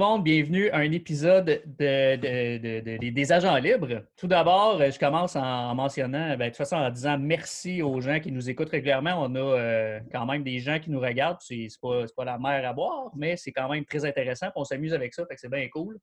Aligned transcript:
Monde, 0.00 0.24
bienvenue 0.24 0.70
à 0.70 0.78
un 0.78 0.92
épisode 0.92 1.62
de, 1.78 3.10
des 3.10 3.32
agents 3.32 3.56
libres. 3.56 4.02
Tout 4.16 4.26
d'abord, 4.26 4.78
je 4.78 4.98
commence 4.98 5.36
en 5.36 5.74
mentionnant, 5.74 6.38
ben, 6.38 6.38
de 6.38 6.44
toute 6.46 6.56
façon 6.56 6.76
en 6.76 6.88
disant 6.88 7.18
merci 7.18 7.82
aux 7.82 8.00
gens 8.00 8.18
qui 8.18 8.32
nous 8.32 8.48
écoutent 8.48 8.70
régulièrement. 8.70 9.16
On 9.18 9.34
a 9.34 9.38
euh, 9.38 10.00
quand 10.10 10.24
même 10.24 10.42
des 10.42 10.58
gens 10.58 10.78
qui 10.80 10.90
nous 10.90 11.00
regardent. 11.00 11.36
C'est 11.40 11.68
pas, 11.82 12.06
pas 12.16 12.24
la 12.24 12.38
mer 12.38 12.66
à 12.66 12.72
boire, 12.72 13.10
mais 13.14 13.36
c'est 13.36 13.52
quand 13.52 13.68
même 13.68 13.84
très 13.84 14.02
intéressant. 14.06 14.46
On 14.56 14.64
s'amuse 14.64 14.94
avec 14.94 15.12
ça, 15.12 15.26
c'est 15.36 15.50
bien 15.50 15.68
cool. 15.68 15.98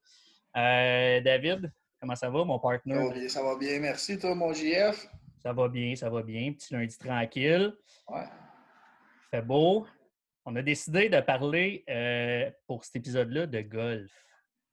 Euh, 0.55 1.19
David, 1.21 1.73
comment 1.99 2.16
ça 2.16 2.29
va, 2.29 2.43
mon 2.43 2.59
partenaire? 2.59 3.11
Ça 3.31 3.41
va 3.41 3.57
bien, 3.57 3.79
merci. 3.79 4.19
Toi, 4.19 4.35
mon 4.35 4.53
JF? 4.53 5.07
Ça 5.41 5.53
va 5.53 5.67
bien, 5.69 5.95
ça 5.95 6.11
va 6.11 6.21
bien. 6.21 6.53
Petit 6.53 6.71
lundi 6.71 6.95
tranquille. 6.99 7.73
Ouais. 8.07 8.25
Fait 9.31 9.41
beau 9.41 9.88
on 10.47 10.55
a 10.55 10.61
décidé 10.61 11.09
de 11.09 11.19
parler 11.19 11.83
euh, 11.89 12.49
pour 12.67 12.85
cet 12.85 12.95
épisode-là 12.95 13.47
de 13.47 13.59
golf. 13.59 14.09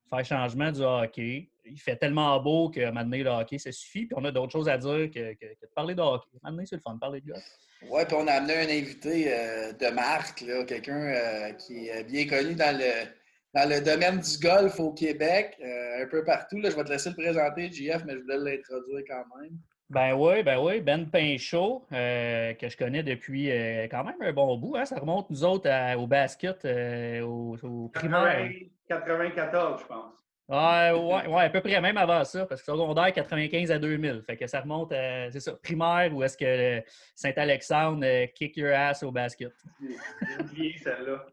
Faire 0.08 0.24
changement 0.24 0.70
du 0.70 0.80
hockey. 0.80 1.50
Il 1.64 1.80
fait 1.80 1.96
tellement 1.96 2.40
beau 2.40 2.70
que 2.70 2.88
maintenant 2.90 3.16
le 3.16 3.28
hockey, 3.28 3.58
ça 3.58 3.72
suffit. 3.72 4.06
Puis 4.06 4.14
on 4.16 4.24
a 4.24 4.30
d'autres 4.30 4.52
choses 4.52 4.68
à 4.68 4.78
dire 4.78 5.10
que, 5.10 5.32
de 5.32 5.68
parler 5.74 5.96
de 5.96 6.00
hockey. 6.00 6.28
Maintenant, 6.44 6.62
c'est 6.64 6.76
le 6.76 6.80
fun 6.80 6.94
de 6.94 7.00
parler 7.00 7.20
de 7.20 7.26
golf. 7.26 7.44
Oui, 7.90 8.02
puis 8.06 8.16
on 8.16 8.26
a 8.28 8.34
amené 8.34 8.54
un 8.54 8.68
invité 8.68 9.32
euh, 9.32 9.72
de 9.72 9.88
marque, 9.88 10.44
quelqu'un 10.68 11.12
euh, 11.12 11.52
qui 11.54 11.88
est 11.88 12.04
bien 12.04 12.28
connu 12.28 12.54
dans 12.54 12.78
le, 12.78 13.08
dans 13.52 13.68
le 13.68 13.80
domaine 13.80 14.20
du 14.20 14.38
golf 14.38 14.78
au 14.78 14.92
Québec, 14.92 15.58
un 15.60 16.06
peu 16.06 16.22
partout. 16.22 16.60
Là, 16.60 16.70
je 16.70 16.76
vais 16.76 16.84
te 16.84 16.90
laisser 16.90 17.08
le 17.10 17.16
présenter, 17.16 17.72
JF, 17.72 18.04
mais 18.04 18.12
je 18.12 18.18
voulais 18.20 18.38
l'introduire 18.38 19.02
quand 19.08 19.24
même. 19.40 19.58
Ben 19.90 20.14
oui, 20.14 20.42
ben 20.42 20.58
oui. 20.58 20.80
Ben 20.80 21.10
Pinchot, 21.10 21.86
euh, 21.92 22.54
que 22.54 22.68
je 22.68 22.76
connais 22.76 23.02
depuis 23.02 23.50
euh, 23.50 23.84
quand 23.84 24.04
même 24.04 24.20
un 24.20 24.32
bon 24.32 24.56
bout. 24.56 24.76
Hein? 24.76 24.86
Ça 24.86 24.98
remonte, 24.98 25.28
nous 25.30 25.44
autres, 25.44 25.68
au 25.96 26.06
basket, 26.06 26.64
euh, 26.64 27.20
au, 27.22 27.56
au, 27.62 27.88
primaire. 27.88 28.50
94, 28.88 29.82
je 29.82 29.86
pense. 29.86 30.12
Ouais, 30.46 30.90
ouais, 30.90 31.26
ouais, 31.26 31.44
à 31.44 31.48
peu 31.48 31.62
près, 31.62 31.80
même 31.80 31.96
avant 31.96 32.22
ça, 32.24 32.44
parce 32.44 32.60
que 32.60 32.66
secondaire, 32.66 33.10
95 33.12 33.70
à 33.70 33.78
2000. 33.78 34.24
Fait 34.26 34.36
que 34.36 34.46
ça 34.46 34.60
remonte 34.60 34.92
à, 34.92 35.30
c'est 35.30 35.40
ça, 35.40 35.54
primaire, 35.54 36.10
où 36.12 36.22
est-ce 36.22 36.36
que 36.36 36.82
Saint-Alexandre 37.14 38.26
kick 38.34 38.58
your 38.58 38.74
ass 38.74 39.02
au 39.02 39.10
basket. 39.10 39.52
J'ai 39.80 40.44
oublié 40.44 40.76
celle-là. 40.78 41.24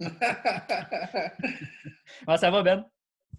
ça 2.36 2.50
va, 2.50 2.62
Ben? 2.62 2.84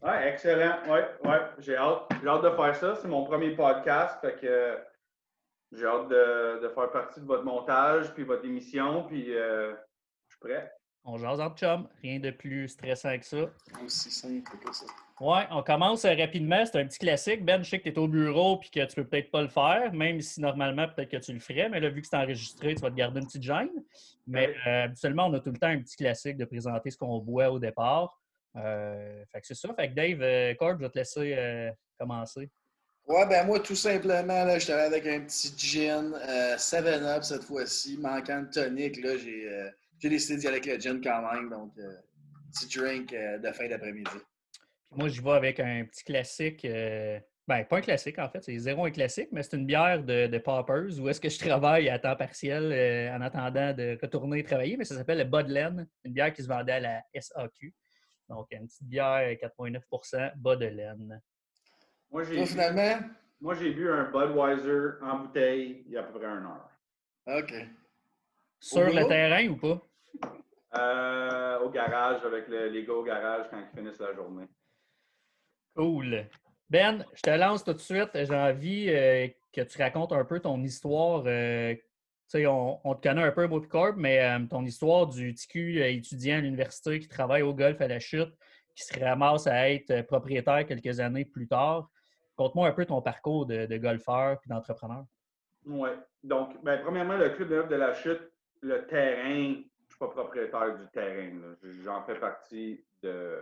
Oui, 0.01 0.11
excellent. 0.25 0.77
Oui, 0.87 0.99
ouais, 1.29 1.39
j'ai 1.59 1.75
hâte. 1.75 2.09
J'ai 2.21 2.27
hâte 2.27 2.43
de 2.43 2.49
faire 2.49 2.75
ça. 2.75 2.95
C'est 2.95 3.07
mon 3.07 3.23
premier 3.23 3.51
podcast. 3.51 4.19
Fait 4.21 4.35
que 4.39 4.79
j'ai 5.71 5.85
hâte 5.85 6.09
de, 6.09 6.71
faire 6.73 6.91
partie 6.91 7.21
de 7.21 7.25
votre 7.25 7.43
montage, 7.43 8.13
puis 8.13 8.23
votre 8.23 8.43
émission, 8.45 9.03
puis 9.03 9.35
euh, 9.35 9.73
je 10.27 10.35
suis 10.35 10.39
prêt. 10.39 10.71
On 11.03 11.17
jase 11.17 11.39
en 11.39 11.49
chum. 11.51 11.87
Rien 12.01 12.19
de 12.19 12.29
plus 12.29 12.67
stressant 12.67 13.17
que 13.17 13.25
ça. 13.25 13.49
Aussi 13.83 14.11
simple 14.11 14.51
que 14.57 14.73
ça. 14.73 14.85
Ouais, 15.19 15.43
on 15.51 15.63
commence 15.63 16.05
euh, 16.05 16.15
rapidement. 16.15 16.63
C'est 16.65 16.79
un 16.79 16.85
petit 16.85 16.99
classique. 16.99 17.43
Ben, 17.43 17.63
je 17.63 17.69
sais 17.69 17.79
que 17.79 17.83
tu 17.83 17.89
es 17.89 17.97
au 17.97 18.07
bureau 18.07 18.59
et 18.63 18.69
que 18.69 18.85
tu 18.85 18.95
peux 18.95 19.05
peut-être 19.05 19.31
pas 19.31 19.41
le 19.41 19.47
faire, 19.47 19.93
même 19.93 20.19
si 20.21 20.41
normalement, 20.41 20.87
peut-être 20.87 21.09
que 21.09 21.17
tu 21.17 21.33
le 21.33 21.39
ferais. 21.39 21.69
Mais 21.69 21.79
là, 21.79 21.89
vu 21.89 22.01
que 22.01 22.07
c'est 22.07 22.17
enregistré, 22.17 22.75
tu 22.75 22.81
vas 22.81 22.91
te 22.91 22.95
garder 22.95 23.19
une 23.19 23.25
petite 23.25 23.43
gêne. 23.43 23.69
Mais 24.27 24.53
euh, 24.67 24.85
habituellement, 24.85 25.27
on 25.27 25.33
a 25.33 25.39
tout 25.39 25.51
le 25.51 25.57
temps 25.57 25.67
un 25.67 25.79
petit 25.79 25.95
classique 25.95 26.37
de 26.37 26.45
présenter 26.45 26.91
ce 26.91 26.97
qu'on 26.97 27.19
boit 27.19 27.49
au 27.49 27.57
départ. 27.57 28.20
Euh, 28.57 29.23
fait 29.31 29.41
que 29.41 29.47
c'est 29.47 29.55
ça. 29.55 29.73
Fait 29.73 29.89
que 29.89 29.95
Dave, 29.95 30.21
euh, 30.21 30.53
Corb, 30.55 30.77
je 30.79 30.85
vais 30.85 30.89
te 30.89 30.97
laisser 30.97 31.33
euh, 31.37 31.71
commencer. 31.99 32.49
Ouais, 33.07 33.25
ben 33.25 33.45
moi, 33.45 33.59
tout 33.59 33.75
simplement, 33.75 34.45
là, 34.45 34.59
je 34.59 34.71
avec 34.71 35.07
un 35.07 35.21
petit 35.21 35.53
gin 35.57 36.13
7-Up 36.57 37.23
cette 37.23 37.43
fois-ci, 37.43 37.97
manquant 37.97 38.43
de 38.43 38.49
tonic. 38.49 39.01
Là, 39.03 39.17
j'ai, 39.17 40.09
décidé 40.09 40.39
d'y 40.39 40.47
aller 40.47 40.57
avec 40.57 40.67
le 40.67 40.79
gin 40.79 41.01
quand 41.01 41.33
même. 41.33 41.49
Donc, 41.49 41.73
petit 42.53 42.77
drink 42.77 43.11
de 43.11 43.51
fin 43.51 43.67
d'après-midi. 43.67 44.11
Moi, 44.91 45.09
je 45.09 45.21
vais 45.21 45.31
avec 45.31 45.59
un 45.59 45.83
petit 45.85 46.03
classique. 46.03 46.65
Ben, 47.47 47.65
pas 47.65 47.77
un 47.77 47.81
classique 47.81 48.19
en 48.19 48.29
fait, 48.29 48.43
c'est 48.43 48.57
zéro 48.59 48.85
un 48.85 48.91
classique, 48.91 49.29
mais 49.31 49.41
c'est 49.41 49.57
une 49.57 49.65
bière 49.65 50.03
de, 50.03 50.27
de 50.27 50.37
Poppers 50.37 50.99
où 50.99 51.09
est-ce 51.09 51.19
que 51.19 51.27
je 51.27 51.39
travaille 51.39 51.89
à 51.89 51.97
temps 51.97 52.15
partiel 52.15 53.11
en 53.11 53.19
attendant 53.19 53.73
de 53.73 53.97
retourner 53.99 54.43
travailler, 54.43 54.77
mais 54.77 54.85
ça 54.85 54.95
s'appelle 54.95 55.17
le 55.17 55.23
Budlen, 55.23 55.87
une 56.05 56.13
bière 56.13 56.31
qui 56.31 56.43
se 56.43 56.47
vendait 56.47 56.73
à 56.73 56.79
la 56.79 57.03
SAQ. 57.19 57.73
Donc, 58.31 58.47
une 58.51 58.65
petite 58.65 58.87
bière 58.87 59.29
4,9 59.59 60.37
bas 60.37 60.55
de 60.55 60.65
laine. 60.65 61.21
Moi, 62.09 62.23
j'ai 62.23 62.45
finalement? 62.45 62.99
Moi, 63.41 63.55
j'ai 63.55 63.71
bu 63.71 63.91
un 63.91 64.05
Budweiser 64.05 65.01
en 65.01 65.19
bouteille 65.19 65.83
il 65.85 65.91
y 65.91 65.97
a 65.97 65.99
à 65.99 66.03
peu 66.03 66.17
près 66.17 66.27
un 66.27 66.45
heure. 66.45 66.69
OK. 67.27 67.53
Sur 68.57 68.85
le 68.85 69.05
terrain 69.07 69.47
ou 69.49 69.57
pas? 69.57 69.81
Euh, 70.77 71.59
au 71.59 71.69
garage, 71.71 72.23
avec 72.23 72.47
les 72.47 72.85
gars 72.85 72.93
au 72.93 73.03
garage 73.03 73.47
quand 73.49 73.59
ils 73.59 73.77
finissent 73.77 73.99
la 73.99 74.13
journée. 74.13 74.47
Cool. 75.75 76.25
Ben, 76.69 77.05
je 77.13 77.21
te 77.21 77.29
lance 77.31 77.65
tout 77.65 77.73
de 77.73 77.79
suite. 77.79 78.11
J'ai 78.13 78.33
envie 78.33 78.89
euh, 78.89 79.27
que 79.51 79.61
tu 79.61 79.77
racontes 79.81 80.13
un 80.13 80.23
peu 80.23 80.39
ton 80.39 80.61
histoire 80.63 81.23
euh, 81.25 81.75
on, 82.35 82.95
te 82.95 83.07
connaît 83.07 83.23
un 83.23 83.31
peu, 83.31 83.47
Corp, 83.61 83.95
mais 83.97 84.23
euh, 84.23 84.45
ton 84.49 84.63
histoire 84.63 85.07
du 85.07 85.33
TQ 85.33 85.81
euh, 85.81 85.91
étudiant 85.91 86.37
à 86.37 86.41
l'université 86.41 86.99
qui 86.99 87.07
travaille 87.07 87.41
au 87.41 87.53
golf 87.53 87.79
à 87.81 87.87
la 87.87 87.99
chute, 87.99 88.33
qui 88.75 88.83
se 88.83 88.99
ramasse 88.99 89.47
à 89.47 89.69
être 89.69 89.91
euh, 89.91 90.03
propriétaire 90.03 90.65
quelques 90.65 90.99
années 90.99 91.25
plus 91.25 91.47
tard. 91.47 91.89
Conte-moi 92.35 92.67
un 92.67 92.71
peu 92.71 92.85
ton 92.85 93.01
parcours 93.01 93.45
de, 93.45 93.77
golfeur 93.77 94.39
et 94.45 94.49
d'entrepreneur. 94.49 95.05
Oui. 95.65 95.89
Donc, 96.23 96.61
ben, 96.63 96.81
premièrement, 96.81 97.17
le 97.17 97.29
club 97.29 97.49
de 97.49 97.69
de 97.69 97.75
la 97.75 97.93
chute, 97.93 98.21
le 98.61 98.87
terrain, 98.87 99.53
je 99.53 99.59
ne 99.59 99.89
suis 99.89 99.99
pas 99.99 100.07
propriétaire 100.07 100.77
du 100.77 100.87
terrain. 100.87 101.31
J'en 101.83 102.03
fais 102.03 102.15
partie 102.15 102.83
de 103.03 103.37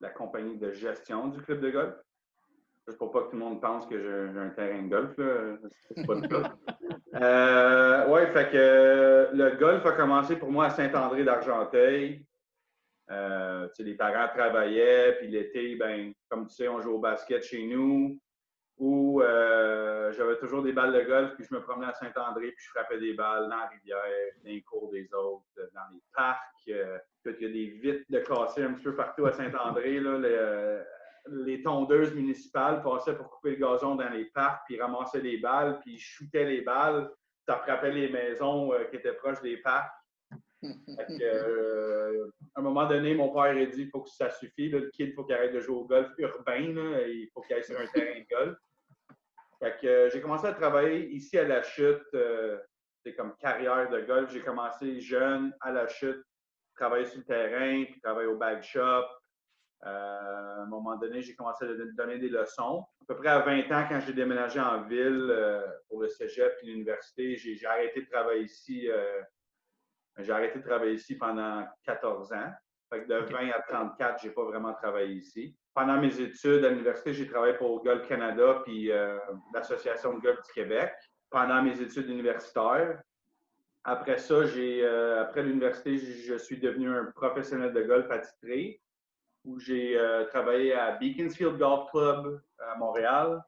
la 0.00 0.10
compagnie 0.10 0.56
de 0.56 0.72
gestion 0.72 1.28
du 1.28 1.40
club 1.42 1.60
de 1.60 1.70
golf. 1.70 1.94
Juste 2.86 2.98
pour 2.98 3.12
pas 3.12 3.20
que 3.22 3.30
tout 3.30 3.36
le 3.36 3.44
monde 3.44 3.60
pense 3.60 3.86
que 3.86 4.00
j'ai 4.00 4.38
un 4.38 4.50
terrain 4.50 4.82
de 4.82 4.88
golf. 4.88 5.12
C'est 5.94 6.06
pas 6.06 6.14
le 6.14 6.22
euh, 7.14 8.08
ouais, 8.08 8.26
fait 8.32 8.50
que 8.50 9.28
le 9.32 9.56
golf 9.56 9.86
a 9.86 9.92
commencé 9.92 10.36
pour 10.36 10.50
moi 10.50 10.66
à 10.66 10.70
Saint-André 10.70 11.22
d'Argenteuil. 11.22 12.26
Euh, 13.10 13.68
les 13.78 13.94
parents 13.94 14.28
travaillaient, 14.34 15.16
puis 15.18 15.28
l'été, 15.28 15.76
ben, 15.76 16.12
comme 16.28 16.48
tu 16.48 16.54
sais, 16.54 16.68
on 16.68 16.80
joue 16.80 16.92
au 16.92 16.98
basket 16.98 17.42
chez 17.44 17.66
nous. 17.66 18.18
Ou 18.78 19.22
euh, 19.22 20.12
j'avais 20.12 20.36
toujours 20.38 20.62
des 20.62 20.72
balles 20.72 20.92
de 20.92 21.02
golf, 21.02 21.34
puis 21.34 21.44
je 21.48 21.54
me 21.54 21.60
promenais 21.60 21.88
à 21.88 21.92
Saint-André, 21.92 22.50
puis 22.52 22.64
je 22.64 22.70
frappais 22.70 22.98
des 22.98 23.12
balles 23.12 23.48
dans 23.48 23.56
la 23.56 23.68
rivière, 23.68 23.98
dans 24.42 24.50
les 24.50 24.62
cours 24.62 24.90
des 24.90 25.12
autres, 25.14 25.44
dans 25.74 25.92
les 25.92 26.02
parcs. 26.12 26.38
Euh, 26.68 26.98
il 27.26 27.42
y 27.42 27.44
a 27.44 27.48
des 27.48 27.66
vitres 27.80 28.04
de 28.08 28.18
cassées 28.18 28.64
un 28.64 28.72
petit 28.72 28.84
peu 28.84 28.96
partout 28.96 29.26
à 29.26 29.32
Saint-André. 29.32 30.00
Les 31.26 31.62
tondeuses 31.62 32.14
municipales 32.14 32.82
passaient 32.82 33.14
pour 33.14 33.30
couper 33.30 33.50
le 33.50 33.56
gazon 33.56 33.94
dans 33.94 34.08
les 34.08 34.24
parcs, 34.26 34.62
puis 34.66 34.80
ramassaient 34.80 35.20
les 35.20 35.38
balles, 35.38 35.78
puis 35.80 35.98
shootaient 35.98 36.44
les 36.44 36.62
balles. 36.62 37.10
Ça 37.46 37.56
frappait 37.56 37.92
les 37.92 38.08
maisons 38.08 38.72
euh, 38.72 38.84
qui 38.84 38.96
étaient 38.96 39.14
proches 39.14 39.40
des 39.42 39.56
parcs. 39.58 39.90
Euh, 40.64 42.28
à 42.54 42.60
un 42.60 42.62
moment 42.62 42.86
donné, 42.86 43.16
mon 43.16 43.32
père 43.32 43.56
a 43.56 43.66
dit 43.66 43.82
il 43.82 43.90
faut 43.90 44.02
que 44.02 44.10
ça 44.10 44.30
suffit. 44.30 44.68
le 44.68 44.90
kid, 44.90 45.08
il 45.08 45.14
faut 45.14 45.24
qu'il 45.24 45.34
arrête 45.34 45.52
de 45.52 45.60
jouer 45.60 45.76
au 45.76 45.84
golf 45.84 46.08
urbain. 46.18 46.60
il 47.08 47.28
faut 47.34 47.40
qu'il 47.40 47.56
aille 47.56 47.64
sur 47.64 47.78
un 47.78 47.86
terrain 47.86 48.20
de 48.20 48.26
golf. 48.30 48.56
Euh, 49.84 50.10
j'ai 50.12 50.20
commencé 50.20 50.46
à 50.46 50.52
travailler 50.52 51.08
ici 51.10 51.36
à 51.36 51.44
la 51.44 51.62
chute. 51.62 52.02
c'est 53.04 53.14
comme 53.16 53.34
carrière 53.38 53.90
de 53.90 54.00
golf. 54.02 54.32
J'ai 54.32 54.42
commencé 54.42 55.00
jeune 55.00 55.52
à 55.60 55.72
la 55.72 55.88
chute, 55.88 56.22
travailler 56.76 57.06
sur 57.06 57.18
le 57.18 57.24
terrain, 57.24 57.84
puis 57.84 58.00
travailler 58.00 58.28
au 58.28 58.36
bag 58.36 58.62
shop, 58.62 59.04
à 59.82 60.62
un 60.62 60.66
moment 60.66 60.96
donné, 60.96 61.22
j'ai 61.22 61.34
commencé 61.34 61.64
à 61.64 61.68
donner 61.96 62.18
des 62.18 62.28
leçons. 62.28 62.86
À 63.02 63.04
peu 63.06 63.16
près 63.16 63.28
à 63.28 63.40
20 63.40 63.70
ans, 63.72 63.86
quand 63.88 64.00
j'ai 64.00 64.12
déménagé 64.12 64.60
en 64.60 64.82
ville 64.82 65.28
euh, 65.30 65.66
pour 65.88 66.00
le 66.00 66.08
cégep 66.08 66.56
et 66.62 66.66
l'université, 66.66 67.36
j'ai 67.36 67.66
arrêté 67.66 68.02
de 68.02 68.08
travailler 68.08 68.44
ici. 68.44 68.88
Euh, 68.88 69.20
j'ai 70.18 70.32
arrêté 70.32 70.60
de 70.60 70.64
travailler 70.64 70.94
ici 70.94 71.16
pendant 71.16 71.66
14 71.84 72.32
ans. 72.32 72.52
Fait 72.90 73.02
que 73.02 73.08
de 73.08 73.14
20 73.14 73.50
à 73.50 73.62
34, 73.62 74.22
j'ai 74.22 74.30
pas 74.30 74.44
vraiment 74.44 74.72
travaillé 74.74 75.14
ici. 75.14 75.56
Pendant 75.74 75.98
mes 75.98 76.20
études 76.20 76.64
à 76.64 76.68
l'université, 76.68 77.14
j'ai 77.14 77.26
travaillé 77.26 77.54
pour 77.54 77.82
Golf 77.82 78.06
Canada 78.06 78.60
puis 78.64 78.90
l'Association 79.54 80.12
de 80.14 80.20
golf 80.20 80.42
du 80.42 80.52
Québec. 80.52 80.92
Pendant 81.30 81.62
mes 81.62 81.80
études 81.80 82.10
universitaires, 82.10 83.00
après 83.82 84.18
ça, 84.18 84.44
j'ai 84.44 84.86
après 84.86 85.42
l'université, 85.42 85.96
je 85.96 86.34
suis 86.36 86.58
devenu 86.58 86.94
un 86.94 87.06
professionnel 87.06 87.72
de 87.72 87.82
golf 87.82 88.10
attitré 88.10 88.82
où 89.44 89.58
j'ai 89.58 89.98
euh, 89.98 90.24
travaillé 90.26 90.72
à 90.72 90.92
Beaconsfield 90.92 91.58
Golf 91.58 91.90
Club 91.90 92.40
à 92.58 92.76
Montréal 92.76 93.42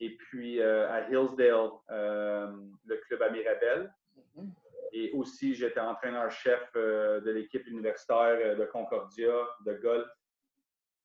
et 0.00 0.16
puis 0.16 0.60
euh, 0.60 0.90
à 0.90 1.08
Hillsdale, 1.08 1.70
euh, 1.90 2.52
le 2.86 2.96
club 3.06 3.22
à 3.22 3.30
Mirabel. 3.30 3.92
Mm-hmm. 4.16 4.48
Et 4.94 5.12
aussi, 5.12 5.54
j'étais 5.54 5.80
entraîneur-chef 5.80 6.70
de 6.74 7.30
l'équipe 7.30 7.66
universitaire 7.66 8.56
de 8.56 8.64
Concordia 8.66 9.32
de 9.64 9.72
golf 9.74 10.06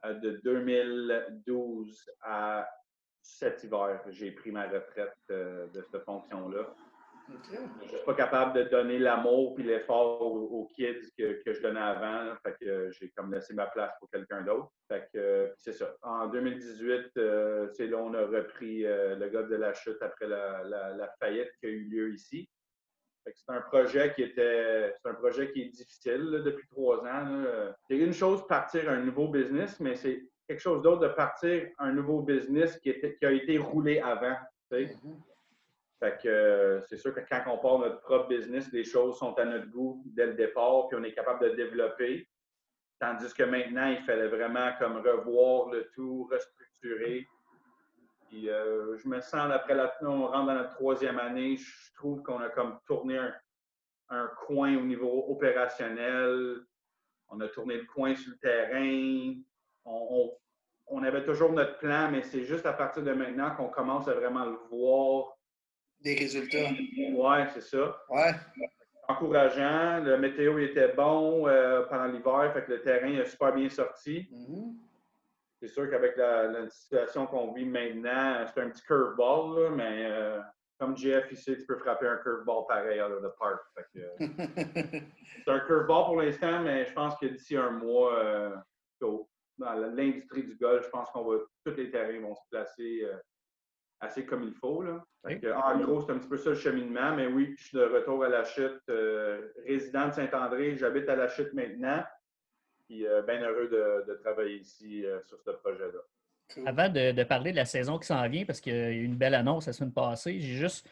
de 0.04 0.42
2012 0.44 2.12
à 2.22 2.68
cet 3.22 3.64
hiver. 3.64 4.02
J'ai 4.10 4.32
pris 4.32 4.52
ma 4.52 4.68
retraite 4.68 5.16
de 5.30 5.82
cette 5.90 6.04
fonction-là. 6.04 6.76
Je 7.30 7.60
ne 7.60 7.88
suis 7.88 8.06
pas 8.06 8.14
capable 8.14 8.58
de 8.58 8.70
donner 8.70 9.00
l'amour 9.00 9.56
et 9.60 9.64
l'effort 9.64 10.22
aux, 10.22 10.70
kids 10.76 11.12
que, 11.18 11.42
je 11.46 11.62
donnais 11.62 11.80
avant. 11.80 12.34
Fait 12.44 12.56
que 12.60 12.90
j'ai 12.92 13.10
comme 13.10 13.34
laissé 13.34 13.54
ma 13.54 13.68
place 13.68 13.92
pour 14.00 14.10
quelqu'un 14.10 14.44
d'autre. 14.44 14.72
Fait 14.88 15.10
que 15.14 15.54
c'est 15.58 15.74
ça. 15.74 15.94
En 16.04 16.28
2018, 16.28 17.12
c'est 17.74 17.88
là 17.88 17.98
on 17.98 18.14
a 18.14 18.26
repris 18.26 18.84
le 18.84 19.30
golf 19.30 19.50
de 19.50 19.58
la 19.58 19.74
chute 19.74 20.02
après 20.02 20.28
la, 20.28 20.64
la 20.64 21.10
faillite 21.20 21.52
qui 21.60 21.66
a 21.66 21.70
eu 21.70 21.84
lieu 21.90 22.14
ici. 22.14 22.50
C'est 23.36 23.52
un 23.52 23.62
projet 23.62 24.14
qui 24.14 24.24
était, 24.24 24.94
c'est 24.96 25.10
un 25.10 25.14
projet 25.16 25.52
qui 25.52 25.64
est 25.64 25.70
difficile 25.70 26.42
depuis 26.46 26.68
trois 26.70 27.00
ans. 27.06 27.44
C'est 27.88 27.98
une 27.98 28.14
chose 28.14 28.46
partir 28.48 28.90
un 28.90 29.02
nouveau 29.02 29.28
business, 29.28 29.80
mais 29.80 29.96
c'est 29.96 30.24
quelque 30.48 30.62
chose 30.62 30.82
d'autre 30.82 31.02
de 31.02 31.08
partir 31.10 31.68
un 31.78 31.92
nouveau 31.92 32.22
business 32.22 32.80
qui, 32.80 32.90
était, 32.90 33.16
qui 33.18 33.26
a 33.26 33.32
été 33.32 33.58
roulé 33.58 34.00
avant. 34.00 34.36
Mm-hmm. 34.72 35.18
Fait 36.00 36.20
que 36.22 36.28
euh, 36.28 36.82
c'est 36.84 36.98
sûr 36.98 37.14
que 37.14 37.22
quand 37.22 37.44
on 37.48 37.58
part 37.58 37.80
notre 37.80 38.02
propre 38.02 38.28
business, 38.28 38.72
les 38.72 38.84
choses 38.84 39.18
sont 39.18 39.34
à 39.40 39.46
notre 39.46 39.70
goût 39.70 40.04
dès 40.06 40.28
le 40.28 40.34
départ, 40.34 40.88
puis 40.88 40.98
on 41.00 41.04
est 41.04 41.14
capable 41.14 41.50
de 41.50 41.56
développer. 41.56 42.28
Tandis 43.00 43.34
que 43.34 43.44
maintenant, 43.44 43.88
il 43.88 44.02
fallait 44.04 44.28
vraiment 44.28 44.72
comme 44.80 44.98
revoir 44.98 45.70
le 45.70 45.90
tout, 45.94 46.28
restructurer. 46.32 47.28
Puis 48.28 48.50
euh, 48.50 48.98
je 48.98 49.08
me 49.08 49.22
sens, 49.22 49.52
après 49.52 49.76
la, 49.76 49.94
on 50.02 50.28
rentre 50.28 50.48
dans 50.48 50.56
notre 50.56 50.76
troisième 50.76 51.20
année, 51.20 51.58
je 51.58 51.94
trouve 51.96 52.22
qu'on 52.24 52.40
a 52.40 52.50
comme 52.50 52.80
tourné 52.86 53.20
un, 54.10 54.28
coin 54.46 54.76
au 54.78 54.82
niveau 54.82 55.26
opérationnel. 55.30 56.58
On 57.30 57.40
a 57.42 57.48
tourné 57.48 57.78
le 57.78 57.86
coin 57.86 58.16
sur 58.16 58.32
le 58.32 58.38
terrain. 58.38 59.34
On, 59.86 61.04
avait 61.04 61.24
toujours 61.24 61.52
notre 61.54 61.78
plan, 61.78 62.10
mais 62.12 62.22
c'est 62.24 62.44
juste 62.44 62.66
à 62.66 62.74
partir 62.74 63.04
de 63.04 63.14
maintenant 63.14 63.56
qu'on 63.56 63.70
commence 63.70 64.08
à 64.08 64.14
vraiment 64.14 64.46
le 64.46 64.58
voir. 64.70 65.37
Des 66.02 66.16
résultats. 66.16 66.70
Oui, 66.70 67.38
c'est 67.54 67.62
ça. 67.62 67.98
Ouais. 68.10 68.34
Encourageant. 69.10 70.04
Le 70.04 70.18
météo 70.18 70.58
était 70.60 70.94
bon 70.94 71.48
euh, 71.48 71.84
pendant 71.84 72.06
l'hiver, 72.06 72.52
fait 72.54 72.66
que 72.66 72.72
le 72.74 72.82
terrain 72.82 73.18
a 73.20 73.26
super 73.26 73.54
bien 73.54 73.70
sorti. 73.70 74.28
Mm-hmm. 74.32 74.76
C'est 75.60 75.70
sûr 75.70 75.90
qu'avec 75.90 76.18
la, 76.18 76.70
situation 76.70 77.26
qu'on 77.26 77.54
vit 77.54 77.66
maintenant, 77.66 78.46
c'est 78.54 78.62
un 78.62 78.70
petit 78.70 78.84
curveball, 78.84 79.74
mais 79.76 80.08
euh, 80.12 80.40
comme 80.80 80.96
GF 80.96 81.32
ici, 81.32 81.58
tu 81.58 81.66
peux 81.66 81.78
frapper 81.78 82.08
un 82.08 82.18
curveball 82.18 82.66
pareil 82.68 83.02
out 83.02 83.12
of 83.12 83.24
the 83.24 83.36
park. 83.40 83.62
Euh, 83.96 84.10
c'est 85.46 85.52
un 85.52 85.60
curveball 85.62 86.06
pour 86.06 86.22
l'instant, 86.22 86.62
mais 86.62 86.86
je 86.86 86.94
pense 86.94 87.18
que 87.18 87.26
d'ici 87.26 87.58
un 87.58 87.72
mois, 87.72 88.54
dans 89.02 89.74
l'industrie 89.74 90.44
du 90.44 90.56
golf, 90.58 90.86
je 90.86 90.90
pense 90.90 91.10
qu'on 91.10 91.24
va 91.24 91.38
tous 91.66 91.76
les 91.76 91.90
terrains 91.90 92.22
vont 92.22 92.36
se 92.36 92.42
placer 92.52 93.04
assez 94.00 94.26
comme 94.26 94.44
il 94.44 94.54
faut. 94.54 94.84
Là. 94.84 95.04
en 95.26 95.80
gros, 95.80 96.02
c'est 96.02 96.12
un 96.12 96.20
petit 96.20 96.30
peu 96.30 96.38
ça 96.38 96.52
le 96.52 96.56
cheminement, 96.56 97.16
mais 97.16 97.28
oui, 97.28 97.56
je 97.58 97.66
suis 97.66 97.78
de 97.78 97.84
retour 97.84 98.24
à 98.24 98.30
la 98.30 98.44
chute, 98.44 98.82
résident 99.66 100.08
de 100.10 100.14
Saint-André, 100.14 100.76
j'habite 100.76 101.10
à 101.10 101.16
la 101.16 101.28
chute 101.28 101.54
maintenant. 101.54 102.04
Puis 102.88 103.06
euh, 103.06 103.22
bien 103.24 103.42
heureux 103.42 103.68
de, 103.68 104.14
travailler 104.24 104.58
ici 104.58 105.06
euh, 105.06 105.22
sur 105.24 105.40
ce 105.42 105.52
projet-là. 105.52 106.00
Avant 106.66 106.88
de, 106.88 107.24
parler 107.24 107.52
de 107.52 107.58
la 107.58 107.66
saison 107.66 108.00
qui 108.00 108.08
s'en 108.08 108.28
vient, 108.30 108.46
parce 108.46 108.62
qu'il 108.62 108.74
y 108.74 108.80
a 108.80 108.90
eu 108.90 109.04
une 109.04 109.18
belle 109.18 109.36
annonce 109.36 109.68
la 109.68 109.74
semaine 109.74 109.94
passée, 109.94 110.40
j'ai 110.40 110.56
juste. 110.56 110.90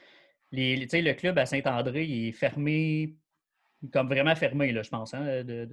Les, 0.51 0.75
le 0.77 1.13
club 1.13 1.37
à 1.37 1.45
Saint-André 1.45 2.03
est 2.03 2.31
fermé, 2.31 3.15
comme 3.91 4.07
vraiment 4.07 4.35
fermé, 4.35 4.71
là, 4.71 4.83
je 4.83 4.89
pense. 4.89 5.13
Hein, 5.13 5.43
de, 5.43 5.67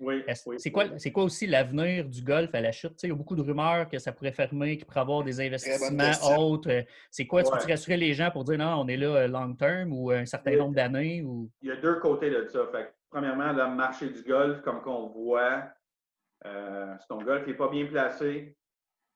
Oui. 0.00 0.24
C'est 0.58 0.70
quoi, 0.70 0.84
quoi, 1.12 1.24
aussi 1.24 1.46
l'avenir 1.46 2.04
du 2.04 2.22
golf 2.22 2.54
à 2.54 2.60
la 2.60 2.72
chute? 2.72 3.00
il 3.02 3.10
y 3.10 3.12
a 3.12 3.14
beaucoup 3.14 3.36
de 3.36 3.42
rumeurs 3.42 3.88
que 3.88 3.98
ça 3.98 4.12
pourrait 4.12 4.32
fermer, 4.32 4.76
qu'il 4.76 4.86
pourrait 4.86 5.00
avoir 5.00 5.22
des 5.22 5.40
investissements 5.40 6.38
autres. 6.38 6.84
C'est 7.10 7.26
quoi? 7.26 7.40
Est-ce 7.40 7.50
que 7.50 7.64
tu 7.64 7.70
rassurer 7.70 7.96
les 7.96 8.12
gens 8.12 8.30
pour 8.30 8.44
dire 8.44 8.58
non, 8.58 8.80
on 8.80 8.88
est 8.88 8.96
là 8.96 9.14
euh, 9.14 9.28
long 9.28 9.54
terme 9.54 9.92
ou 9.92 10.10
un 10.10 10.26
certain 10.26 10.56
nombre 10.56 10.74
d'années? 10.74 11.22
Ou... 11.22 11.48
Il 11.62 11.68
y 11.68 11.72
a 11.72 11.76
deux 11.76 12.00
côtés 12.00 12.30
de 12.30 12.46
ça. 12.48 12.66
Fait 12.72 12.92
premièrement, 13.10 13.52
le 13.52 13.66
marché 13.68 14.10
du 14.10 14.22
golf, 14.22 14.60
comme 14.62 14.82
qu'on 14.82 15.06
voit, 15.08 15.62
euh, 16.44 16.96
si 16.98 17.06
ton 17.06 17.22
golf 17.22 17.46
n'est 17.46 17.54
pas 17.54 17.68
bien 17.68 17.86
placé, 17.86 18.56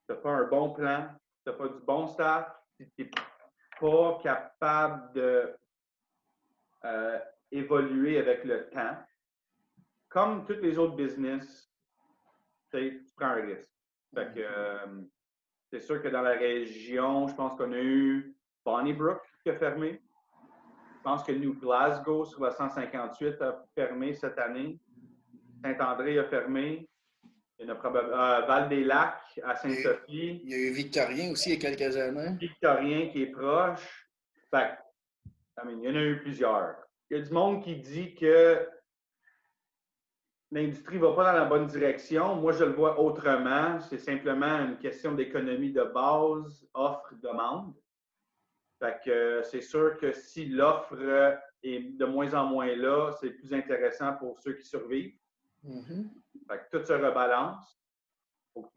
tu 0.09 0.15
n'as 0.15 0.21
pas 0.21 0.31
un 0.31 0.45
bon 0.47 0.71
plan, 0.71 1.09
tu 1.45 1.51
n'as 1.51 1.57
pas 1.57 1.69
du 1.69 1.81
bon 1.85 2.07
staff, 2.07 2.47
tu 2.79 2.89
n'es 2.97 3.11
pas 3.81 4.19
capable 4.23 5.13
de 5.15 5.53
euh, 6.85 7.19
évoluer 7.51 8.19
avec 8.19 8.45
le 8.45 8.69
temps, 8.71 8.97
comme 10.09 10.45
tous 10.47 10.61
les 10.61 10.79
autres 10.79 10.97
business, 10.97 11.71
tu 12.73 13.05
prends 13.17 13.27
un 13.27 13.47
risque. 13.47 13.69
Euh, 14.17 14.87
c'est 15.71 15.81
sûr 15.81 16.03
que 16.03 16.09
dans 16.09 16.23
la 16.23 16.33
région, 16.33 17.29
je 17.29 17.35
pense 17.35 17.55
qu'on 17.57 17.73
a 17.73 17.79
eu 17.79 18.35
Bonnybrook 18.65 19.21
qui 19.43 19.51
a 19.51 19.57
fermé. 19.57 20.01
Je 20.97 21.03
pense 21.03 21.23
que 21.23 21.33
New 21.33 21.55
Glasgow 21.55 22.25
sur 22.25 22.43
la 22.43 22.51
158 22.51 23.41
a 23.43 23.65
fermé 23.75 24.15
cette 24.15 24.39
année. 24.39 24.79
Saint-André 25.63 26.19
a 26.19 26.25
fermé. 26.25 26.89
Il 27.59 27.67
y 27.67 27.71
en 27.71 27.73
a 27.73 27.77
probablement 27.77 28.17
euh, 28.17 28.47
Val-des-Lacs 28.47 29.41
à 29.43 29.57
Sainte-Sophie. 29.57 30.41
Il 30.45 30.51
y 30.51 30.55
a 30.55 30.59
eu 30.59 30.71
Victorien 30.71 31.33
aussi 31.33 31.51
il 31.51 31.63
y 31.63 31.67
a 31.67 31.71
quelques 31.71 31.97
années. 31.97 32.37
Victorien 32.39 33.09
qui 33.09 33.23
est 33.23 33.33
proche. 33.33 34.09
Fait, 34.51 34.79
il 35.65 35.83
y 35.83 35.89
en 35.89 35.95
a 35.95 36.03
eu 36.03 36.21
plusieurs. 36.21 36.77
Il 37.11 37.19
y 37.19 37.21
a 37.21 37.25
du 37.25 37.33
monde 37.33 37.63
qui 37.63 37.77
dit 37.77 38.15
que 38.15 38.69
l'industrie 40.51 40.97
ne 40.97 41.03
va 41.03 41.13
pas 41.13 41.33
dans 41.33 41.39
la 41.39 41.45
bonne 41.45 41.67
direction. 41.67 42.37
Moi, 42.37 42.53
je 42.53 42.65
le 42.65 42.73
vois 42.73 42.99
autrement. 42.99 43.81
C'est 43.81 43.99
simplement 43.99 44.61
une 44.61 44.79
question 44.79 45.15
d'économie 45.15 45.73
de 45.73 45.83
base, 45.83 46.67
offre-demande. 46.75 47.75
Fait 48.79 48.99
que 49.05 49.43
c'est 49.43 49.61
sûr 49.61 49.97
que 49.97 50.13
si 50.13 50.47
l'offre 50.47 50.97
est 51.63 51.81
de 51.97 52.05
moins 52.05 52.33
en 52.35 52.47
moins 52.47 52.75
là, 52.77 53.11
c'est 53.21 53.31
plus 53.31 53.53
intéressant 53.53 54.15
pour 54.15 54.39
ceux 54.39 54.55
qui 54.55 54.67
survivent. 54.67 55.19
Mm-hmm. 55.67 56.09
Fait 56.49 56.59
que 56.59 56.79
tout 56.79 56.85
se 56.85 56.93
rebalance. 56.93 57.79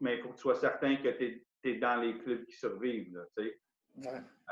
mais 0.00 0.16
il 0.16 0.22
faut 0.22 0.30
que 0.30 0.34
tu 0.34 0.40
sois 0.40 0.56
certain 0.56 0.96
que 0.96 1.08
tu 1.08 1.46
es, 1.64 1.74
dans 1.74 2.00
les 2.00 2.18
clubs 2.18 2.44
qui 2.44 2.56
survivent. 2.56 3.24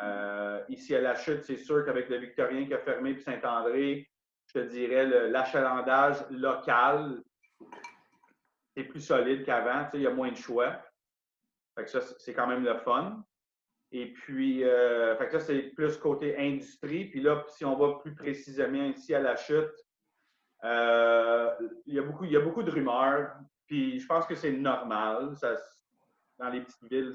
Euh, 0.03 0.65
ici 0.69 0.95
à 0.95 1.00
la 1.00 1.17
chute, 1.17 1.43
c'est 1.43 1.57
sûr 1.57 1.85
qu'avec 1.85 2.09
le 2.09 2.19
Victorien 2.19 2.67
qui 2.67 2.75
a 2.75 2.79
fermé 2.79 3.15
puis 3.15 3.23
Saint-André, 3.23 4.09
je 4.52 4.61
te 4.61 4.66
dirais 4.66 5.07
l'achalandage 5.28 6.16
local 6.30 7.23
est 8.75 8.85
plus 8.85 9.00
solide 9.00 9.45
qu'avant. 9.45 9.88
Il 9.95 10.02
y 10.02 10.07
a 10.07 10.11
moins 10.11 10.33
de 10.33 10.37
choix. 10.37 10.83
Fait 11.76 11.85
que 11.85 11.90
ça, 11.90 12.00
c'est 12.00 12.35
quand 12.35 12.49
même 12.49 12.64
le 12.64 12.76
fun. 12.78 13.23
Et 13.92 14.12
puis, 14.12 14.64
euh, 14.64 15.16
ça, 15.30 15.40
c'est 15.40 15.62
plus 15.75 15.97
côté 15.99 16.37
industrie. 16.37 17.07
Puis 17.07 17.21
là, 17.21 17.45
si 17.49 17.64
on 17.64 17.76
va 17.76 17.99
plus 18.00 18.14
précisément 18.14 18.85
ici 18.87 19.14
à 19.14 19.21
la 19.21 19.37
chute, 19.37 19.71
euh, 20.64 21.50
il, 21.87 21.95
y 21.95 21.99
a 21.99 22.02
beaucoup, 22.02 22.25
il 22.25 22.33
y 22.33 22.37
a 22.37 22.40
beaucoup 22.40 22.62
de 22.62 22.71
rumeurs. 22.71 23.33
Puis 23.66 24.00
je 24.00 24.07
pense 24.07 24.26
que 24.26 24.35
c'est 24.35 24.52
normal. 24.52 25.37
Ça, 25.37 25.57
dans 26.40 26.49
les 26.49 26.62
petites 26.62 26.90
villes, 26.90 27.12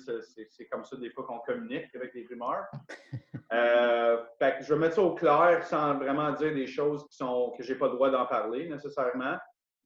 c'est 0.49 0.65
comme 0.67 0.85
ça 0.85 0.95
des 0.97 1.09
fois 1.09 1.25
qu'on 1.25 1.39
communique 1.39 1.93
avec 1.95 2.13
les 2.13 2.25
rumeurs. 2.25 2.65
Euh, 3.53 4.25
fait 4.39 4.57
que 4.57 4.63
je 4.63 4.73
vais 4.73 4.79
mettre 4.79 4.95
ça 4.95 5.03
au 5.03 5.13
clair 5.13 5.63
sans 5.67 5.93
vraiment 5.99 6.31
dire 6.31 6.51
des 6.51 6.65
choses 6.65 7.07
qui 7.07 7.15
sont 7.15 7.53
que 7.55 7.61
j'ai 7.61 7.75
pas 7.75 7.85
le 7.85 7.93
droit 7.93 8.09
d'en 8.09 8.25
parler 8.25 8.67
nécessairement. 8.67 9.37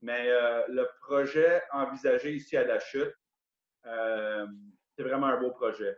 Mais 0.01 0.29
le 0.69 0.87
projet 1.01 1.61
envisagé 1.73 2.35
ici 2.35 2.55
à 2.55 2.63
la 2.63 2.79
chute, 2.79 3.13
c'est 3.83 5.03
vraiment 5.03 5.27
un 5.27 5.41
beau 5.41 5.51
projet 5.51 5.93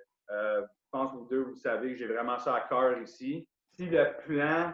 je 0.92 1.00
pense 1.00 1.12
que 1.12 1.18
vous 1.18 1.28
deux, 1.28 1.44
vous 1.44 1.56
savez 1.56 1.94
que 1.94 1.96
j'ai 1.96 2.08
vraiment 2.08 2.38
ça 2.38 2.56
à 2.56 2.62
cœur 2.68 3.02
ici. 3.02 3.48
Si 3.78 3.86
le 3.86 4.14
plan, 4.26 4.74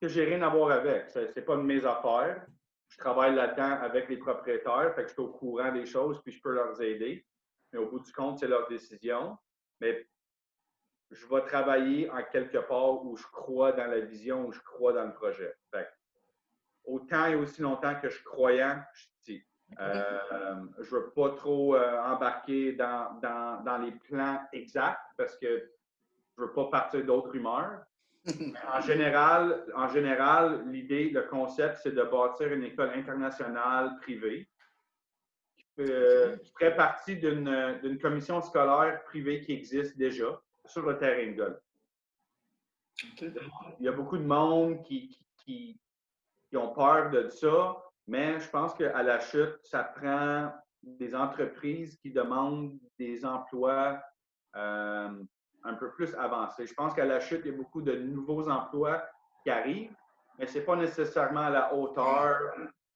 que 0.00 0.06
j'ai 0.06 0.26
rien 0.26 0.42
à 0.42 0.50
voir 0.50 0.72
avec, 0.72 1.10
ce 1.10 1.20
n'est 1.20 1.44
pas 1.44 1.56
de 1.56 1.62
mes 1.62 1.84
affaires. 1.86 2.46
Je 2.88 2.98
travaille 2.98 3.34
là-dedans 3.34 3.80
avec 3.80 4.10
les 4.10 4.18
propriétaires, 4.18 4.92
fait 4.94 5.02
que 5.02 5.08
je 5.08 5.14
suis 5.14 5.22
au 5.22 5.28
courant 5.28 5.72
des 5.72 5.86
choses, 5.86 6.20
puis 6.22 6.32
je 6.32 6.40
peux 6.42 6.52
leur 6.52 6.78
aider. 6.82 7.26
Mais 7.72 7.78
au 7.78 7.88
bout 7.88 8.00
du 8.00 8.12
compte, 8.12 8.38
c'est 8.38 8.48
leur 8.48 8.68
décision. 8.68 9.36
Mais 9.80 10.08
je 11.10 11.26
vais 11.26 11.42
travailler 11.42 12.10
en 12.10 12.22
quelque 12.22 12.58
part 12.58 13.04
où 13.04 13.16
je 13.16 13.26
crois 13.32 13.72
dans 13.72 13.86
la 13.86 14.00
vision, 14.00 14.46
où 14.46 14.52
je 14.52 14.60
crois 14.60 14.92
dans 14.92 15.04
le 15.04 15.14
projet. 15.14 15.54
Fait 15.70 15.88
autant 16.84 17.26
et 17.26 17.34
aussi 17.34 17.62
longtemps 17.62 17.94
que 18.00 18.08
je 18.08 18.22
croyant, 18.24 18.82
je 18.94 19.06
suis 19.22 19.48
euh, 19.80 20.20
je 20.80 20.94
ne 20.94 21.00
veux 21.00 21.10
pas 21.10 21.30
trop 21.30 21.76
euh, 21.76 22.00
embarquer 22.02 22.72
dans, 22.72 23.20
dans, 23.20 23.78
les 23.78 23.92
plans 23.92 24.40
exacts 24.52 24.98
parce 25.16 25.36
que 25.36 25.70
je 26.36 26.42
ne 26.42 26.46
veux 26.46 26.52
pas 26.52 26.70
partir 26.70 27.04
d'autres 27.04 27.30
rumeurs. 27.30 27.82
en 28.72 28.80
général, 28.80 29.64
en 29.74 29.88
général 29.88 30.64
l'idée, 30.70 31.10
le 31.10 31.22
concept, 31.22 31.80
c'est 31.82 31.92
de 31.92 32.02
bâtir 32.02 32.52
une 32.52 32.64
école 32.64 32.90
internationale 32.94 33.96
privée 34.00 34.48
euh, 35.80 36.36
qui 36.38 36.50
ferait 36.52 36.76
partie 36.76 37.16
d'une 37.16 37.98
commission 38.00 38.40
scolaire 38.42 39.02
privée 39.04 39.40
qui 39.40 39.52
existe 39.52 39.96
déjà 39.96 40.40
sur 40.64 40.86
le 40.86 40.98
terrain 40.98 41.30
de 41.30 41.36
golf. 41.36 41.58
Il 43.78 43.86
y 43.86 43.88
a 43.88 43.92
beaucoup 43.92 44.18
de 44.18 44.24
monde 44.24 44.82
qui, 44.82 45.16
qui, 45.44 45.80
qui 46.48 46.56
ont 46.56 46.72
peur 46.72 47.10
de 47.10 47.28
ça. 47.28 47.76
Mais 48.06 48.40
je 48.40 48.48
pense 48.48 48.74
qu'à 48.74 49.02
la 49.02 49.20
chute, 49.20 49.58
ça 49.62 49.84
prend 49.84 50.52
des 50.82 51.14
entreprises 51.14 51.96
qui 51.98 52.10
demandent 52.10 52.78
des 52.98 53.24
emplois 53.24 54.00
euh, 54.56 55.10
un 55.64 55.74
peu 55.74 55.90
plus 55.92 56.14
avancé. 56.14 56.66
Je 56.66 56.74
pense 56.74 56.94
qu'à 56.94 57.04
la 57.04 57.20
chute, 57.20 57.42
il 57.44 57.52
y 57.52 57.54
a 57.54 57.56
beaucoup 57.56 57.82
de 57.82 57.92
nouveaux 57.92 58.48
emplois 58.48 59.04
qui 59.42 59.50
arrivent, 59.50 59.94
mais 60.38 60.46
ce 60.46 60.58
n'est 60.58 60.64
pas 60.64 60.76
nécessairement 60.76 61.42
à 61.42 61.50
la 61.50 61.74
hauteur 61.74 62.54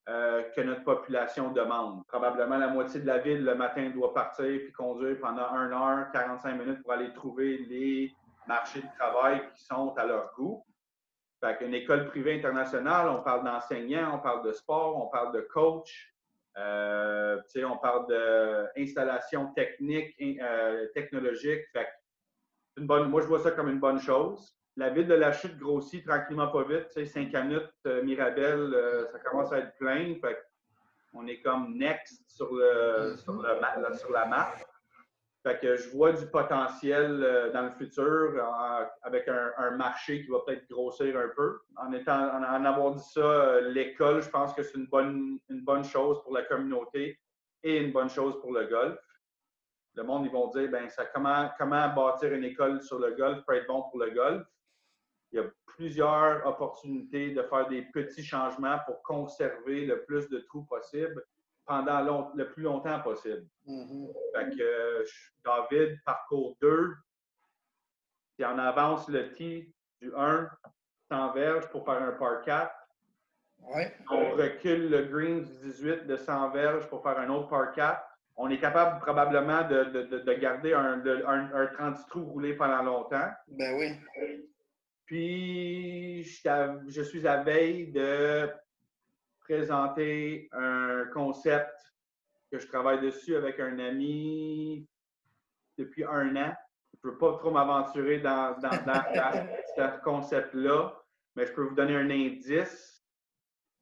euh, 0.08 0.42
que 0.54 0.60
notre 0.60 0.82
population 0.82 1.52
demande. 1.52 2.04
Probablement 2.08 2.58
la 2.58 2.68
moitié 2.68 3.00
de 3.00 3.06
la 3.06 3.18
ville 3.18 3.44
le 3.44 3.54
matin 3.54 3.90
doit 3.90 4.12
partir 4.12 4.44
puis 4.46 4.72
conduire 4.72 5.16
pendant 5.20 5.48
1 5.48 5.72
heure, 5.72 6.10
45 6.12 6.54
minutes 6.54 6.82
pour 6.82 6.92
aller 6.92 7.12
trouver 7.12 7.58
les 7.68 8.12
marchés 8.48 8.80
de 8.80 8.88
travail 8.98 9.42
qui 9.54 9.64
sont 9.64 9.94
à 9.96 10.04
leur 10.04 10.32
goût. 10.34 10.64
Fait 11.40 11.56
qu'une 11.56 11.74
école 11.74 12.06
privée 12.06 12.36
internationale, 12.36 13.08
on 13.08 13.22
parle 13.22 13.44
d'enseignants, 13.44 14.16
on 14.16 14.18
parle 14.18 14.44
de 14.44 14.52
sport, 14.52 14.96
on 14.96 15.08
parle 15.08 15.32
de 15.34 15.40
coach, 15.42 16.12
euh, 16.58 17.40
on 17.64 17.78
parle 17.78 18.06
d'installation 18.08 19.52
technique, 19.52 20.14
euh, 20.20 20.86
technologique. 20.94 21.62
Fait 21.72 21.88
une 22.76 22.86
bonne, 22.86 23.08
moi, 23.08 23.20
je 23.20 23.26
vois 23.26 23.40
ça 23.40 23.50
comme 23.52 23.68
une 23.68 23.80
bonne 23.80 24.00
chose. 24.00 24.56
La 24.76 24.88
ville 24.88 25.06
de 25.06 25.14
la 25.14 25.32
Chute 25.32 25.58
grossit 25.58 26.06
tranquillement 26.06 26.48
pas 26.48 26.64
vite. 26.64 26.88
Tu 26.88 26.94
sais, 26.94 27.06
Saint-Canut, 27.06 27.68
euh, 27.86 28.02
Mirabel, 28.02 28.72
euh, 28.74 29.06
ça 29.12 29.18
commence 29.18 29.52
à 29.52 29.58
être 29.58 29.76
plein. 29.76 30.14
Fait 30.20 30.38
on 31.12 31.26
est 31.26 31.42
comme 31.42 31.76
next 31.76 32.22
sur, 32.26 32.54
le, 32.54 33.16
sur, 33.18 33.34
le, 33.34 33.96
sur 33.98 34.12
la 34.12 34.24
map. 34.26 34.54
Fait 35.42 35.60
que 35.60 35.76
je 35.76 35.90
vois 35.90 36.12
du 36.12 36.24
potentiel 36.26 37.22
euh, 37.22 37.52
dans 37.52 37.62
le 37.62 37.72
futur 37.72 38.32
avec 39.02 39.28
un, 39.28 39.72
marché 39.72 40.24
qui 40.24 40.30
va 40.30 40.38
peut-être 40.46 40.66
grossir 40.70 41.18
un 41.18 41.28
peu. 41.36 41.58
En, 41.76 41.92
étant, 41.92 42.30
en, 42.34 42.64
avoir 42.64 42.94
dit 42.94 43.04
ça, 43.12 43.60
l'école, 43.60 44.22
je 44.22 44.30
pense 44.30 44.54
que 44.54 44.62
c'est 44.62 44.78
une 44.78 44.86
bonne, 44.86 45.38
une 45.50 45.60
bonne 45.60 45.84
chose 45.84 46.22
pour 46.22 46.32
la 46.32 46.44
communauté 46.44 47.20
et 47.62 47.76
une 47.76 47.92
bonne 47.92 48.08
chose 48.08 48.40
pour 48.40 48.52
le 48.52 48.64
golf. 48.66 48.98
Le 49.96 50.04
monde, 50.04 50.24
ils 50.24 50.32
vont 50.32 50.48
dire, 50.48 50.70
ben 50.70 50.88
ça, 50.88 51.04
comment, 51.04 51.50
comment 51.58 51.88
bâtir 51.90 52.32
une 52.32 52.44
école 52.44 52.80
sur 52.80 52.98
le 52.98 53.12
golf 53.12 53.44
peut 53.46 53.56
être 53.56 53.66
bon 53.66 53.82
pour 53.90 54.00
le 54.02 54.10
golf? 54.10 54.46
Il 55.32 55.36
y 55.36 55.42
a 55.42 55.46
plusieurs 55.66 56.46
opportunités 56.46 57.30
de 57.32 57.42
faire 57.42 57.68
des 57.68 57.82
petits 57.82 58.24
changements 58.24 58.78
pour 58.86 59.02
conserver 59.02 59.86
le 59.86 60.04
plus 60.04 60.28
de 60.28 60.38
trous 60.40 60.64
possible 60.64 61.24
pendant 61.64 62.30
le 62.34 62.48
plus 62.50 62.62
longtemps 62.62 63.00
possible. 63.00 63.46
Mm-hmm. 63.66 64.12
Fait 64.34 64.56
que 64.56 64.62
euh, 64.62 65.04
David, 65.44 65.98
parcours 66.04 66.56
2, 66.60 66.94
si 68.36 68.44
on 68.44 68.58
avance 68.58 69.08
le 69.08 69.32
T 69.32 69.72
du 70.00 70.12
1, 70.14 70.50
100 71.08 71.32
verges 71.32 71.68
pour 71.68 71.84
faire 71.84 72.02
un 72.02 72.12
par 72.12 72.42
4. 72.42 72.74
On 74.10 74.30
recule 74.30 74.90
le 74.90 75.04
green 75.04 75.44
du 75.44 75.70
18 75.70 76.06
de 76.06 76.16
100 76.16 76.50
verges 76.50 76.88
pour 76.88 77.02
faire 77.02 77.18
un 77.18 77.28
autre 77.28 77.48
par 77.48 77.72
4. 77.72 78.02
On 78.36 78.48
est 78.48 78.58
capable 78.58 78.98
probablement 79.00 79.68
de, 79.68 79.84
de, 79.84 80.18
de 80.18 80.32
garder 80.32 80.72
un, 80.72 81.04
un, 81.04 81.54
un, 81.54 81.66
30 81.66 82.08
trous 82.08 82.24
roulé 82.24 82.54
pendant 82.54 82.82
longtemps. 82.82 83.28
Ben 83.48 83.76
oui. 83.76 84.40
Puis, 85.06 86.22
je, 86.22 86.80
je 86.88 87.02
suis 87.02 87.26
à 87.26 87.42
veille 87.42 87.92
de 87.92 88.48
présenter 89.40 90.48
un 90.52 91.04
concept 91.12 91.74
que 92.50 92.58
je 92.58 92.66
travaille 92.66 93.00
dessus 93.00 93.34
avec 93.36 93.58
un 93.60 93.78
ami 93.78 94.86
depuis 95.78 96.04
un 96.04 96.36
an. 96.36 96.54
Je 96.92 97.08
ne 97.08 97.12
peux 97.12 97.18
pas 97.18 97.38
trop 97.38 97.50
m'aventurer 97.50 98.18
dans, 98.18 98.56
dans, 98.60 98.70
ce 99.76 100.02
concept-là, 100.02 100.94
mais 101.34 101.46
je 101.46 101.52
peux 101.52 101.62
vous 101.62 101.74
donner 101.74 101.96
un 101.96 102.10
indice. 102.10 103.04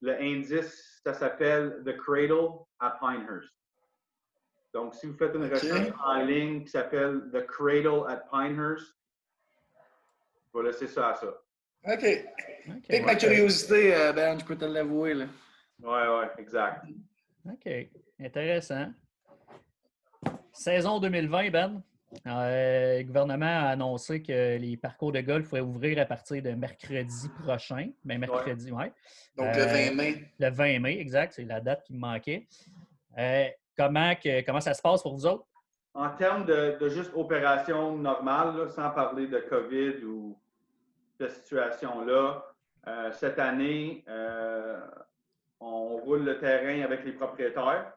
Le 0.01 0.15
indice, 0.21 1.01
ça 1.05 1.13
s'appelle 1.13 1.83
The 1.85 1.97
Cradle 1.97 2.65
at 2.79 2.99
Pinehurst. 3.01 3.53
Donc, 4.73 4.95
si 4.95 5.07
vous 5.07 5.17
faites 5.17 5.35
une 5.35 5.51
recherche 5.51 5.93
en 6.05 6.23
ligne 6.23 6.63
qui 6.63 6.71
s'appelle 6.71 7.29
The 7.33 7.45
Cradle 7.47 8.05
at 8.09 8.23
Pinehurst, 8.31 8.97
je 10.53 10.59
vais 10.59 10.67
laisser 10.67 10.87
ça 10.87 11.11
à 11.11 11.15
ça. 11.15 11.27
OK. 11.27 12.05
okay. 12.77 13.01
ma 13.01 13.15
curiosité, 13.15 13.95
euh, 13.95 14.13
Ben, 14.13 14.39
je 14.39 14.45
peux 14.45 14.57
te 14.57 14.65
l'avouer. 14.65 15.15
Oui, 15.15 15.27
oui, 15.83 16.25
exact. 16.39 16.85
OK. 17.47 17.71
Intéressant. 18.19 18.93
Saison 20.53 21.01
2020, 21.01 21.51
Ben. 21.51 21.83
Euh, 22.27 22.99
le 22.99 23.05
gouvernement 23.05 23.47
a 23.47 23.69
annoncé 23.69 24.21
que 24.21 24.57
les 24.57 24.77
parcours 24.77 25.13
de 25.13 25.21
golf 25.21 25.49
pourraient 25.49 25.61
ouvrir 25.61 25.99
à 26.01 26.05
partir 26.05 26.43
de 26.43 26.51
mercredi 26.51 27.29
prochain. 27.43 27.91
Ben, 28.05 28.19
mercredi, 28.19 28.73
ouais. 28.73 28.93
Donc 29.37 29.55
le 29.55 29.63
20 29.63 29.93
euh, 29.93 29.95
mai. 29.95 30.25
Le 30.39 30.51
20 30.51 30.79
mai, 30.81 30.99
exact. 30.99 31.35
C'est 31.35 31.45
la 31.45 31.61
date 31.61 31.85
qui 31.85 31.95
me 31.95 32.01
manquait. 32.01 32.47
Euh, 33.17 33.49
comment, 33.77 34.15
que, 34.17 34.45
comment 34.45 34.61
ça 34.61 34.75
se 34.75 34.83
passe 34.83 35.03
pour 35.03 35.15
vous 35.15 35.27
autres? 35.27 35.47
En 35.95 36.11
termes 36.11 36.45
de, 36.45 36.89
juste 36.89 37.13
opération 37.15 37.97
normale, 37.97 38.71
sans 38.71 38.91
parler 38.91 39.27
de 39.27 39.39
COVID 39.41 40.05
ou 40.05 40.39
de 41.19 41.29
situation-là, 41.29 42.45
cette 43.13 43.39
année, 43.39 44.05
on 45.61 45.97
roule 45.97 46.25
le 46.25 46.39
terrain 46.39 46.83
avec 46.83 47.05
les 47.05 47.13
propriétaires 47.13 47.93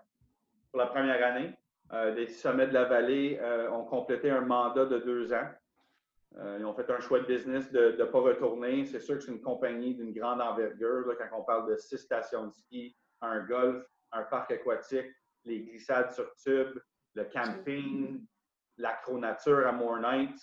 pour 0.71 0.79
la 0.79 0.87
première 0.87 1.25
année. 1.25 1.55
Euh, 1.93 2.11
les 2.15 2.27
sommets 2.27 2.67
de 2.67 2.73
la 2.73 2.85
vallée 2.85 3.39
euh, 3.41 3.69
ont 3.71 3.85
complété 3.85 4.31
un 4.31 4.41
mandat 4.41 4.85
de 4.85 4.97
deux 4.97 5.31
ans. 5.31 5.47
Euh, 6.37 6.57
ils 6.59 6.65
ont 6.65 6.73
fait 6.73 6.89
un 6.89 6.99
choix 6.99 7.19
de 7.19 7.25
business 7.25 7.71
de 7.71 7.95
ne 7.97 8.03
pas 8.05 8.19
retourner. 8.19 8.85
C'est 8.85 8.99
sûr 8.99 9.15
que 9.15 9.21
c'est 9.21 9.31
une 9.31 9.41
compagnie 9.41 9.93
d'une 9.93 10.11
grande 10.11 10.41
envergure. 10.41 11.05
quand 11.17 11.39
on 11.39 11.43
parle 11.43 11.69
de 11.69 11.75
six 11.75 11.99
stations 11.99 12.47
de 12.47 12.51
ski, 12.53 12.95
un 13.21 13.45
golf, 13.45 13.85
un 14.11 14.23
parc 14.23 14.51
aquatique, 14.51 15.05
les 15.45 15.61
glissades 15.61 16.11
sur 16.11 16.33
tube, 16.35 16.79
le 17.15 17.25
camping, 17.25 18.25
l'acronature 18.77 19.67
à 19.67 19.71
More 19.71 19.99
Nights. 19.99 20.41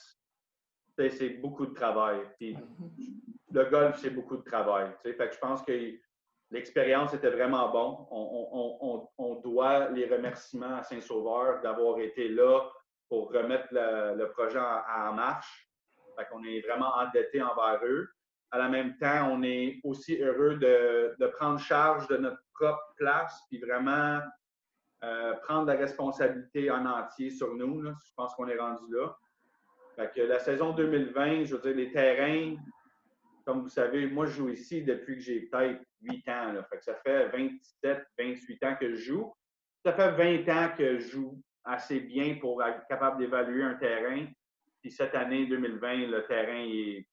C'est 0.96 1.40
beaucoup 1.40 1.66
de 1.66 1.74
travail. 1.74 2.20
Mm-hmm. 2.40 3.22
le 3.52 3.64
golf, 3.64 3.98
c'est 3.98 4.10
beaucoup 4.10 4.36
de 4.36 4.42
travail. 4.42 4.92
Fait 5.02 5.16
que 5.16 5.32
je 5.32 5.38
pense 5.38 5.62
que 5.62 5.98
L'expérience 6.50 7.14
était 7.14 7.30
vraiment 7.30 7.70
bon. 7.70 8.08
On, 9.18 9.34
doit 9.36 9.88
les 9.90 10.06
remerciements 10.06 10.76
à 10.76 10.82
Saint-Sauveur 10.82 11.60
d'avoir 11.62 12.00
été 12.00 12.28
là 12.28 12.62
pour 13.08 13.32
remettre 13.32 13.68
le, 13.70 14.24
projet 14.32 14.58
en, 14.58 15.12
marche. 15.12 15.68
Fait 16.18 16.26
qu'on 16.26 16.42
est 16.44 16.60
vraiment 16.66 16.92
endetté 16.96 17.40
envers 17.40 17.80
eux. 17.84 18.08
À 18.50 18.58
la 18.58 18.68
même 18.68 18.96
temps, 18.98 19.30
on 19.30 19.44
est 19.44 19.80
aussi 19.84 20.20
heureux 20.20 20.56
de, 20.56 21.26
prendre 21.38 21.60
charge 21.60 22.08
de 22.08 22.16
notre 22.16 22.42
propre 22.52 22.94
place 22.96 23.40
puis 23.48 23.60
vraiment 23.60 24.20
euh, 25.02 25.34
prendre 25.44 25.66
la 25.66 25.74
responsabilité 25.74 26.70
en 26.70 26.84
entier 26.84 27.30
sur 27.30 27.54
nous. 27.54 27.82
Je 27.84 28.12
pense 28.16 28.34
qu'on 28.34 28.48
est 28.48 28.58
rendu 28.58 28.84
là. 28.92 29.16
Fait 29.96 30.12
que 30.14 30.20
la 30.22 30.38
saison 30.38 30.72
2020, 30.72 31.44
je 31.44 31.56
veux 31.56 31.62
dire, 31.62 31.74
les 31.74 31.90
terrains, 31.90 32.56
comme 33.44 33.62
vous 33.62 33.68
savez, 33.68 34.06
moi, 34.06 34.26
je 34.26 34.32
joue 34.32 34.48
ici 34.50 34.82
depuis 34.82 35.16
que 35.16 35.20
j'ai 35.20 35.40
peut-être 35.40 35.82
8 36.02 36.28
ans. 36.28 36.52
Là. 36.52 36.62
Fait 36.64 36.78
que 36.78 36.84
ça 36.84 36.94
fait 36.96 37.28
27, 37.28 38.06
28 38.18 38.64
ans 38.64 38.76
que 38.78 38.94
je 38.94 38.96
joue. 38.96 39.34
Ça 39.84 39.92
fait 39.92 40.10
20 40.44 40.48
ans 40.52 40.70
que 40.76 40.98
je 40.98 41.08
joue 41.08 41.42
assez 41.64 42.00
bien 42.00 42.36
pour 42.40 42.62
être 42.62 42.86
capable 42.86 43.18
d'évaluer 43.18 43.62
un 43.62 43.74
terrain. 43.74 44.26
Puis 44.80 44.90
cette 44.90 45.14
année 45.14 45.46
2020, 45.46 46.06
le 46.08 46.26
terrain 46.26 46.64
est 46.66 47.06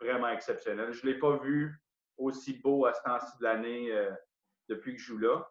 vraiment 0.00 0.28
exceptionnel. 0.28 0.92
Je 0.92 1.06
ne 1.06 1.12
l'ai 1.12 1.18
pas 1.18 1.36
vu 1.38 1.80
aussi 2.16 2.58
beau 2.58 2.86
à 2.86 2.92
ce 2.92 3.02
temps-ci 3.02 3.38
de 3.38 3.44
l'année 3.44 3.92
euh, 3.92 4.10
depuis 4.68 4.94
que 4.94 5.00
je 5.00 5.06
joue 5.06 5.18
là. 5.18 5.48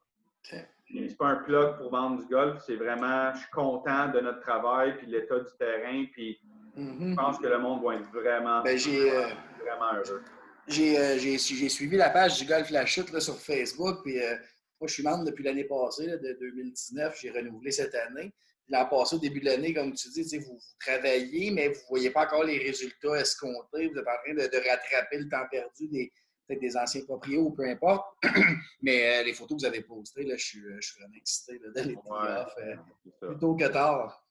C'est 0.88 1.18
pas 1.18 1.28
un 1.28 1.36
plug 1.38 1.78
pour 1.78 1.90
vendre 1.90 2.22
du 2.22 2.28
golf, 2.28 2.62
c'est 2.66 2.76
vraiment, 2.76 3.34
je 3.34 3.40
suis 3.40 3.50
content 3.52 4.10
de 4.10 4.20
notre 4.20 4.40
travail 4.42 4.98
puis 4.98 5.08
l'état 5.08 5.40
du 5.40 5.50
terrain. 5.58 6.06
Puis 6.12 6.40
mm-hmm. 6.78 7.10
je 7.12 7.16
pense 7.16 7.40
que 7.40 7.48
le 7.48 7.58
monde 7.60 7.84
va 7.84 7.96
être 7.96 8.12
vraiment, 8.14 8.62
ben, 8.62 8.78
euh, 8.78 9.28
vraiment 9.62 9.94
heureux. 9.96 10.22
Euh, 10.68 11.18
j'ai 11.20 11.70
suivi 11.70 11.96
la 11.98 12.10
page 12.10 12.40
du 12.40 12.46
Golf 12.46 12.70
La 12.72 12.86
Chute 12.86 13.18
sur 13.20 13.38
Facebook. 13.38 14.02
Puis, 14.04 14.20
euh, 14.20 14.36
moi, 14.80 14.88
je 14.88 14.94
suis 14.94 15.04
membre 15.04 15.26
depuis 15.26 15.44
l'année 15.44 15.66
passée, 15.66 16.08
de 16.08 16.38
2019. 16.40 17.18
J'ai 17.22 17.32
renouvelé 17.32 17.72
cette 17.72 17.94
année. 17.96 18.34
L'an 18.70 18.88
passé, 18.88 19.16
au 19.16 19.20
début 19.20 19.42
de 19.42 19.46
l'année, 19.46 19.74
comme 19.74 19.94
tu 19.94 20.10
dis, 20.10 20.38
vous, 20.40 20.60
travaillez, 20.80 21.52
mais 21.52 21.68
vous 21.68 21.76
ne 21.76 21.88
voyez 21.90 22.10
pas 22.10 22.26
encore 22.26 22.44
les 22.44 22.58
résultats 22.58 23.20
escomptés. 23.20 23.88
Vous 23.88 24.00
êtes 24.00 24.08
en 24.08 24.24
train 24.24 24.34
de, 24.34 24.70
rattraper 24.70 25.20
le 25.20 25.30
temps 25.30 25.46
perdu 25.52 25.88
des, 25.88 26.12
des 26.50 26.78
anciens 26.78 27.04
propriétaires 27.04 27.46
ou 27.46 27.52
peu 27.52 27.68
importe. 27.68 28.06
mais 28.82 29.20
euh, 29.20 29.24
les 29.24 29.34
photos 29.34 29.58
que 29.58 29.68
vous 29.68 29.74
avez 29.74 29.82
postées, 29.82 30.24
là, 30.24 30.36
je, 30.38 30.46
suis, 30.46 30.62
je 30.62 30.82
suis 30.82 31.00
vraiment 31.00 31.16
excité 31.16 31.60
d'aller 31.74 31.96
ouais, 31.96 32.78
plutôt 33.20 33.56
que 33.56 33.68
tard. 33.68 34.22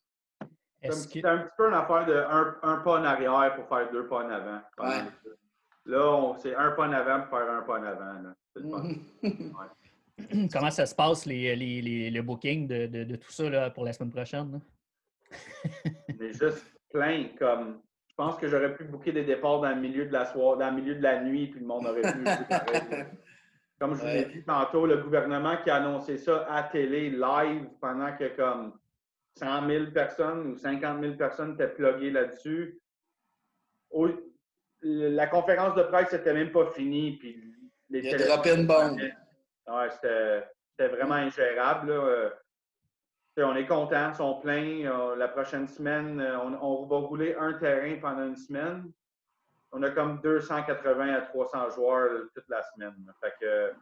C'est 0.82 1.24
un 1.24 1.38
petit 1.38 1.52
peu 1.56 1.68
une 1.68 1.74
affaire 1.74 2.06
de 2.06 2.14
un, 2.62 2.76
pas 2.78 3.00
en 3.00 3.04
arrière 3.04 3.54
pour 3.56 3.66
faire 3.68 3.90
deux 3.90 4.06
pas 4.06 4.24
en 4.24 4.30
avant. 4.30 4.60
Là, 5.86 6.36
c'est 6.42 6.54
un 6.54 6.70
pas 6.72 6.88
en 6.88 6.92
avant 6.92 7.22
pour 7.22 7.38
faire 7.38 7.50
un 7.50 7.62
pas 7.62 7.80
en 7.80 7.84
avant. 7.84 8.34
Comment 10.52 10.70
ça 10.70 10.86
se 10.86 10.94
passe, 10.94 11.26
les, 11.26 11.56
les, 11.56 12.10
le 12.10 12.22
booking 12.22 12.68
de, 12.68 12.86
de, 12.86 13.16
tout 13.16 13.32
ça 13.32 13.50
là, 13.50 13.70
pour 13.70 13.84
la 13.84 13.92
semaine 13.92 14.12
prochaine? 14.12 14.60
C'est 16.18 16.32
juste 16.32 16.64
plein. 16.90 17.28
Comme, 17.38 17.82
je 18.16 18.22
pense 18.22 18.36
que 18.38 18.46
j'aurais 18.46 18.72
pu 18.76 18.84
booker 18.84 19.10
des 19.10 19.24
départs 19.24 19.60
dans 19.60 19.70
le 19.70 19.80
milieu 19.80 20.06
de 20.06 20.12
la 20.12 20.24
soirée, 20.24 20.60
dans 20.60 20.70
le 20.70 20.80
milieu 20.80 20.94
de 20.94 21.02
la 21.02 21.20
nuit, 21.20 21.48
puis 21.48 21.58
le 21.58 21.66
monde 21.66 21.84
aurait 21.84 22.00
pu. 22.00 22.24
comme 23.80 23.96
je 23.96 24.00
vous 24.00 24.06
l'ai 24.06 24.26
dit 24.26 24.44
tantôt, 24.44 24.86
le 24.86 24.98
gouvernement 24.98 25.56
qui 25.64 25.70
a 25.70 25.76
annoncé 25.76 26.16
ça 26.16 26.46
à 26.48 26.62
télé, 26.62 27.10
live, 27.10 27.66
pendant 27.80 28.16
que 28.16 28.36
comme 28.36 28.78
100 29.34 29.66
000 29.68 29.86
personnes 29.90 30.52
ou 30.52 30.56
50 30.56 31.00
000 31.02 31.14
personnes 31.14 31.54
étaient 31.54 31.74
pluguées 31.74 32.12
là-dessus. 32.12 32.80
La 34.82 35.26
conférence 35.26 35.74
de 35.74 35.82
presse 35.82 36.12
n'était 36.12 36.34
même 36.34 36.52
pas 36.52 36.70
finie. 36.70 37.16
Puis 37.16 37.52
les 37.90 37.98
Il 37.98 38.14
a 38.14 38.26
droppé 38.28 38.54
une 38.54 38.68
bombe. 38.68 39.00
Ouais, 39.00 39.90
c'était 39.90 40.88
vraiment 40.88 41.14
ingérable. 41.14 41.90
Euh, 41.90 42.30
on 43.38 43.56
est 43.56 43.66
content, 43.66 44.10
ils 44.10 44.16
sont 44.16 44.40
pleins. 44.40 44.84
Euh, 44.84 45.16
la 45.16 45.28
prochaine 45.28 45.66
semaine, 45.66 46.20
euh, 46.20 46.38
on, 46.38 46.86
va 46.86 46.96
rouler 46.98 47.34
un 47.34 47.54
terrain 47.54 47.96
pendant 48.00 48.26
une 48.26 48.36
semaine. 48.36 48.92
On 49.72 49.82
a 49.82 49.90
comme 49.90 50.20
280 50.20 51.14
à 51.14 51.20
300 51.22 51.70
joueurs 51.70 52.28
toute 52.32 52.48
la 52.48 52.62
semaine. 52.62 53.12
Fait 53.20 53.34
que, 53.40 53.72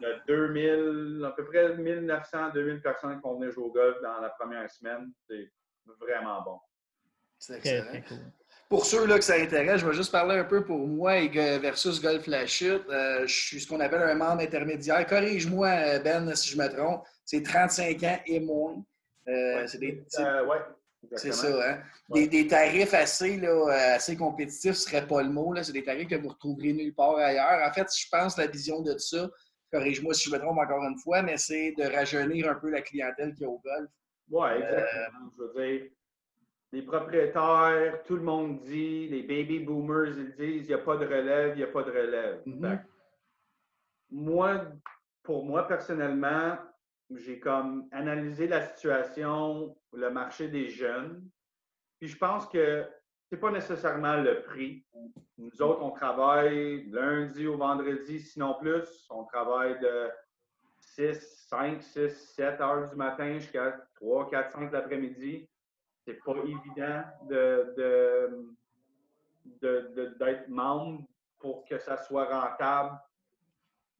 Il 0.00 0.02
y 0.02 0.06
a 0.06 0.18
2000, 0.26 1.22
à 1.26 1.32
peu 1.32 1.44
près 1.44 1.76
1900, 1.76 2.50
2000 2.54 2.80
personnes 2.80 3.16
qui 3.16 3.22
vont 3.22 3.34
venir 3.38 3.50
jouer 3.52 3.64
au 3.64 3.72
golf 3.72 4.00
dans 4.02 4.20
la 4.20 4.30
première 4.30 4.70
semaine. 4.70 5.12
C'est 5.28 5.50
vraiment 6.00 6.40
bon. 6.42 6.58
C'est 7.38 7.56
excellent. 7.56 8.16
Pour 8.72 8.86
ceux 8.86 9.06
là, 9.06 9.18
que 9.18 9.24
ça 9.24 9.34
intéresse, 9.34 9.82
je 9.82 9.86
vais 9.86 9.92
juste 9.92 10.10
parler 10.10 10.34
un 10.34 10.44
peu 10.44 10.64
pour 10.64 10.88
moi 10.88 11.18
et 11.18 11.28
versus 11.58 12.00
Golf 12.00 12.26
La 12.26 12.46
Chute. 12.46 12.88
Euh, 12.88 13.26
je 13.26 13.34
suis 13.34 13.60
ce 13.60 13.68
qu'on 13.68 13.80
appelle 13.80 14.00
un 14.00 14.14
membre 14.14 14.40
intermédiaire. 14.40 15.06
Corrige-moi, 15.06 15.98
Ben, 15.98 16.34
si 16.34 16.48
je 16.48 16.56
me 16.56 16.66
trompe. 16.68 17.04
C'est 17.22 17.42
35 17.42 18.02
ans 18.02 18.18
et 18.24 18.40
moins. 18.40 18.82
Euh, 19.28 19.66
c'est 19.66 19.76
des, 19.76 20.02
euh, 20.20 20.58
c'est 21.16 21.34
ça, 21.34 21.48
hein? 21.48 21.82
Des, 22.14 22.46
tarifs 22.46 22.94
assez, 22.94 23.36
là, 23.36 23.92
assez 23.94 24.16
compétitifs, 24.16 24.72
ce 24.72 24.88
serait 24.88 25.06
pas 25.06 25.22
le 25.22 25.28
mot. 25.28 25.54
C'est 25.62 25.74
des 25.74 25.84
tarifs 25.84 26.08
que 26.08 26.14
vous 26.14 26.30
retrouverez 26.30 26.72
nulle 26.72 26.94
part 26.94 27.16
ailleurs. 27.16 27.68
En 27.68 27.72
fait, 27.74 27.86
je 27.94 28.06
pense 28.10 28.36
que 28.36 28.40
la 28.40 28.46
vision 28.46 28.80
de 28.80 28.96
ça, 28.96 29.28
corrige-moi 29.70 30.14
si 30.14 30.30
je 30.30 30.34
me 30.34 30.38
trompe 30.38 30.56
encore 30.56 30.82
une 30.82 30.96
fois, 30.96 31.20
mais 31.20 31.36
c'est 31.36 31.74
de 31.76 31.94
rajeunir 31.94 32.48
un 32.48 32.54
peu 32.54 32.70
la 32.70 32.80
clientèle 32.80 33.34
qui 33.34 33.42
est 33.42 33.46
au 33.46 33.60
golf. 33.62 33.90
Oui, 34.30 34.48
exactement. 34.48 35.30
je 35.36 35.42
veux 35.42 35.78
dire, 35.78 35.90
les 36.72 36.82
propriétaires, 36.82 38.02
tout 38.04 38.16
le 38.16 38.22
monde 38.22 38.60
dit, 38.60 39.06
les 39.08 39.22
baby 39.22 39.60
boomers, 39.60 40.16
ils 40.16 40.34
disent, 40.34 40.64
il 40.64 40.68
n'y 40.68 40.74
a 40.74 40.78
pas 40.78 40.96
de 40.96 41.04
relève, 41.04 41.54
il 41.54 41.58
n'y 41.58 41.62
a 41.62 41.66
pas 41.66 41.82
de 41.82 41.90
relève. 41.90 42.42
Mm-hmm. 42.46 42.78
Moi, 44.10 44.66
pour 45.22 45.44
moi, 45.44 45.68
personnellement, 45.68 46.56
j'ai 47.14 47.38
comme 47.38 47.88
analysé 47.92 48.48
la 48.48 48.62
situation, 48.62 49.76
le 49.92 50.10
marché 50.10 50.48
des 50.48 50.70
jeunes. 50.70 51.22
Puis 51.98 52.08
je 52.08 52.16
pense 52.16 52.46
que 52.48 52.86
c'est 53.28 53.36
pas 53.36 53.50
nécessairement 53.50 54.16
le 54.16 54.42
prix. 54.42 54.84
Nous 55.36 55.60
autres, 55.60 55.82
on 55.82 55.90
travaille 55.90 56.88
lundi 56.90 57.46
au 57.46 57.58
vendredi, 57.58 58.20
sinon 58.20 58.54
plus. 58.60 59.06
On 59.10 59.24
travaille 59.24 59.78
de 59.80 60.08
6, 60.78 61.46
5, 61.48 61.82
6, 61.82 62.08
7 62.34 62.60
heures 62.62 62.88
du 62.88 62.96
matin 62.96 63.34
jusqu'à 63.34 63.78
3, 63.96 64.30
4, 64.30 64.52
5 64.52 64.72
l'après-midi 64.72 65.48
c'est 66.04 66.22
pas 66.24 66.34
évident 66.36 67.04
de, 67.28 68.54
d'être 70.18 70.48
membre 70.48 71.04
pour 71.38 71.64
que 71.64 71.78
ça 71.78 71.96
soit 71.96 72.24
rentable, 72.26 72.98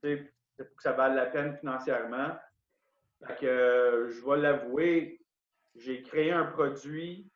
pour 0.00 0.76
que 0.76 0.82
ça 0.82 0.92
vaille 0.92 1.14
la 1.14 1.26
peine 1.26 1.56
financièrement. 1.56 2.36
que, 3.40 4.08
je 4.10 4.20
vais 4.24 4.36
l'avouer, 4.38 5.20
j'ai 5.76 6.02
créé 6.02 6.32
un 6.32 6.46
produit 6.46 7.30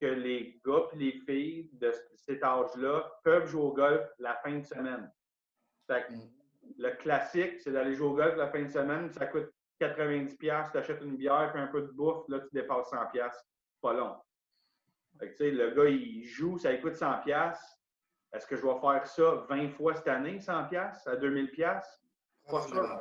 que 0.00 0.06
les 0.06 0.60
gars 0.64 0.86
et 0.92 0.96
les 0.96 1.12
filles 1.12 1.70
de 1.72 1.92
cet 2.14 2.42
âge-là 2.42 3.10
peuvent 3.24 3.46
jouer 3.46 3.62
au 3.62 3.72
golf 3.72 4.06
la 4.18 4.34
fin 4.36 4.58
de 4.58 4.64
semaine. 4.64 5.10
Mm. 5.88 6.20
Le 6.78 6.90
classique, 6.96 7.60
c'est 7.60 7.72
d'aller 7.72 7.94
jouer 7.94 8.08
au 8.08 8.14
golf 8.14 8.36
la 8.36 8.48
fin 8.48 8.62
de 8.62 8.68
semaine. 8.68 9.10
Ça 9.12 9.26
coûte 9.26 9.50
90$, 9.80 10.36
tu 10.38 10.78
achètes 10.78 11.02
une 11.02 11.16
bière 11.16 11.54
et 11.54 11.58
un 11.58 11.68
peu 11.68 11.82
de 11.82 11.92
bouffe, 11.92 12.28
là, 12.28 12.40
tu 12.40 12.48
dépasses 12.52 12.90
100$ 12.90 13.30
pas 13.86 13.92
long. 13.92 14.16
le 15.20 15.74
gars, 15.74 15.88
il 15.88 16.24
joue, 16.24 16.58
ça 16.58 16.74
coûte 16.74 16.96
100 16.96 17.24
Est-ce 18.32 18.46
que 18.46 18.56
je 18.56 18.62
vais 18.62 18.80
faire 18.80 19.06
ça 19.06 19.46
20 19.48 19.68
fois 19.70 19.94
cette 19.94 20.08
année, 20.08 20.40
100 20.40 20.52
à 20.52 21.16
2000 21.16 21.50
Pas 21.56 22.60
sûr. 22.62 23.00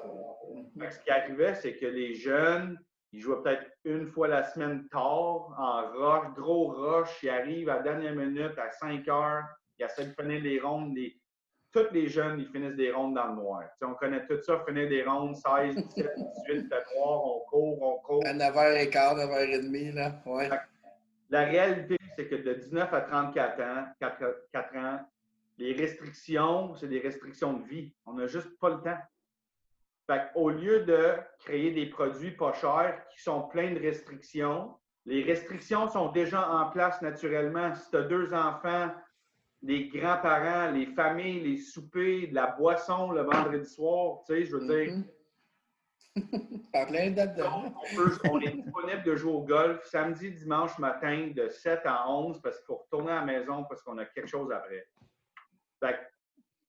ce 0.91 0.99
qui 0.99 1.09
arrivait, 1.09 1.55
c'est 1.55 1.75
que 1.75 1.87
les 1.87 2.13
jeunes, 2.13 2.79
ils 3.11 3.19
jouaient 3.19 3.41
peut-être 3.41 3.71
une 3.83 4.07
fois 4.07 4.27
la 4.27 4.43
semaine 4.43 4.87
tard, 4.89 5.55
en 5.57 5.91
roche, 5.93 6.33
gros 6.35 6.71
roche. 6.71 7.23
Ils 7.23 7.29
arrivent 7.29 7.69
à 7.69 7.77
la 7.77 7.81
dernière 7.81 8.15
minute, 8.15 8.57
à 8.57 8.71
5 8.71 9.07
heures. 9.07 9.45
Ils 9.79 9.85
essaient 9.85 10.07
de 10.07 10.13
finir 10.13 10.41
les 10.43 10.59
rondes. 10.59 10.95
Les... 10.95 11.19
Tous 11.71 11.91
les 11.91 12.07
jeunes, 12.07 12.39
ils 12.39 12.47
finissent 12.47 12.75
des 12.75 12.91
rondes 12.91 13.15
dans 13.15 13.27
le 13.27 13.35
noir. 13.35 13.63
on 13.81 13.95
connaît 13.95 14.25
tout 14.27 14.41
ça, 14.41 14.63
finir 14.65 14.87
des 14.87 15.03
rondes, 15.03 15.35
16, 15.35 15.75
17, 15.75 16.11
18, 16.47 16.69
fait 16.69 16.95
noir, 16.95 17.25
on 17.25 17.39
court, 17.49 17.81
on 17.81 17.97
court. 17.99 18.23
À 18.25 18.33
9h15, 18.33 18.91
9h30, 18.91 19.93
là. 19.93 20.21
Ouais. 20.25 20.49
La 21.29 21.45
réalité, 21.45 21.97
c'est 22.15 22.27
que 22.27 22.35
de 22.35 22.53
19 22.53 22.93
à 22.93 23.01
34 23.01 23.61
ans, 23.61 23.85
4, 23.99 24.75
ans, 24.77 24.99
les 25.57 25.73
restrictions, 25.73 26.75
c'est 26.75 26.87
des 26.87 26.99
restrictions 26.99 27.53
de 27.53 27.67
vie. 27.67 27.93
On 28.05 28.13
n'a 28.13 28.27
juste 28.27 28.57
pas 28.59 28.69
le 28.69 28.81
temps. 28.81 28.97
Fait 30.07 30.29
au 30.35 30.49
lieu 30.49 30.81
de 30.81 31.13
créer 31.39 31.71
des 31.71 31.87
produits 31.87 32.31
pas 32.31 32.53
chers 32.53 33.01
qui 33.09 33.23
sont 33.23 33.43
pleins 33.43 33.73
de 33.73 33.79
restrictions, 33.79 34.75
les 35.05 35.23
restrictions 35.23 35.87
sont 35.89 36.11
déjà 36.11 36.47
en 36.49 36.69
place 36.69 37.01
naturellement. 37.01 37.73
Si 37.73 37.89
tu 37.89 37.97
as 37.97 38.03
deux 38.03 38.33
enfants, 38.33 38.91
les 39.61 39.87
grands-parents, 39.87 40.71
les 40.71 40.87
familles, 40.87 41.41
les 41.41 41.57
soupers, 41.57 42.27
de 42.27 42.35
la 42.35 42.47
boisson 42.47 43.11
le 43.11 43.21
vendredi 43.21 43.67
soir, 43.67 44.19
tu 44.27 44.33
sais, 44.33 44.45
je 44.45 44.55
veux 44.55 44.67
dire, 44.67 45.03
on, 46.73 46.93
est 46.93 48.51
disponible 48.51 49.03
de 49.03 49.15
jouer 49.15 49.31
au 49.33 49.41
golf 49.43 49.83
samedi, 49.85 50.31
dimanche 50.31 50.77
matin 50.79 51.31
de 51.35 51.49
7 51.49 51.81
à 51.83 52.09
11 52.09 52.41
parce 52.41 52.57
qu'il 52.57 52.65
faut 52.67 52.77
retourner 52.77 53.11
à 53.11 53.15
la 53.15 53.25
maison 53.25 53.65
parce 53.65 53.81
qu'on 53.81 53.97
a 53.97 54.05
quelque 54.05 54.27
chose 54.27 54.51
après. 54.51 54.87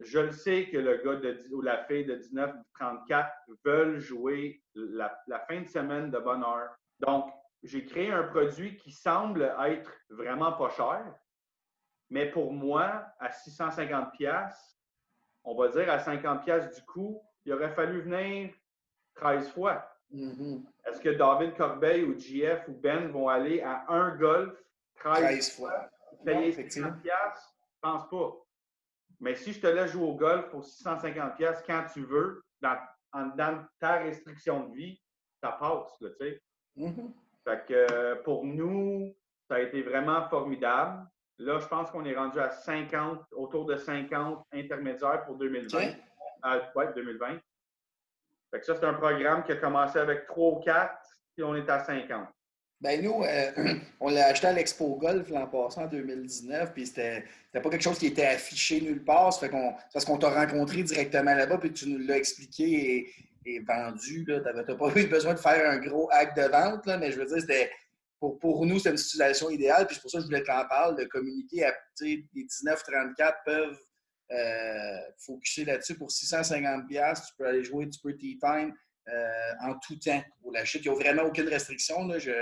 je 0.01 0.19
le 0.19 0.33
sais 0.33 0.69
que 0.69 0.79
le 0.79 0.97
gars 0.97 1.17
de, 1.17 1.39
ou 1.53 1.61
la 1.61 1.85
fille 1.85 2.05
de 2.05 2.17
19-34 2.17 3.31
veulent 3.65 4.01
jouer 4.01 4.63
la, 4.75 5.17
fin 5.49 5.61
de 5.61 5.69
semaine 5.69 6.11
de 6.11 6.19
bonne 6.19 6.43
heure. 6.43 6.75
Donc, 6.99 7.33
j'ai 7.63 7.85
créé 7.85 8.11
un 8.11 8.25
produit 8.25 8.77
qui 8.77 8.91
semble 8.91 9.55
être 9.65 9.93
vraiment 10.11 10.53
pas 10.53 10.71
cher, 10.71 11.15
mais 12.11 12.31
pour 12.31 12.53
moi, 12.53 13.07
à 13.21 13.31
650 13.31 14.13
on 15.45 15.55
va 15.57 15.69
dire 15.69 15.89
à 15.91 16.01
50 16.01 16.45
du 16.75 16.83
coup, 16.83 17.23
il 17.45 17.53
aurait 17.53 17.73
fallu 17.75 18.03
venir 18.03 18.53
13 19.17 19.51
fois. 19.51 19.87
Mm-hmm. 20.15 20.63
Est-ce 20.87 21.01
que 21.01 21.11
David 21.11 21.57
Corbeil 21.57 22.05
ou 22.05 22.19
GF 22.19 22.69
ou 22.69 22.73
Ben 22.73 23.09
vont 23.09 23.29
aller 23.29 23.61
à 23.61 23.85
un 23.89 24.17
golf 24.17 24.55
13, 24.97 25.57
fois, 25.57 25.89
payer 26.25 26.53
650 26.53 27.03
Je 27.05 27.11
pense 27.81 28.09
pas. 28.09 28.33
Mais 29.21 29.35
si 29.35 29.53
je 29.53 29.61
te 29.61 29.67
laisse 29.67 29.93
jouer 29.93 30.05
au 30.05 30.15
golf 30.15 30.49
pour 30.51 30.65
650 30.65 31.35
quand 31.67 31.85
tu 31.93 32.05
veux, 32.05 32.43
dans, 32.61 32.77
dans, 33.37 33.65
ta 33.81 33.99
restriction 33.99 34.69
de 34.69 34.75
vie, 34.75 35.01
ça 35.41 35.53
passe, 35.53 35.97
tu 35.99 36.07
sais. 36.19 36.43
Fait 37.45 37.65
que 37.67 37.93
euh, 37.93 38.17
pour 38.23 38.45
nous, 38.45 39.15
ça 39.49 39.57
a 39.57 39.61
été 39.61 39.83
vraiment 39.83 40.29
formidable. 40.29 41.07
Là, 41.39 41.59
je 41.61 41.67
pense 41.67 41.91
qu'on 41.91 42.05
est 42.05 42.17
rendu 42.17 42.41
à 42.41 42.51
50, 42.51 43.27
autour 43.33 43.67
de 43.67 43.77
50 43.77 44.47
intermédiaires 44.53 45.25
pour 45.27 45.37
2020. 45.37 45.79
Euh, 46.45 46.61
ouais, 46.75 46.93
2020 46.95 47.39
ça, 48.53 48.75
c'est 48.75 48.85
un 48.85 48.95
programme 48.95 49.45
qui 49.45 49.53
a 49.53 49.57
commencé 49.57 49.99
avec 49.99 50.27
3 50.27 50.53
ou 50.53 50.61
4, 50.61 50.95
puis 51.35 51.45
on 51.45 51.55
est 51.55 51.69
à 51.69 51.85
50. 51.85 52.29
Ben 52.81 53.03
nous, 53.03 53.23
euh, 53.25 53.53
on 54.01 54.11
l'a 54.11 54.27
acheté 54.27 54.49
à 54.49 54.53
l'Expo 54.53 54.97
Golf 54.97 55.31
l'an 55.31 55.47
passé, 55.47 55.81
en 55.81 55.87
2019, 55.87 56.73
puis 56.73 56.87
c'était 56.87 57.25
pas 57.53 57.71
quelque 57.71 57.83
chose 57.83 57.99
qui 57.99 58.07
était 58.07 58.27
affiché 58.27 58.81
nulle 58.81 59.03
part. 59.03 59.33
Ça 59.33 59.41
fait 59.41 59.49
qu'on, 59.49 59.75
parce 59.93 60.05
qu'on 60.05 60.19
t'a 60.19 60.29
rencontré 60.29 60.83
directement 60.83 61.35
là-bas, 61.35 61.59
puis 61.59 61.73
tu 61.73 61.89
nous 61.89 61.99
l'as 62.07 62.19
expliqué 62.19 63.13
et, 63.47 63.61
vendu. 63.61 64.25
Tu 64.27 64.33
n'as 64.33 64.75
pas 64.75 64.91
eu 64.97 65.07
besoin 65.07 65.33
de 65.33 65.39
faire 65.39 65.71
un 65.71 65.79
gros 65.79 66.09
acte 66.13 66.37
de 66.37 66.49
vente, 66.49 66.87
mais 66.99 67.13
je 67.13 67.19
veux 67.19 67.27
dire, 67.27 67.41
c'était 67.41 67.71
pour, 68.19 68.39
pour 68.39 68.67
nous, 68.67 68.79
c'est 68.79 68.91
une 68.91 68.97
situation 68.97 69.49
idéale. 69.51 69.87
Puis 69.87 69.95
c'est 69.95 70.03
pour 70.03 70.11
ça 70.11 70.19
que 70.19 70.23
je 70.23 70.27
voulais 70.27 70.43
t'en 70.43 70.67
parler, 70.67 71.05
de 71.05 71.09
communiquer 71.09 71.65
à 71.65 71.75
les 72.01 72.27
19-34 72.35 73.35
peuvent 73.45 73.79
euh, 74.33 74.99
focuser 75.19 75.65
là-dessus 75.65 75.97
pour 75.97 76.11
650 76.11 76.89
Tu 76.89 76.97
peux 77.39 77.47
aller 77.47 77.65
jouer 77.65 77.87
du 77.87 77.99
Pretty 77.99 78.39
Time 78.39 78.75
euh, 79.09 79.53
en 79.63 79.79
tout 79.79 79.97
temps 79.99 80.23
pour 80.43 80.53
la 80.53 80.65
chute. 80.65 80.85
Il 80.85 80.91
n'y 80.91 80.97
a 80.97 80.99
vraiment 80.99 81.23
aucune 81.23 81.49
restriction. 81.49 82.07
Là. 82.07 82.19
Je, 82.19 82.33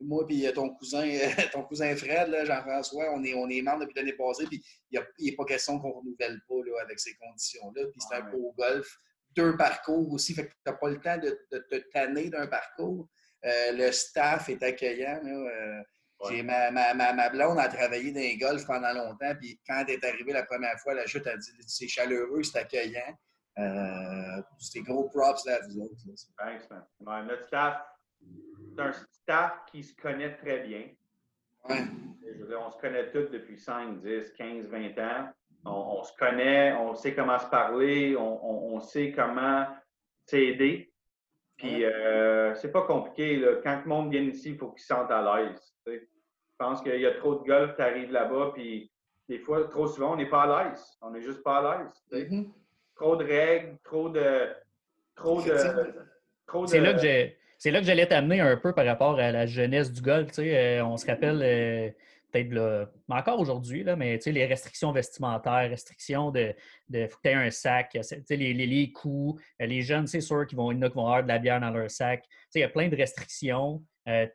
moi 0.00 0.24
et 0.28 0.52
ton 0.52 0.70
cousin, 0.70 1.08
ton 1.52 1.62
cousin 1.64 1.94
Fred, 1.94 2.34
Jean-François, 2.44 3.12
on 3.14 3.22
est, 3.22 3.34
on 3.34 3.48
est 3.48 3.62
membres 3.62 3.80
depuis 3.80 3.96
l'année 3.96 4.14
passée, 4.14 4.46
puis 4.46 4.64
il 4.90 5.00
n'est 5.20 5.36
pas 5.36 5.44
question 5.44 5.78
qu'on 5.78 5.88
ne 5.88 5.94
renouvelle 5.94 6.40
pas 6.48 6.54
là, 6.66 6.82
avec 6.82 6.98
ces 6.98 7.14
conditions-là. 7.14 7.82
Puis 7.92 8.00
c'est 8.08 8.16
un 8.16 8.30
beau 8.30 8.54
golf. 8.56 8.98
Deux 9.36 9.56
parcours 9.56 10.12
aussi, 10.12 10.34
fait 10.34 10.46
que 10.46 10.50
tu 10.50 10.56
n'as 10.66 10.72
pas 10.72 10.88
le 10.88 11.00
temps 11.00 11.18
de, 11.18 11.38
te 11.50 11.76
tanner 11.92 12.30
d'un 12.30 12.48
parcours. 12.48 13.08
Euh, 13.44 13.72
le 13.72 13.92
staff 13.92 14.48
est 14.48 14.62
accueillant. 14.62 15.20
Là, 15.22 15.84
Ma, 16.42 16.70
ma, 16.94 17.12
ma, 17.12 17.28
blonde 17.30 17.58
a 17.58 17.68
travaillé 17.68 18.12
dans 18.12 18.20
les 18.20 18.36
golf 18.36 18.66
pendant 18.66 18.92
longtemps, 18.92 19.34
puis 19.40 19.58
quand 19.66 19.84
elle 19.88 19.94
est 19.94 20.04
arrivée 20.04 20.32
la 20.32 20.44
première 20.44 20.78
fois, 20.80 20.94
la 20.94 21.06
chute, 21.06 21.26
a 21.26 21.36
dit 21.36 21.50
c'est 21.66 21.88
chaleureux, 21.88 22.42
c'est 22.42 22.58
accueillant. 22.58 23.16
Euh, 23.58 24.42
c'est 24.58 24.80
gros 24.82 25.08
props 25.08 25.44
là, 25.46 25.56
à 25.56 25.66
vous 25.66 25.80
autres. 25.80 25.94
Thanks, 26.38 26.68
man. 27.00 27.26
notre 27.26 27.46
staff, 27.46 27.82
c'est 28.74 28.80
un 28.82 28.92
staff 28.92 29.52
qui 29.70 29.82
se 29.82 29.94
connaît 29.96 30.36
très 30.36 30.60
bien. 30.60 30.88
Ouais. 31.68 31.82
Je 32.22 32.38
veux 32.42 32.48
dire, 32.48 32.60
on 32.64 32.70
se 32.70 32.78
connaît 32.78 33.10
tous 33.10 33.28
depuis 33.30 33.58
5, 33.58 34.00
10, 34.02 34.32
15, 34.36 34.66
20 34.66 34.98
ans. 34.98 35.28
On, 35.64 35.70
on 35.98 36.04
se 36.04 36.12
connaît, 36.16 36.72
on 36.74 36.94
sait 36.94 37.14
comment 37.14 37.38
se 37.38 37.46
parler, 37.46 38.16
on, 38.16 38.44
on- 38.44 38.76
on 38.76 38.80
sait 38.80 39.12
comment 39.12 39.66
s'aider. 40.26 40.89
Puis, 41.60 41.84
euh, 41.84 42.54
c'est 42.54 42.72
pas 42.72 42.82
compliqué. 42.82 43.36
Là. 43.36 43.48
Quand 43.62 43.82
le 43.84 43.88
monde 43.88 44.10
vient 44.10 44.22
ici, 44.22 44.52
il 44.52 44.56
faut 44.56 44.70
qu'il 44.70 44.80
se 44.80 44.86
sente 44.86 45.10
à 45.10 45.20
l'aise. 45.20 45.74
Je 45.86 45.92
pense 46.58 46.80
qu'il 46.80 46.98
y 46.98 47.06
a 47.06 47.12
trop 47.12 47.34
de 47.34 47.44
golf, 47.46 47.76
tu 47.76 47.82
arrives 47.82 48.10
là-bas, 48.10 48.52
puis 48.54 48.90
des 49.28 49.38
fois, 49.38 49.68
trop 49.68 49.86
souvent, 49.86 50.14
on 50.14 50.16
n'est 50.16 50.28
pas 50.28 50.44
à 50.44 50.64
l'aise. 50.64 50.82
On 51.02 51.10
n'est 51.10 51.20
juste 51.20 51.42
pas 51.42 51.58
à 51.58 51.82
l'aise. 51.82 52.30
Mhm. 52.30 52.50
Trop 52.96 53.16
de 53.16 53.24
règles, 53.24 53.76
trop 53.84 54.08
de. 54.08 54.48
Trop 55.14 55.42
de. 55.42 55.54
Trop 56.46 56.64
de 56.64 56.70
C'est 56.70 56.80
là 56.80 56.94
que 56.94 57.00
j'ai. 57.00 57.36
C'est 57.58 57.70
là 57.70 57.80
que 57.80 57.86
j'allais 57.86 58.06
t'amener 58.06 58.40
un 58.40 58.56
peu 58.56 58.72
par 58.72 58.86
rapport 58.86 59.18
à 59.18 59.30
la 59.30 59.44
jeunesse 59.44 59.92
du 59.92 60.00
golf. 60.00 60.28
tu 60.28 60.36
sais. 60.36 60.78
Euh, 60.78 60.84
on 60.86 60.96
se 60.96 61.06
rappelle 61.06 61.42
euh, 61.42 61.90
peut-être 62.30 62.90
encore 63.08 63.40
aujourd'hui, 63.40 63.84
mais 63.96 64.18
les 64.26 64.46
restrictions 64.46 64.92
vestimentaires, 64.92 65.68
restrictions 65.68 66.30
de, 66.30 66.54
de 66.88 67.06
faut 67.06 67.34
un 67.34 67.50
sac, 67.50 67.96
les, 68.30 68.36
les, 68.54 68.66
les 68.66 68.92
euh, 69.60 69.66
les 69.66 69.82
jeunes, 69.82 70.06
c'est 70.06 70.20
sûr 70.20 70.46
qu'ils 70.46 70.56
vont, 70.56 70.72
vont 70.72 71.06
avoir 71.06 71.22
de 71.22 71.28
la 71.28 71.38
bière 71.38 71.60
dans 71.60 71.70
leur 71.70 71.90
sac. 71.90 72.24
Il 72.54 72.60
y 72.60 72.64
a 72.64 72.68
plein 72.68 72.88
de 72.88 72.96
restrictions. 72.96 73.82
Euh, 74.08 74.26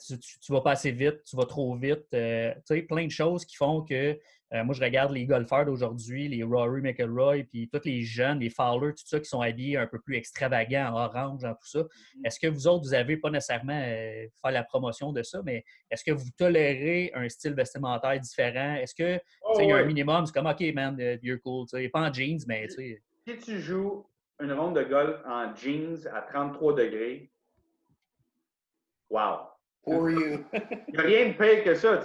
tu, 0.42 0.52
vas 0.52 0.62
pas 0.62 0.72
assez 0.72 0.92
vite, 0.92 1.24
tu 1.26 1.36
vas 1.36 1.46
trop 1.46 1.76
vite. 1.76 2.06
euh, 2.14 2.82
plein 2.88 3.06
de 3.06 3.12
choses 3.12 3.46
qui 3.46 3.56
font 3.56 3.82
que 3.82 4.20
euh, 4.54 4.64
moi, 4.64 4.76
je 4.76 4.82
regarde 4.82 5.12
les 5.12 5.26
golfeurs 5.26 5.66
d'aujourd'hui, 5.66 6.28
les 6.28 6.44
Rory 6.44 6.82
McIlroy, 6.82 7.44
puis 7.50 7.68
tous 7.68 7.82
les 7.86 8.04
jeunes, 8.04 8.40
les 8.40 8.50
Fowler, 8.50 8.92
tout 8.94 9.04
ça, 9.06 9.20
qui 9.20 9.26
sont 9.26 9.42
habillés 9.42 9.78
un 9.78 9.88
peu 9.88 10.00
plus 10.00 10.16
extravagants, 10.16 10.94
en 10.94 11.06
orange, 11.06 11.44
en 11.44 11.54
tout 11.54 11.68
ça. 11.68 11.84
Est-ce 12.24 12.40
que 12.40 12.48
vous 12.48 12.68
autres, 12.68 12.86
vous 12.86 12.92
n'avez 12.92 13.18
pas 13.18 13.32
nécessairement 13.32 13.82
euh, 13.84 14.28
faire 14.42 14.52
la 14.52 14.64
promotion 14.64 15.12
de 15.12 15.24
ça, 15.24 15.42
mais 15.44 15.64
est-ce 15.90 16.04
que 16.04 16.12
vous 16.12 16.30
tolérez 16.38 17.12
un 17.16 17.28
style 17.28 17.54
vestimentaire 17.54 18.20
différent? 18.20 18.76
Est-ce 18.76 18.94
que 18.94 19.20
Oh, 19.42 19.58
il 19.60 19.68
y 19.68 19.72
a 19.72 19.76
un 19.76 19.80
ouais. 19.80 19.86
minimum, 19.86 20.26
c'est 20.26 20.34
comme 20.34 20.48
OK, 20.48 20.62
man, 20.74 20.98
uh, 21.00 21.18
you're 21.22 21.40
cool, 21.42 21.66
tu 21.68 21.78
sais, 21.78 21.90
pas 21.90 22.10
en 22.10 22.14
jeans, 22.14 22.40
mais 22.48 22.68
tu 22.68 22.76
sais. 22.76 23.02
Si 23.28 23.38
tu 23.38 23.60
joues 23.60 24.06
une 24.40 24.52
ronde 24.52 24.76
de 24.76 24.84
golf 24.84 25.18
en 25.26 25.56
jeans 25.56 26.08
à 26.14 26.22
33 26.22 26.76
degrés, 26.76 27.32
wow! 29.10 29.55
For 29.86 30.10
you. 30.10 30.44
Il 30.88 30.94
n'y 30.94 30.98
a 30.98 31.02
rien 31.02 31.28
de 31.30 31.34
pire 31.34 31.64
que 31.64 31.76
ça. 31.76 32.00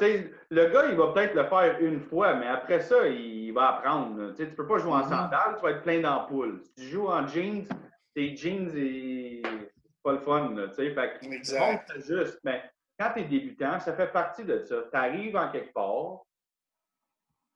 le 0.51 0.67
gars, 0.67 0.87
il 0.91 0.97
va 0.97 1.13
peut-être 1.13 1.35
le 1.35 1.45
faire 1.45 1.79
une 1.81 2.01
fois, 2.01 2.35
mais 2.35 2.47
après 2.47 2.81
ça, 2.81 3.07
il 3.09 3.53
va 3.53 3.77
apprendre. 3.77 4.35
Tu 4.35 4.43
ne 4.43 4.51
peux 4.51 4.67
pas 4.67 4.79
jouer 4.79 4.93
en 4.93 4.99
Mhm. 4.99 5.09
sandales, 5.09 5.57
tu 5.57 5.63
vas 5.63 5.71
être 5.71 5.83
plein 5.83 6.01
d'ampoules. 6.01 6.61
Si 6.63 6.75
tu 6.75 6.83
joues 6.91 7.09
en 7.09 7.27
jeans, 7.27 7.67
tes 8.15 8.37
jeans, 8.37 8.71
et... 8.77 9.43
c'est 9.45 10.03
pas 10.03 10.13
le 10.13 10.19
fun. 10.19 10.55
Là, 10.55 10.69
fait 10.71 10.95
que, 10.95 11.27
Exact. 11.35 11.89
bon, 11.89 12.01
juste. 12.01 12.39
Mais 12.45 12.63
quand 12.99 13.13
tu 13.15 13.21
es 13.21 13.25
débutant, 13.25 13.81
ça 13.81 13.95
fait 13.95 14.13
partie 14.13 14.45
de 14.45 14.59
ça. 14.59 14.77
Tu 14.93 14.97
arrives 14.99 15.37
en 15.37 15.51
quelque 15.51 15.73
part, 15.73 16.21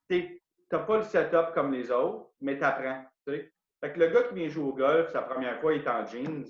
tu 0.09 0.41
n'as 0.73 0.79
pas 0.81 0.97
le 0.99 1.03
setup 1.05 1.53
comme 1.55 1.73
les 1.73 1.91
autres, 1.91 2.31
mais 2.41 2.57
tu 2.59 2.65
apprends. 2.65 3.05
Fait 3.27 3.93
que 3.93 3.99
le 4.01 4.07
gars 4.09 4.23
qui 4.25 4.35
vient 4.35 4.49
jouer 4.49 4.65
au 4.65 4.75
golf, 4.75 5.11
sa 5.13 5.23
première 5.23 5.61
fois, 5.61 5.75
il 5.75 5.83
est 5.83 5.89
en 5.89 6.07
jeans. 6.07 6.45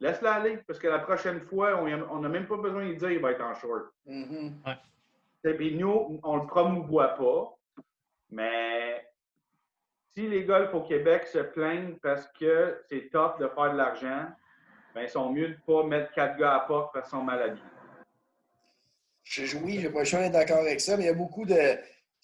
Laisse-le 0.00 0.28
aller, 0.28 0.56
parce 0.66 0.78
que 0.78 0.88
la 0.88 0.98
prochaine 1.00 1.40
fois, 1.42 1.76
on 1.76 2.18
n'a 2.20 2.28
même 2.28 2.46
pas 2.46 2.56
besoin 2.56 2.88
de 2.88 2.94
dire 2.94 3.08
qu'il 3.08 3.20
va 3.20 3.32
être 3.32 3.42
en 3.42 3.54
short. 3.54 3.84
Mhm. 4.06 4.54
Puis 5.42 5.74
nous, 5.76 6.20
on 6.22 6.36
le 6.36 6.46
promouvoit 6.46 7.14
pas, 7.16 7.56
mais 8.30 9.06
si 10.14 10.26
les 10.26 10.44
golfs 10.44 10.72
au 10.74 10.82
Québec 10.82 11.26
se 11.26 11.38
plaignent 11.38 11.96
parce 12.02 12.26
que 12.38 12.80
c'est 12.88 13.10
top 13.10 13.40
de 13.40 13.48
faire 13.48 13.72
de 13.72 13.76
l'argent, 13.76 14.26
ben, 14.94 15.02
ils 15.02 15.08
sont 15.08 15.30
mieux 15.30 15.48
de 15.48 15.56
pas 15.66 15.84
mettre 15.84 16.12
quatre 16.12 16.36
gars 16.38 16.54
à 16.56 16.60
porte 16.60 16.92
parce 16.94 17.08
qu'ils 17.08 17.18
sont 17.18 17.24
mal 17.24 17.42
habillés. 17.42 17.62
Je, 19.22 19.44
je- 19.44 19.56
oui, 19.58 19.78
j'ai 19.80 19.90
pas 19.90 20.00
le 20.00 20.04
choix 20.04 20.20
d'être 20.20 20.32
d'accord 20.32 20.58
avec 20.58 20.80
ça, 20.80 20.96
mais 20.96 21.04
il 21.04 21.06
y 21.06 21.10
a 21.10 21.14
beaucoup 21.14 21.44
de. 21.44 21.54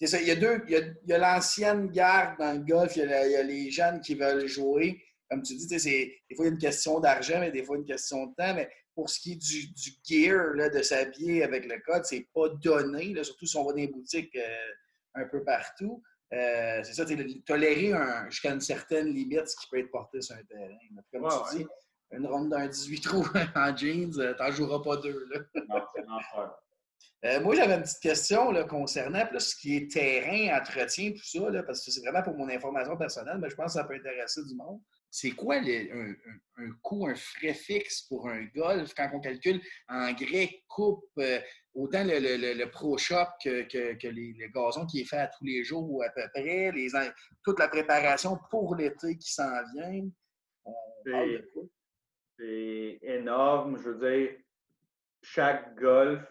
ça, 0.01 0.19
il 0.19 0.27
y 0.27 0.31
a 0.31 0.35
deux. 0.35 0.61
Il 0.65 0.71
y 0.71 0.75
a, 0.75 0.79
il 0.79 1.09
y 1.09 1.13
a 1.13 1.17
l'ancienne 1.17 1.87
garde 1.89 2.37
dans 2.39 2.53
le 2.53 2.65
golf, 2.65 2.95
il 2.95 2.99
y, 2.99 3.03
a 3.03 3.05
la- 3.05 3.25
il 3.27 3.31
y 3.31 3.35
a 3.35 3.43
les 3.43 3.71
jeunes 3.71 4.01
qui 4.01 4.15
veulent 4.15 4.47
jouer. 4.47 5.01
Comme 5.29 5.41
tu 5.43 5.55
dis, 5.55 5.67
des 5.67 5.77
fois, 6.35 6.45
il 6.45 6.45
y 6.45 6.49
a 6.49 6.51
une 6.51 6.57
question 6.57 6.99
d'argent, 6.99 7.39
mais 7.39 7.51
des 7.51 7.63
fois, 7.63 7.77
une 7.77 7.85
question 7.85 8.27
de 8.27 8.35
temps. 8.35 8.53
Mais 8.53 8.69
pour 8.95 9.09
ce 9.09 9.19
qui 9.19 9.33
est 9.33 9.35
du, 9.35 9.67
du 9.73 9.91
gear, 10.03 10.53
là, 10.55 10.69
de 10.69 10.81
s'habiller 10.81 11.43
avec 11.43 11.65
le 11.65 11.79
code, 11.85 12.05
c'est 12.05 12.27
pas 12.33 12.49
donné, 12.49 13.13
là, 13.13 13.23
surtout 13.23 13.45
si 13.45 13.57
on 13.57 13.65
va 13.65 13.71
dans 13.71 13.77
les 13.77 13.87
boutiques 13.87 14.35
euh, 14.35 14.67
un 15.15 15.25
peu 15.25 15.43
partout. 15.43 16.01
Euh, 16.33 16.81
c'est 16.83 16.93
ça, 16.93 17.05
tolérer 17.45 17.93
un- 17.93 18.29
jusqu'à 18.29 18.51
une 18.51 18.59
certaine 18.61 19.07
limite 19.07 19.47
ce 19.47 19.55
qui 19.55 19.67
peut 19.69 19.79
être 19.79 19.91
porté 19.91 20.21
sur 20.21 20.35
un 20.35 20.43
terrain. 20.43 20.67
là. 20.95 21.01
Comme 21.11 21.23
Ouais, 21.23 21.29
tu 21.51 21.57
ouais. 21.57 21.63
dis, 21.63 21.67
une 22.11 22.25
ronde 22.25 22.49
d'un 22.49 22.67
18 22.67 22.99
trous 23.01 23.25
en 23.55 23.75
jeans, 23.75 24.13
euh, 24.19 24.33
t'en 24.33 24.51
joueras 24.51 24.81
pas 24.81 24.97
deux. 24.97 25.25
Là. 25.31 25.39
Non, 25.69 25.81
c'est 25.95 26.01
l'enfer. 26.05 26.53
Euh, 27.25 27.39
moi, 27.41 27.55
j'avais 27.55 27.75
une 27.75 27.81
petite 27.81 27.99
question 28.01 28.51
là, 28.51 28.63
concernant 28.65 29.25
plus 29.25 29.39
ce 29.39 29.55
qui 29.55 29.75
est 29.75 29.91
terrain, 29.91 30.57
entretien, 30.59 31.11
tout 31.11 31.23
ça, 31.25 31.49
là, 31.49 31.63
parce 31.63 31.83
que 31.83 31.91
c'est 31.91 32.01
vraiment 32.01 32.21
pour 32.23 32.35
mon 32.35 32.47
information 32.49 32.95
personnelle, 32.95 33.37
mais 33.41 33.49
je 33.49 33.55
pense 33.55 33.73
que 33.73 33.79
ça 33.79 33.83
peut 33.85 33.95
intéresser 33.95 34.43
du 34.45 34.53
monde. 34.55 34.79
C'est 35.19 35.31
quoi 35.31 35.55
un, 35.55 35.63
un- 35.65 36.15
un 36.57 36.71
coût, 36.83 37.07
un 37.07 37.15
frais 37.15 37.55
fixe 37.55 38.03
pour 38.03 38.29
un 38.29 38.45
golf 38.55 38.93
quand 38.95 39.09
on 39.15 39.19
calcule 39.19 39.59
engrais, 39.89 40.61
coupe, 40.67 41.05
euh, 41.17 41.39
autant 41.73 42.03
le, 42.03 42.19
le- 42.19 42.37
le- 42.37 42.53
le 42.53 42.69
Pro 42.69 42.99
Shop 42.99 43.25
que, 43.43 43.63
que- 43.63 43.95
que 43.95 44.07
les- 44.09 44.33
le 44.37 44.47
gazon 44.49 44.85
qui 44.85 45.01
est 45.01 45.05
fait 45.05 45.17
à 45.17 45.27
tous 45.27 45.43
les 45.43 45.63
jours 45.63 45.89
ou 45.91 46.03
à 46.03 46.09
peu 46.11 46.21
près, 46.35 46.71
les, 46.71 46.95
en- 46.95 47.09
toute 47.43 47.57
la 47.57 47.67
préparation 47.67 48.37
pour 48.51 48.75
l'été 48.75 49.17
qui 49.17 49.33
s'en 49.33 49.49
vient? 49.73 50.07
C'est 52.37 52.99
énorme. 53.01 53.79
Je 53.79 53.89
veux 53.89 54.11
dire, 54.11 54.37
chaque 55.23 55.75
golf 55.79 56.29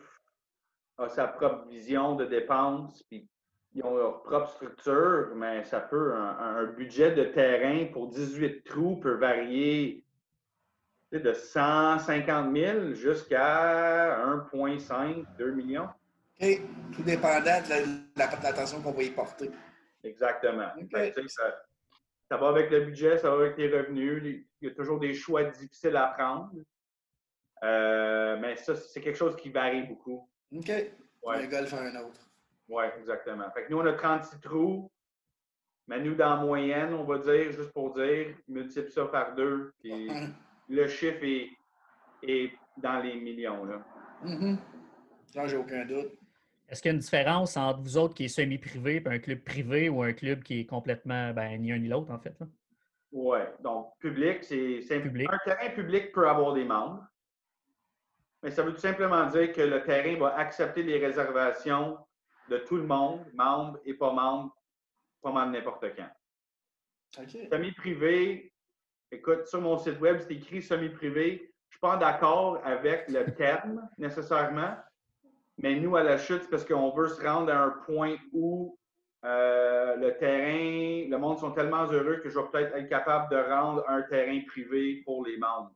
a 0.98 1.08
sa 1.08 1.26
propre 1.26 1.66
vision 1.68 2.14
de 2.14 2.24
dépenses, 2.24 3.02
puis 3.10 3.28
ils 3.76 3.84
ont 3.84 3.94
leur 3.94 4.22
propre 4.22 4.48
structure, 4.48 5.32
mais 5.34 5.62
ça 5.64 5.80
peut, 5.80 6.14
un, 6.14 6.38
un 6.38 6.64
budget 6.64 7.12
de 7.14 7.24
terrain 7.24 7.84
pour 7.92 8.08
18 8.08 8.64
trous 8.64 8.96
peut 8.96 9.16
varier 9.18 10.02
de 11.12 11.32
150 11.34 12.56
000 12.56 12.94
jusqu'à 12.94 14.18
1,5, 14.26 15.26
2 15.38 15.50
millions. 15.52 15.88
OK. 16.40 16.60
Tout 16.94 17.02
dépendant 17.02 17.40
de 17.40 17.68
la- 17.68 17.82
de 17.82 18.18
la- 18.18 18.40
l'attention 18.42 18.80
qu'on 18.80 18.92
va 18.92 19.02
y 19.02 19.10
porter. 19.10 19.50
Exactement. 20.02 20.68
Fait 20.90 21.12
ça, 21.28 21.54
ça 22.30 22.36
va 22.38 22.48
avec 22.48 22.70
le 22.70 22.80
budget, 22.80 23.18
ça 23.18 23.30
va 23.30 23.36
avec 23.44 23.58
les 23.58 23.68
revenus. 23.68 24.46
Il 24.62 24.68
y 24.68 24.70
a 24.70 24.74
toujours 24.74 24.98
des 24.98 25.12
choix 25.14 25.44
difficiles 25.44 25.96
à 25.96 26.06
prendre. 26.08 26.50
Euh, 27.62 28.36
mais 28.40 28.56
ça, 28.56 28.74
c'est 28.74 29.00
quelque 29.00 29.16
chose 29.16 29.36
qui 29.36 29.50
varie 29.50 29.82
beaucoup. 29.82 30.28
OK. 30.54 30.68
Ouais. 31.22 31.36
Un 31.36 31.46
golf 31.46 31.72
à 31.74 31.82
un 31.82 31.96
autre. 32.04 32.20
Oui, 32.68 32.84
exactement. 32.98 33.50
Fait 33.52 33.64
que 33.64 33.70
nous, 33.70 33.78
on 33.78 33.86
a 33.86 33.92
36 33.92 34.40
trous. 34.40 34.90
Mais 35.88 36.00
nous, 36.00 36.14
dans 36.16 36.34
la 36.36 36.42
moyenne, 36.42 36.94
on 36.94 37.04
va 37.04 37.18
dire, 37.18 37.52
juste 37.52 37.72
pour 37.72 37.94
dire, 37.94 38.34
multiplie 38.48 38.90
ça 38.90 39.04
par 39.06 39.34
deux. 39.34 39.72
Puis 39.80 40.08
le 40.68 40.86
chiffre 40.88 41.22
est, 41.22 41.48
est 42.22 42.52
dans 42.78 42.98
les 43.00 43.14
millions. 43.20 43.64
Là. 43.64 43.84
Mhm. 44.22 44.58
Là, 45.34 45.46
j'ai 45.46 45.56
aucun 45.56 45.84
doute. 45.84 46.12
Est-ce 46.68 46.82
qu'il 46.82 46.88
y 46.88 46.92
a 46.92 46.94
une 46.94 47.00
différence 47.00 47.56
entre 47.56 47.80
vous 47.80 47.96
autres 47.96 48.14
qui 48.14 48.24
est 48.24 48.28
semi-privé 48.28 48.96
et 48.96 49.08
un 49.08 49.18
club 49.20 49.38
privé 49.44 49.88
ou 49.88 50.02
un 50.02 50.12
club 50.12 50.42
qui 50.42 50.60
est 50.60 50.66
complètement 50.66 51.32
ben, 51.32 51.60
ni 51.60 51.70
un 51.70 51.78
ni 51.78 51.86
l'autre, 51.88 52.10
en 52.10 52.18
fait? 52.18 52.34
là? 52.40 52.46
Oui. 53.12 53.38
Donc, 53.60 53.92
public, 54.00 54.42
c'est 54.42 54.80
c'est- 54.82 55.00
Public. 55.00 55.28
un 55.32 55.38
terrain 55.44 55.70
public 55.70 56.10
peut 56.12 56.28
avoir 56.28 56.54
des 56.54 56.64
membres. 56.64 57.06
Mais 58.42 58.50
ça 58.50 58.64
veut 58.64 58.72
tout 58.72 58.80
simplement 58.80 59.26
dire 59.26 59.52
que 59.52 59.60
le 59.60 59.82
terrain 59.84 60.18
va 60.18 60.36
accepter 60.36 60.82
les 60.82 60.98
réservations 60.98 61.98
de 62.48 62.58
tout 62.58 62.76
le 62.76 62.86
monde, 62.86 63.24
membres 63.34 63.78
et 63.84 63.94
pas 63.94 64.12
membres, 64.12 64.56
pas 65.22 65.32
mal 65.32 65.50
n'importe 65.50 65.84
quand. 65.96 66.10
Semi-privé, 67.50 68.52
écoute, 69.10 69.46
sur 69.46 69.60
mon 69.60 69.78
site 69.78 70.00
web, 70.00 70.18
c'est 70.20 70.34
écrit 70.34 70.62
semi-privé. 70.62 71.36
Je 71.38 71.42
ne 71.42 71.70
suis 71.70 71.80
pas 71.80 71.96
d'accord 71.96 72.60
avec 72.64 73.08
le 73.08 73.24
terme 73.36 73.88
nécessairement, 73.98 74.76
mais 75.58 75.74
nous, 75.76 75.96
à 75.96 76.02
la 76.02 76.18
chute, 76.18 76.42
c'est 76.42 76.50
parce 76.50 76.64
qu'on 76.64 76.90
veut 76.90 77.08
se 77.08 77.22
rendre 77.22 77.50
à 77.50 77.58
un 77.58 77.70
point 77.70 78.16
où 78.32 78.78
euh, 79.24 79.96
le 79.96 80.16
terrain, 80.18 81.08
le 81.08 81.16
monde 81.16 81.38
sont 81.38 81.52
tellement 81.52 81.86
heureux 81.86 82.16
que 82.16 82.28
je 82.28 82.38
vais 82.38 82.46
peut-être 82.52 82.76
être 82.76 82.88
capable 82.88 83.30
de 83.30 83.40
rendre 83.50 83.84
un 83.88 84.02
terrain 84.02 84.40
privé 84.46 85.02
pour 85.04 85.24
les 85.24 85.38
membres. 85.38 85.72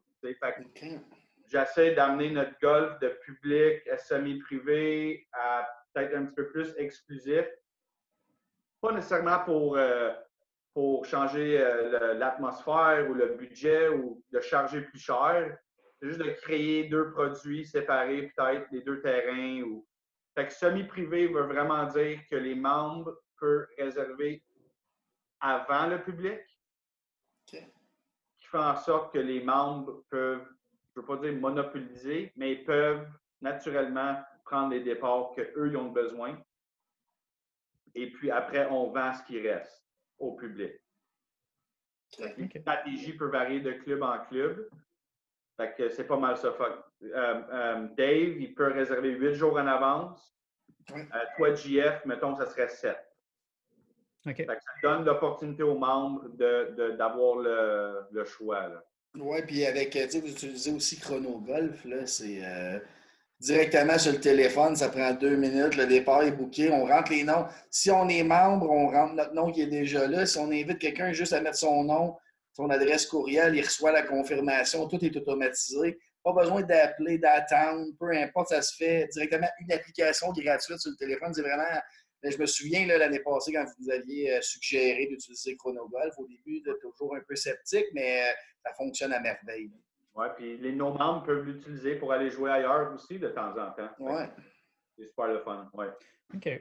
J'essaie 1.47 1.95
d'amener 1.95 2.31
notre 2.31 2.57
golf 2.61 2.99
de 3.01 3.09
public 3.25 3.89
à 3.89 3.97
semi-privé 3.97 5.27
à 5.33 5.67
peut-être 5.93 6.17
un 6.17 6.27
petit 6.27 6.35
peu 6.35 6.49
plus 6.49 6.75
exclusif. 6.77 7.47
Pas 8.81 8.93
nécessairement 8.93 9.45
pour, 9.45 9.77
euh, 9.77 10.13
pour 10.73 11.05
changer 11.05 11.61
euh, 11.61 12.15
l'atmosphère 12.15 13.09
ou 13.11 13.15
le 13.15 13.35
budget 13.35 13.89
ou 13.89 14.23
de 14.31 14.41
charger 14.41 14.83
plus 14.83 14.99
cher. 14.99 15.59
C'est 15.99 16.09
juste 16.09 16.21
de 16.21 16.31
créer 16.31 16.85
deux 16.89 17.11
produits 17.11 17.67
séparés, 17.67 18.33
peut-être 18.35 18.67
les 18.73 18.81
deux 18.83 19.01
terrains. 19.01 19.63
Ou... 19.63 19.87
Fait 20.35 20.47
que 20.47 20.53
semi-privé 20.53 21.27
veut 21.29 21.43
vraiment 21.43 21.85
dire 21.87 22.21
que 22.31 22.37
les 22.37 22.55
membres 22.55 23.21
peuvent 23.39 23.67
réserver 23.79 24.43
avant 25.41 25.87
le 25.87 26.03
public 26.03 26.41
qui 27.47 28.47
fait 28.47 28.59
en 28.59 28.77
sorte 28.77 29.13
que 29.13 29.19
les 29.19 29.43
membres 29.43 30.05
peuvent, 30.11 30.47
je 30.95 31.01
ne 31.01 31.03
veux 31.03 31.07
pas 31.07 31.17
dire 31.17 31.39
monopoliser, 31.41 32.33
mais 32.37 32.53
ils 32.53 32.65
peuvent 32.65 33.07
naturellement 33.41 34.23
prendre 34.51 34.71
les 34.71 34.81
départs 34.81 35.33
qu'eux, 35.37 35.69
ils 35.71 35.77
ont 35.77 35.91
besoin. 35.91 36.37
Et 37.95 38.11
puis 38.11 38.31
après, 38.31 38.67
on 38.67 38.91
vend 38.91 39.15
ce 39.15 39.23
qui 39.23 39.41
reste 39.41 39.85
au 40.19 40.33
public. 40.33 40.73
La 42.19 42.31
stratégie 42.61 43.13
peut 43.13 43.31
varier 43.31 43.61
de 43.61 43.73
club 43.73 44.03
en 44.03 44.19
club. 44.25 44.69
Fait 45.57 45.75
que 45.77 45.89
c'est 45.91 46.05
pas 46.07 46.17
mal 46.17 46.37
ça. 46.37 46.49
Euh, 46.59 46.75
euh, 47.13 47.89
Dave, 47.97 48.41
il 48.41 48.55
peut 48.55 48.73
réserver 48.73 49.11
huit 49.11 49.35
jours 49.35 49.55
en 49.55 49.67
avance. 49.67 50.35
Euh, 50.93 51.05
toi, 51.37 51.55
JF, 51.55 52.05
mettons, 52.07 52.35
ça 52.35 52.47
serait 52.47 52.69
sept. 52.69 52.99
ça 54.25 54.33
donne 54.83 55.05
l'opportunité 55.05 55.63
aux 55.63 55.79
membres 55.79 56.29
d'avoir 56.31 57.37
le, 57.37 58.01
le, 58.11 58.25
choix. 58.25 58.83
Oui, 59.15 59.43
puis 59.47 59.65
avec, 59.65 59.91
tu 59.91 60.11
sais, 60.11 60.21
vous 60.21 60.33
utilisez 60.33 60.73
aussi 60.73 60.99
Chronogolf, 60.99 61.85
là, 61.85 62.07
c'est 62.07 62.43
directement 63.41 63.99
sur 63.99 64.13
le 64.13 64.21
téléphone, 64.21 64.77
ça 64.77 64.91
prend 64.91 65.13
deux 65.15 65.37
minutes, 65.37 65.77
le 65.77 65.87
départ 65.87 66.23
est 66.23 66.31
booké, 66.31 66.71
on 66.71 66.85
rentre 66.85 67.11
les 67.11 67.25
noms. 67.25 67.47
Si 67.71 67.91
on 67.91 68.09
est 68.09 68.23
membre, 68.23 68.71
on 68.71 68.89
rentre 68.89 69.15
notre 69.15 69.33
nom 69.33 69.51
qui 69.51 69.63
est 69.63 69.67
déjà 69.67 70.07
là. 70.07 70.27
Si 70.27 70.39
on 70.39 70.51
invite 70.51 70.79
quelqu'un 70.79 71.13
juste 71.13 71.33
à 71.33 71.41
mettre 71.41 71.57
son 71.57 71.85
nom, 71.85 72.17
son 72.53 72.69
adresse 72.69 73.07
courriel, 73.07 73.57
il 73.57 73.63
reçoit 73.63 73.93
la 73.93 74.03
confirmation, 74.03 74.87
tout 74.89 75.03
est 75.03 75.17
automatisé. 75.17 75.99
Pas 76.23 76.35
besoin 76.35 76.61
d'appeler, 76.61 77.17
d'attendre, 77.17 77.87
peu 77.99 78.11
importe, 78.15 78.51
ça 78.51 78.61
se 78.61 78.77
fait 78.77 79.09
directement 79.11 79.49
une 79.61 79.73
application 79.73 80.31
gratuite 80.33 80.79
sur 80.79 80.91
le 80.91 80.97
téléphone. 80.97 81.33
C'est 81.33 81.41
vraiment. 81.41 81.81
Je 82.23 82.37
me 82.37 82.45
souviens 82.45 82.87
l'année 82.87 83.21
passée 83.21 83.55
quand 83.55 83.65
vous 83.79 83.91
aviez 83.91 84.35
euh, 84.35 84.43
suggéré 84.43 85.07
d'utiliser 85.07 85.57
Chronogolf. 85.57 86.13
Au 86.19 86.27
début, 86.27 86.61
de 86.61 86.79
toujours 86.83 87.17
un 87.17 87.23
peu 87.27 87.35
sceptique, 87.35 87.87
mais 87.95 88.21
euh, 88.21 88.33
ça 88.63 88.75
fonctionne 88.75 89.15
à 89.15 89.21
merveille. 89.21 89.71
Oui, 90.15 90.27
puis 90.37 90.59
les 90.59 90.73
non-membres 90.73 91.23
peuvent 91.23 91.45
l'utiliser 91.45 91.97
pour 91.97 92.13
aller 92.13 92.31
jouer 92.31 92.51
ailleurs 92.51 92.93
aussi 92.93 93.19
de 93.19 93.29
temps 93.29 93.51
en 93.51 93.71
temps. 93.71 93.91
Oui. 94.01 94.23
C'est 94.97 95.07
super 95.07 95.29
le 95.29 95.41
fun, 95.41 95.69
oui. 95.75 95.87
OK. 96.35 96.61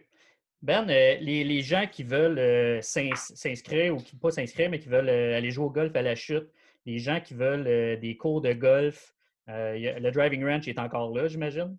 Ben, 0.62 0.90
euh, 0.90 1.16
les, 1.22 1.62
gens 1.62 1.86
qui 1.90 2.04
veulent 2.04 2.38
euh, 2.38 2.82
s'inscrire 2.82 3.96
ou 3.96 3.98
qui 3.98 4.18
pas 4.18 4.32
s'inscrire, 4.32 4.70
mais 4.70 4.80
qui 4.80 4.90
veulent 4.90 5.10
euh, 5.10 5.38
aller 5.38 5.52
jouer 5.52 5.66
au 5.66 5.70
golf 5.70 5.96
à 5.96 6.02
la 6.02 6.16
chute, 6.16 6.50
les 6.86 7.00
gens 7.00 7.22
qui 7.22 7.34
veulent 7.34 8.00
des 8.00 8.18
cours 8.18 8.42
de 8.42 8.54
golf, 8.54 9.14
le 9.48 10.10
driving 10.12 10.44
range 10.46 10.68
est 10.68 10.80
encore 10.80 11.16
là, 11.16 11.28
j'imagine? 11.28 11.78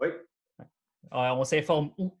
Oui. 0.00 0.08
on 1.10 1.44
s'informe 1.44 1.92
où? 1.96 2.16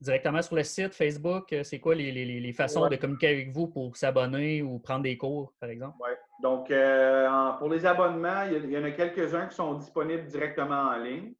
Directement 0.00 0.42
sur 0.42 0.54
le 0.54 0.62
site, 0.62 0.94
Facebook? 0.94 1.54
C'est 1.64 1.80
quoi 1.80 1.94
les, 1.94 2.52
façons 2.52 2.88
de 2.88 2.96
communiquer 2.96 3.28
avec 3.28 3.50
vous 3.50 3.66
pour 3.66 3.96
s'abonner 3.96 4.62
ou 4.62 4.78
prendre 4.78 5.02
des 5.02 5.16
cours, 5.16 5.52
par 5.58 5.70
exemple? 5.70 5.96
Oui. 6.00 6.10
Donc, 6.40 6.70
euh, 6.70 7.52
pour 7.58 7.68
les 7.68 7.84
abonnements, 7.84 8.42
il 8.44 8.70
y, 8.70 8.78
en 8.78 8.84
a 8.84 8.92
quelques-uns 8.92 9.48
qui 9.48 9.56
sont 9.56 9.74
disponibles 9.74 10.24
directement 10.26 10.82
en 10.90 10.96
ligne. 10.96 11.34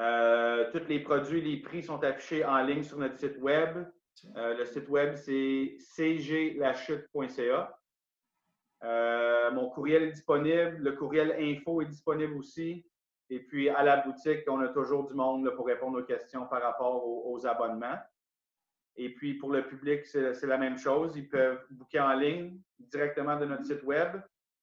Euh, 0.00 0.70
tous 0.70 0.86
les 0.88 1.00
produits, 1.00 1.40
les 1.40 1.56
prix 1.60 1.82
sont 1.82 2.02
affichés 2.04 2.44
en 2.44 2.62
ligne 2.62 2.84
sur 2.84 2.98
notre 2.98 3.18
site 3.18 3.38
web. 3.38 3.88
Euh, 4.36 4.56
le 4.56 4.64
site 4.66 4.88
web, 4.88 5.16
c'est 5.16 5.78
cglachute.ca. 5.96 7.76
mon 9.52 9.68
courriel 9.70 10.04
est 10.04 10.12
disponible. 10.12 10.76
Le 10.78 10.92
courriel 10.92 11.34
info 11.40 11.82
est 11.82 11.86
disponible 11.86 12.36
aussi. 12.36 12.86
Et 13.30 13.40
puis, 13.40 13.68
à 13.68 13.82
la 13.82 13.98
boutique, 13.98 14.44
on 14.48 14.60
a 14.60 14.68
toujours 14.68 15.06
du 15.06 15.14
monde 15.14 15.50
pour 15.54 15.66
répondre 15.66 16.00
aux 16.00 16.04
questions 16.04 16.46
par 16.46 16.62
rapport 16.62 17.06
aux 17.06 17.46
abonnements. 17.46 17.98
Et 18.96 19.14
puis, 19.14 19.34
pour 19.34 19.52
le 19.52 19.66
public, 19.66 20.06
c'est 20.06 20.42
la 20.44 20.58
même 20.58 20.78
chose. 20.78 21.16
Ils 21.16 21.28
peuvent 21.28 21.64
booker 21.70 22.00
en 22.00 22.14
ligne 22.14 22.60
directement 22.78 23.36
de 23.36 23.44
notre 23.44 23.64
site 23.64 23.82
Web. 23.84 24.20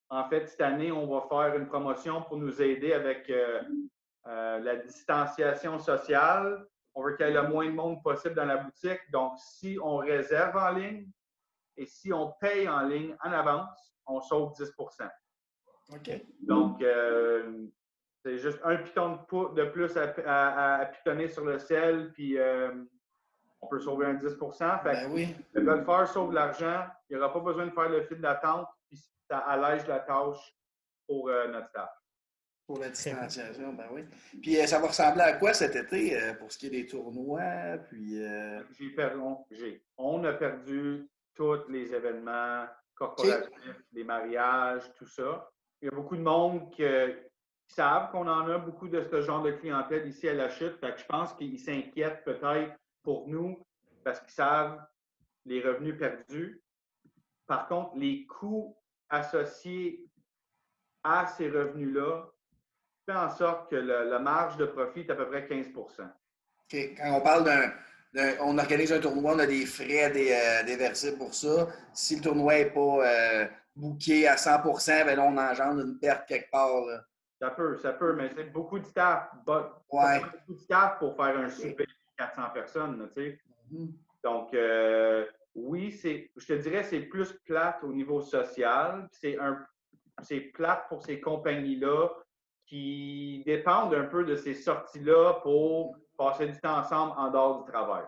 En 0.09 0.27
fait, 0.29 0.47
cette 0.47 0.61
année, 0.61 0.91
on 0.91 1.07
va 1.07 1.27
faire 1.27 1.55
une 1.57 1.67
promotion 1.67 2.21
pour 2.23 2.37
nous 2.37 2.61
aider 2.61 2.93
avec 2.93 3.29
euh, 3.29 3.61
euh, 4.27 4.59
la 4.59 4.75
distanciation 4.75 5.79
sociale. 5.79 6.65
On 6.93 7.03
veut 7.03 7.15
qu'il 7.15 7.25
y 7.25 7.29
ait 7.29 7.33
le 7.33 7.47
moins 7.47 7.65
de 7.65 7.71
monde 7.71 8.03
possible 8.03 8.35
dans 8.35 8.45
la 8.45 8.57
boutique. 8.57 8.99
Donc, 9.11 9.33
si 9.37 9.77
on 9.81 9.97
réserve 9.97 10.55
en 10.57 10.71
ligne 10.71 11.07
et 11.77 11.85
si 11.85 12.11
on 12.11 12.33
paye 12.39 12.67
en 12.67 12.81
ligne 12.81 13.15
en 13.23 13.31
avance, 13.31 13.93
on 14.05 14.21
sauve 14.21 14.53
10% 14.53 15.09
OK. 15.93 16.25
Donc, 16.41 16.81
euh, 16.81 17.67
c'est 18.25 18.39
juste 18.39 18.59
un 18.63 18.77
piton 18.77 19.19
de, 19.53 19.65
plus 19.65 19.95
à, 19.97 20.91
pitonner 20.91 21.27
sur 21.27 21.45
le 21.45 21.59
sel, 21.59 22.11
puis 22.11 22.37
on 23.65 23.67
peut 23.67 23.79
sauver 23.79 24.05
un 24.05 24.13
10 24.13 24.37
ben 24.83 25.11
oui. 25.11 25.35
Le 25.53 25.61
golfeur 25.61 26.07
sauve 26.07 26.33
l'argent, 26.33 26.85
il 27.09 27.17
aura 27.17 27.33
pas 27.33 27.39
besoin 27.39 27.65
de 27.65 27.71
faire 27.71 27.89
le 27.89 28.03
fil 28.03 28.21
d'attente, 28.21 28.67
puis 28.87 28.99
ça 29.27 29.39
allège 29.39 29.87
la 29.87 29.99
tâche 29.99 30.55
pour 31.07 31.29
euh, 31.29 31.47
notre 31.47 31.69
staff. 31.69 31.89
Pour 32.67 32.79
la 32.79 32.89
distanciation, 32.89 33.73
ben 33.73 33.85
oui. 33.91 34.05
Puis 34.41 34.59
euh, 34.59 34.65
ça 34.65 34.79
va 34.79 34.87
ressembler 34.87 35.21
à 35.21 35.33
quoi 35.33 35.53
cet 35.53 35.75
été 35.75 36.19
euh, 36.19 36.33
pour 36.35 36.51
ce 36.51 36.57
qui 36.57 36.67
est 36.67 36.71
des 36.71 36.85
tournois? 36.85 37.77
Puis, 37.89 38.19
J'ai 38.77 38.89
perdu, 38.89 39.21
on, 39.97 40.23
a 40.23 40.33
perdu 40.33 41.07
tous 41.33 41.67
les 41.69 41.93
événements 41.93 42.65
corporatifs, 42.95 43.49
les 43.93 44.03
mariages, 44.03 44.91
tout 44.95 45.07
ça. 45.07 45.49
Il 45.81 45.85
y 45.85 45.87
a 45.89 45.95
beaucoup 45.95 46.15
de 46.15 46.21
monde 46.21 46.71
qui, 46.71 46.83
savent 47.67 48.11
qu'on 48.11 48.27
en 48.27 48.47
a 48.47 48.57
beaucoup 48.57 48.87
de 48.87 49.03
ce 49.09 49.21
genre 49.21 49.41
de 49.41 49.51
clientèle 49.51 50.07
ici 50.07 50.27
à 50.29 50.33
la 50.33 50.49
chute. 50.49 50.77
Fait 50.79 50.95
je 50.97 51.05
pense 51.05 51.33
qu'ils 51.33 51.59
s'inquiètent 51.59 52.23
peut-être 52.23 52.75
pour 53.03 53.27
nous 53.27 53.65
parce 54.03 54.19
qu'ils 54.19 54.33
savent 54.33 54.79
les 55.45 55.61
revenus 55.61 55.97
perdus. 55.97 56.61
Par 57.47 57.67
contre, 57.67 57.95
les 57.95 58.25
coûts 58.25 58.75
associés 59.09 60.05
à 61.03 61.27
ces 61.27 61.49
revenus-là 61.49 62.25
fait 63.05 63.13
en 63.13 63.29
sorte 63.29 63.69
que 63.69 63.75
la 63.75 64.19
marge 64.19 64.57
de 64.57 64.65
profit 64.65 65.01
est 65.01 65.11
à 65.11 65.15
peu 65.15 65.27
près 65.27 65.47
15% 65.47 66.09
Quand 66.71 67.13
on 67.13 67.21
parle 67.21 67.43
d'un. 67.43 67.71
On 68.39 68.57
organise 68.57 68.93
un 68.93 68.99
tournoi, 68.99 69.33
on 69.35 69.39
a 69.39 69.45
des 69.45 69.65
frais 69.65 70.09
des, 70.09 70.31
euh, 70.31 71.17
pour 71.17 71.33
ça. 71.33 71.67
Si 71.93 72.15
le 72.15 72.21
tournoi 72.21 72.59
n'est 72.59 72.69
pas 72.71 72.79
euh, 73.05 73.45
booké 73.75 74.25
à 74.25 74.37
100 74.37 74.63
ben 74.87 75.15
là, 75.17 75.23
on 75.23 75.37
engendre 75.37 75.81
une 75.81 75.99
perte 75.99 76.25
quelque 76.25 76.49
part. 76.49 76.85
Ça 77.39 77.51
peut, 77.51 77.77
ça 77.77 77.93
peut, 77.93 78.13
mais 78.13 78.29
c'est 78.29 78.51
beaucoup 78.51 78.79
de 78.79 78.85
staff. 78.85 79.29
Ouais. 79.47 80.21
Beaucoup 80.21 80.53
de 80.53 80.59
staff 80.59 80.99
pour 80.99 81.15
faire 81.15 81.37
un 81.37 81.49
souper 81.49 81.85
400 82.17 82.41
personnes, 82.53 83.09
tu 83.15 83.21
sais. 83.21 83.39
Mm-hmm. 83.73 83.91
Donc, 84.23 84.53
euh, 84.53 85.25
oui, 85.53 85.91
c'est, 85.91 86.31
je 86.35 86.45
te 86.45 86.53
dirais, 86.53 86.83
c'est 86.83 87.01
plus 87.01 87.33
plate 87.45 87.83
au 87.83 87.91
niveau 87.93 88.21
social. 88.21 89.07
C'est 89.11 89.37
un, 89.37 89.65
c'est 90.21 90.39
plate 90.39 90.87
pour 90.89 91.03
ces 91.03 91.19
compagnies-là 91.19 92.09
qui 92.65 93.43
dépendent 93.45 93.93
un 93.93 94.05
peu 94.05 94.23
de 94.23 94.35
ces 94.35 94.53
sorties-là 94.53 95.35
pour 95.43 95.97
passer 96.17 96.47
du 96.47 96.59
temps 96.59 96.79
ensemble 96.79 97.13
en 97.17 97.29
dehors 97.29 97.63
du 97.63 97.71
travail. 97.71 98.05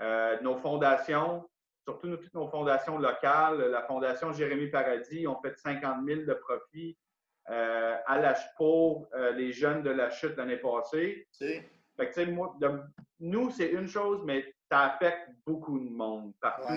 Euh, 0.00 0.40
nos 0.42 0.56
fondations, 0.56 1.48
surtout 1.84 2.16
toutes 2.16 2.34
nos 2.34 2.48
fondations 2.48 2.98
locales, 2.98 3.58
la 3.70 3.82
fondation 3.82 4.32
Jérémy 4.32 4.68
Paradis, 4.68 5.26
ont 5.26 5.40
fait 5.40 5.56
50 5.56 6.04
000 6.06 6.20
de 6.22 6.34
profit 6.34 6.96
euh, 7.50 7.96
à 8.06 8.18
la, 8.18 8.34
pour 8.56 9.08
les 9.34 9.52
jeunes 9.52 9.82
de 9.82 9.90
la 9.90 10.10
chute 10.10 10.36
l'année 10.36 10.58
passée. 10.58 11.26
Fait 11.96 12.10
que, 12.10 12.30
moi, 12.30 12.56
nous, 13.20 13.50
c'est 13.50 13.70
une 13.70 13.88
chose, 13.88 14.22
mais 14.24 14.54
ça 14.70 14.82
affecte 14.82 15.30
beaucoup 15.46 15.78
de 15.78 15.88
monde 15.88 16.32
partout. 16.40 16.74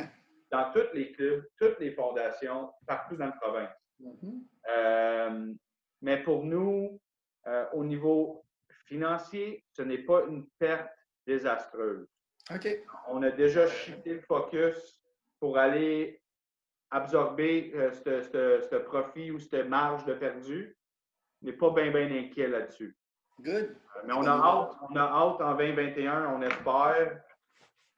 Dans 0.51 0.71
tous 0.73 0.93
les 0.93 1.11
clubs, 1.13 1.45
toutes 1.57 1.79
les 1.79 1.91
fondations, 1.91 2.71
partout 2.85 3.15
dans 3.15 3.27
la 3.27 3.31
province. 3.31 3.69
Mm-hmm. 4.01 4.41
Euh, 4.69 5.53
mais 6.01 6.23
pour 6.23 6.43
nous, 6.43 6.99
euh, 7.47 7.65
au 7.73 7.83
niveau 7.83 8.43
financier, 8.85 9.63
ce 9.71 9.81
n'est 9.81 9.99
pas 9.99 10.23
une 10.27 10.47
perte 10.59 10.89
désastreuse. 11.25 12.07
On 13.07 13.23
a 13.23 13.31
déjà 13.31 13.67
shifté 13.67 14.15
le 14.15 14.21
focus 14.21 15.01
pour 15.39 15.57
aller 15.57 16.20
absorber 16.91 17.71
euh, 17.75 17.91
ce 17.91 18.75
profit 18.77 19.31
ou 19.31 19.39
cette 19.39 19.67
marge 19.67 20.05
de 20.05 20.13
perdu. 20.13 20.77
On 21.41 21.47
n'est 21.47 21.53
pas 21.53 21.71
bien, 21.71 21.91
bien 21.91 22.11
inquiet 22.11 22.47
là-dessus. 22.47 22.95
Good. 23.39 23.75
Euh, 23.95 24.01
mais 24.05 24.13
on 24.13 24.23
a 24.23 24.31
hâte, 24.31 24.75
on 24.89 24.95
a 24.95 25.01
hâte 25.01 25.41
en 25.41 25.55
2021, 25.55 26.35
on 26.35 26.41
espère, 26.41 27.21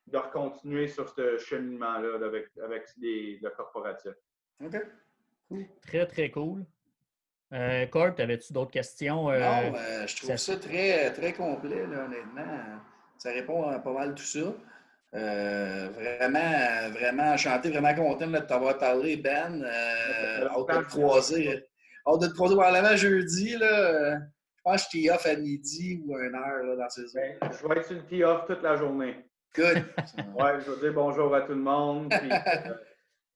de 0.08 0.20
continuer 0.32 0.88
sur 0.88 1.10
ce 1.10 1.38
cheminement-là 1.38 2.26
avec, 2.26 2.48
avec 2.64 2.88
le 2.98 3.50
corporatif. 3.50 4.14
OK. 4.64 4.78
Très, 5.82 6.06
très 6.06 6.32
cool. 6.32 6.66
Euh, 7.54 7.86
Corp, 7.86 8.20
avais-tu 8.20 8.52
d'autres 8.52 8.72
questions? 8.72 9.30
Euh, 9.30 9.40
non, 9.40 9.76
euh, 9.78 10.08
je 10.08 10.16
trouve 10.18 10.36
ça, 10.36 10.58
très, 10.58 11.14
très 11.14 11.34
complet, 11.34 11.84
honnêtement. 11.84 12.80
Ça 13.18 13.32
répond 13.32 13.68
à 13.70 13.80
pas 13.80 13.94
mal 13.94 14.16
tout 14.16 14.24
ça. 14.24 14.54
Vraiment, 15.20 16.90
vraiment 16.92 17.34
enchanté, 17.34 17.70
vraiment 17.70 17.94
content 17.94 18.28
de 18.28 18.40
t'avoir 18.40 18.78
parlé, 18.78 19.18
Ben. 19.18 19.64
hâte 19.64 20.68
de 20.68 20.84
te 20.84 20.90
croiser. 20.90 21.64
Hâte 22.08 22.22
de 22.22 22.28
te 22.28 22.34
croiser 22.34 22.56
probablement 22.56 22.96
jeudi. 22.96 23.58
Là. 23.58 24.20
Je 24.66 24.72
pense 24.72 24.88
que 24.88 24.98
je 24.98 25.12
off 25.12 25.26
à 25.26 25.36
midi 25.36 26.02
ou 26.06 26.16
à 26.16 26.24
une 26.24 26.36
heure 26.36 26.64
là, 26.64 26.76
dans 26.78 26.90
ces 26.90 27.04
ben, 27.14 27.38
zones. 27.42 27.52
je 27.62 27.68
vais 27.68 27.80
être 27.80 27.86
sur 27.86 27.96
le 27.96 28.06
tee 28.06 28.24
off 28.24 28.46
toute 28.48 28.62
la 28.62 28.78
journée. 28.78 29.16
Good. 29.56 29.76
ouais, 30.40 30.62
je 30.66 30.72
vais 30.72 30.80
dire 30.80 30.94
bonjour 30.94 31.36
à 31.36 31.42
tout 31.42 31.52
le 31.52 31.60
monde. 31.60 32.10
Puis, 32.10 32.32
euh, 32.32 32.38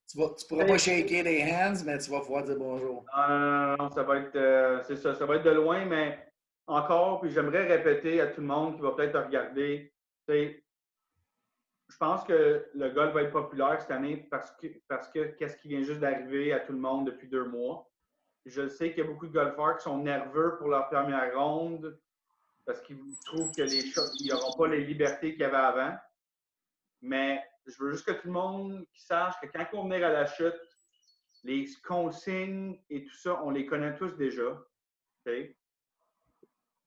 tu 0.09 0.19
ne 0.19 0.47
pourras 0.47 0.65
pas 0.65 0.77
shaker 0.77 1.23
les 1.23 1.43
hands, 1.43 1.83
mais 1.85 1.97
tu 1.97 2.09
vas 2.11 2.21
pouvoir 2.21 2.43
dire 2.43 2.55
bonjour. 2.57 3.05
Non, 3.15 3.27
non, 3.27 3.39
non, 3.39 3.75
non 3.77 3.89
ça 3.91 4.03
va 4.03 4.17
être, 4.17 4.35
euh, 4.35 4.81
c'est 4.87 4.95
ça, 4.95 5.13
ça 5.15 5.25
va 5.25 5.35
être 5.35 5.43
de 5.43 5.51
loin, 5.51 5.85
mais 5.85 6.17
encore, 6.65 7.19
puis 7.19 7.29
j'aimerais 7.29 7.67
répéter 7.67 8.21
à 8.21 8.27
tout 8.27 8.41
le 8.41 8.47
monde 8.47 8.77
qui 8.77 8.81
va 8.81 8.91
peut-être 8.91 9.19
regarder, 9.19 9.93
je 11.89 11.97
pense 11.97 12.23
que 12.25 12.69
le 12.73 12.89
golf 12.89 13.13
va 13.13 13.23
être 13.23 13.31
populaire 13.31 13.81
cette 13.81 13.91
année 13.91 14.27
parce 14.29 14.51
que 14.51 15.23
qu'est-ce 15.37 15.57
qui 15.57 15.69
vient 15.69 15.83
juste 15.83 16.01
d'arriver 16.01 16.51
à 16.53 16.59
tout 16.59 16.73
le 16.73 16.79
monde 16.79 17.05
depuis 17.05 17.27
deux 17.27 17.45
mois. 17.45 17.89
Je 18.45 18.67
sais 18.67 18.89
qu'il 18.89 19.03
y 19.03 19.07
a 19.07 19.09
beaucoup 19.09 19.27
de 19.27 19.33
golfeurs 19.33 19.77
qui 19.77 19.83
sont 19.83 19.97
nerveux 19.97 20.57
pour 20.57 20.67
leur 20.67 20.89
première 20.89 21.37
ronde 21.37 21.97
parce 22.65 22.81
qu'ils 22.81 22.99
trouvent 23.25 23.51
que 23.51 23.61
les 23.61 24.29
n'auront 24.29 24.57
pas 24.57 24.67
les 24.67 24.83
libertés 24.83 25.31
qu'il 25.31 25.41
y 25.41 25.45
avait 25.45 25.55
avant. 25.55 25.95
Mais 27.01 27.41
je 27.65 27.81
veux 27.81 27.91
juste 27.91 28.05
que 28.05 28.11
tout 28.11 28.27
le 28.27 28.33
monde 28.33 28.85
sache 28.93 29.35
que 29.41 29.47
quand 29.47 29.65
on 29.73 29.83
venir 29.83 30.05
à 30.05 30.11
la 30.11 30.25
chute, 30.25 30.59
les 31.43 31.65
consignes 31.85 32.81
et 32.89 33.05
tout 33.05 33.15
ça, 33.15 33.41
on 33.43 33.51
les 33.51 33.65
connaît 33.65 33.95
tous 33.95 34.15
déjà. 34.17 34.61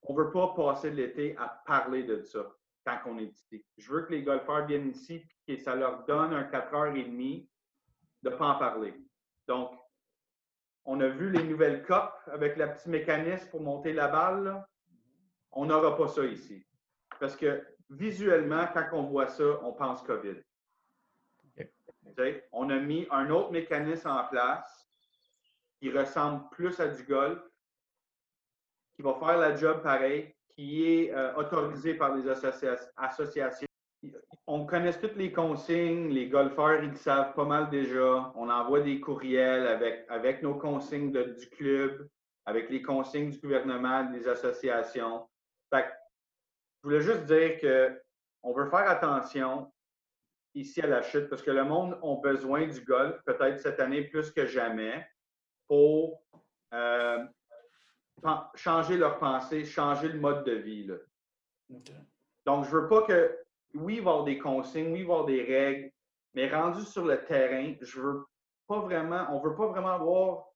On 0.03 0.13
ne 0.13 0.19
veut 0.19 0.31
pas 0.31 0.55
passer 0.55 0.91
l'été 0.91 1.37
à 1.39 1.63
parler 1.67 2.03
de 2.03 2.23
ça 2.23 2.55
quand 2.85 2.99
on 3.07 3.19
est 3.19 3.25
ici. 3.25 3.64
Je 3.77 3.93
veux 3.93 4.03
que 4.03 4.12
les 4.12 4.23
golfeurs 4.23 4.66
viennent 4.66 4.88
ici 4.88 5.27
et 5.47 5.57
que 5.57 5.62
ça 5.62 5.75
leur 5.75 6.05
donne 6.07 6.33
un 6.33 6.45
4h30 6.45 7.49
de 8.23 8.31
ne 8.31 8.37
pas 8.37 8.49
en 8.49 8.59
parler. 8.59 8.95
Donc, 9.47 9.73
on 10.85 11.01
a 11.01 11.09
vu 11.09 11.31
les 11.31 11.43
nouvelles 11.43 11.85
copes 11.85 12.21
avec 12.27 12.57
le 12.57 12.73
petit 12.73 12.88
mécanisme 12.88 13.49
pour 13.51 13.61
monter 13.61 13.93
la 13.93 14.09
balle. 14.09 14.64
On 15.53 15.66
n'aura 15.66 15.97
pas 15.97 16.09
ça 16.09 16.25
ici. 16.25 16.66
Parce 17.19 17.37
que 17.37 17.66
visuellement, 17.90 18.66
quand 18.73 18.88
on 18.93 19.03
voit 19.03 19.29
ça, 19.29 19.45
on 19.62 19.73
pense 19.73 20.03
COVID. 20.03 20.37
On 22.53 22.71
a 22.71 22.79
mis 22.79 23.07
un 23.11 23.31
autre 23.31 23.51
mécanisme 23.51 24.09
en 24.09 24.25
place 24.25 24.88
qui 25.79 25.90
ressemble 25.90 26.49
plus 26.51 26.79
à 26.81 26.88
du 26.88 27.03
golf, 27.05 27.40
qui 28.95 29.03
va 29.03 29.14
faire 29.14 29.38
la 29.38 29.57
job 29.57 29.83
pareil, 29.83 30.35
qui 30.55 30.85
est 30.85 31.13
euh, 31.13 31.35
autorisé 31.35 31.95
par 31.95 32.15
les 32.15 32.29
associations. 32.29 33.67
On 34.47 34.67
connaît 34.67 34.93
toutes 34.93 35.17
les 35.17 35.33
consignes, 35.33 36.09
les 36.09 36.29
golfeurs, 36.29 36.83
ils 36.83 36.97
savent 36.97 37.35
pas 37.35 37.45
mal 37.45 37.69
déjà. 37.71 38.33
On 38.35 38.49
envoie 38.49 38.81
des 38.81 38.99
courriels 38.99 39.67
avec, 39.67 40.07
avec 40.09 40.43
nos 40.43 40.55
consignes 40.55 41.13
du 41.13 41.49
club, 41.51 42.09
avec 42.47 42.71
les 42.71 42.83
consignes 42.83 43.31
du 43.31 43.39
gouvernement, 43.39 44.05
des 44.11 44.27
associations. 44.27 45.29
Fait 45.73 45.87
je 46.83 46.89
voulais 46.89 47.03
juste 47.03 47.27
dire 47.27 47.59
qu'on 47.61 48.53
veut 48.55 48.71
faire 48.71 48.89
attention 48.89 49.71
ici 50.55 50.81
à 50.81 50.87
la 50.87 51.03
chute 51.03 51.29
parce 51.29 51.43
que 51.43 51.51
le 51.51 51.65
monde 51.65 51.99
a 52.03 52.17
besoin 52.23 52.67
du 52.67 52.81
golf, 52.81 53.21
peut-être 53.27 53.61
cette 53.61 53.81
année 53.81 54.05
plus 54.05 54.31
que 54.31 54.47
jamais, 54.47 55.07
pour 55.69 56.23
euh, 56.73 57.25
changer 58.55 58.97
leur 58.97 59.19
pensée, 59.19 59.65
changer 59.65 60.09
le 60.09 60.19
mode 60.19 60.45
de 60.45 60.53
vie. 60.53 60.91
Donc, 62.47 62.65
je 62.65 62.71
veux 62.71 62.89
pas 62.89 63.03
que, 63.03 63.39
oui, 63.75 63.97
il 63.97 64.03
va 64.03 64.11
y 64.11 64.13
avoir 64.13 64.25
des 64.25 64.39
consignes, 64.39 64.93
oui, 64.93 65.01
il 65.01 65.07
va 65.07 65.13
y 65.15 65.17
avoir 65.17 65.27
des 65.27 65.43
règles, 65.43 65.93
mais 66.35 66.49
rendu 66.49 66.83
sur 66.83 67.05
le 67.05 67.25
terrain, 67.25 67.75
je 67.81 68.01
veux 68.01 68.27
pas 68.67 68.81
vraiment, 68.81 69.27
on 69.31 69.41
veut 69.41 69.55
pas 69.55 69.67
vraiment 69.67 69.93
avoir, 69.93 70.47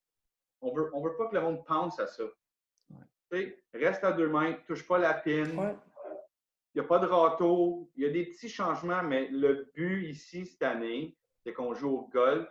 on 0.61 0.73
veut, 0.73 0.89
on 0.93 1.01
veut 1.01 1.15
pas 1.17 1.27
que 1.27 1.35
le 1.35 1.41
monde 1.41 1.65
pense 1.65 1.99
à 1.99 2.07
ça. 2.07 2.23
Reste 3.73 4.03
à 4.03 4.11
deux 4.13 4.29
mètres, 4.29 4.65
touche 4.65 4.87
pas 4.87 4.97
la 4.97 5.13
pine. 5.13 5.77
Il 6.73 6.81
n'y 6.81 6.85
a 6.85 6.87
pas 6.87 6.99
de 6.99 7.07
râteau. 7.07 7.89
Il 7.95 8.03
y 8.03 8.05
a 8.05 8.09
des 8.09 8.25
petits 8.25 8.49
changements, 8.49 9.03
mais 9.03 9.27
le 9.29 9.69
but 9.73 10.09
ici, 10.09 10.45
cette 10.45 10.63
année, 10.63 11.17
c'est 11.43 11.53
qu'on 11.53 11.73
joue 11.73 11.89
au 11.89 12.07
golf, 12.07 12.47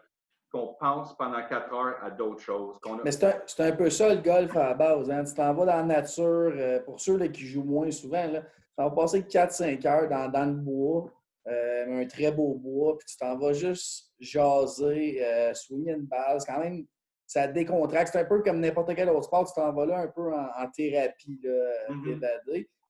qu'on 0.55 0.75
pense 0.75 1.17
pendant 1.17 1.45
quatre 1.49 1.75
heures 1.75 1.97
à 2.01 2.11
d'autres 2.11 2.41
choses. 2.41 2.79
Mais 3.05 3.11
c'est 3.11 3.25
un, 3.25 3.67
un, 3.67 3.73
peu 3.73 3.91
ça 3.91 4.15
le 4.15 4.21
golf 4.21 4.57
à 4.57 4.69
la 4.69 4.75
base. 4.75 5.11
Hein? 5.11 5.25
Tu 5.25 5.35
t'en 5.35 5.53
vas 5.53 5.67
dans 5.67 5.77
la 5.77 5.83
nature, 5.83 6.53
euh, 6.55 6.79
pour 6.81 7.01
ceux 7.01 7.19
là, 7.19 7.27
qui 7.27 7.45
jouent 7.45 7.65
moins 7.65 7.91
souvent, 7.91 8.25
là, 8.29 8.43
tu 8.43 8.85
vas 8.85 8.91
passer 8.91 9.23
4-5 9.23 9.85
heures 9.89 10.09
dans, 10.09 10.31
dans, 10.31 10.47
le 10.47 10.55
bois, 10.55 11.11
euh, 11.49 12.03
un 12.03 12.07
très 12.07 12.31
beau 12.31 12.55
bois, 12.55 12.97
puis 12.97 13.07
tu 13.09 13.17
t'en 13.17 13.37
vas 13.37 13.53
juste 13.53 14.13
jaser, 14.21 15.25
euh, 15.25 15.53
une 15.71 16.03
balle. 16.03 16.41
C'est 16.41 16.53
quand 16.53 16.61
même, 16.61 16.87
ça 17.27 17.49
décontracte. 17.49 18.13
C'est 18.13 18.21
un 18.21 18.25
peu 18.25 18.41
comme 18.41 18.61
n'importe 18.61 18.95
quel 18.95 19.11
autre 19.11 19.25
sport. 19.25 19.49
Tu 19.49 19.55
t'en 19.55 19.73
vas 19.73 19.87
là 19.87 19.99
un 20.03 20.09
peu 20.09 20.33
en, 20.33 20.71
thérapie, 20.73 21.41
là, 21.43 21.95
mm 21.95 22.21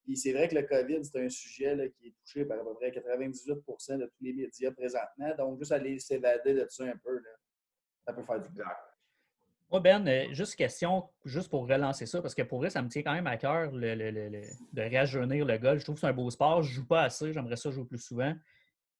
puis 0.05 0.19
c'est 0.19 0.33
vrai 0.33 0.49
que 0.49 0.55
le 0.55 0.63
COVID, 0.63 1.03
c'est 1.03 1.19
un 1.19 1.31
sujet 1.31 1.93
qui 1.99 2.09
est 2.09 2.15
touché 2.21 2.45
par 2.45 2.59
à 2.59 2.63
peu 2.63 2.75
près 2.75 2.91
98% 2.91 3.97
de 3.97 4.05
tous 4.05 4.13
les 4.21 4.35
médias 4.35 4.71
présentement. 4.71 5.35
Donc, 5.39 5.59
juste 5.59 5.73
aller 5.73 5.99
s'évader 5.99 6.53
de 6.53 6.67
ça 6.69 6.85
un 6.85 6.97
peu, 7.03 7.19
ça 8.07 8.13
peut 8.13 8.23
faire 8.23 8.41
du 8.41 8.49
bien. 8.51 8.65
Moi, 9.71 9.81
Ben, 9.81 10.07
euh, 10.07 10.27
juste 10.33 10.57
question, 10.57 11.09
juste 11.25 11.49
pour 11.49 11.67
relancer 11.69 12.07
ça, 12.07 12.23
parce 12.23 12.35
que 12.35 12.43
pour 12.43 12.59
vrai, 12.59 12.71
ça 12.71 12.83
me 12.83 12.89
tient 12.89 13.03
quand 13.03 13.15
même 13.15 13.27
à 13.27 13.37
cœur 13.37 13.73
de 13.73 14.95
rajeunir 14.95 15.45
le 15.45 15.59
golf. 15.59 15.81
Je 15.81 15.85
trouve 15.85 15.97
que 15.97 16.01
c'est 16.03 16.07
un 16.07 16.13
beau 16.13 16.31
sport. 16.31 16.63
Je 16.63 16.71
ne 16.71 16.75
joue 16.75 16.87
pas 16.87 17.03
assez. 17.03 17.33
J'aimerais 17.33 17.57
ça 17.57 17.71
jouer 17.71 17.85
plus 17.85 17.99
souvent. 17.99 18.33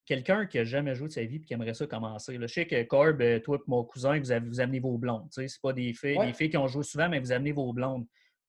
Quelqu'un 0.07 0.47
qui 0.47 0.59
n'a 0.59 0.65
jamais 0.65 0.95
joué 0.95 1.09
de 1.09 1.13
sa 1.13 1.25
vie 1.25 1.37
et 1.37 1.41
qui 1.41 1.55
aimerait 1.55 1.75
ça 1.75 1.87
commencer. 1.87 2.37
je 2.39 2.47
sais 2.47 2.67
que 2.67 2.83
Corb, 2.83 3.23
euh, 3.23 3.39
toi 3.41 3.57
et 3.57 3.63
mon 3.67 3.85
cousin, 3.85 4.19
vous, 4.19 4.33
avez, 4.33 4.47
vous 4.47 4.61
amenez 4.61 4.81
vos 4.81 4.99
blondes. 4.99 5.29
Ce 5.31 5.43
pas 5.63 5.73
des 5.73 5.95
filles, 5.95 6.19
des 6.19 6.33
filles 6.33 6.51
qui 6.51 6.59
ont 6.59 6.67
joué 6.67 6.83
souvent, 6.83 7.09
mais 7.09 7.21
vous 7.21 7.33
amenez 7.33 7.53
vos 7.53 7.73
blondes. 7.73 8.05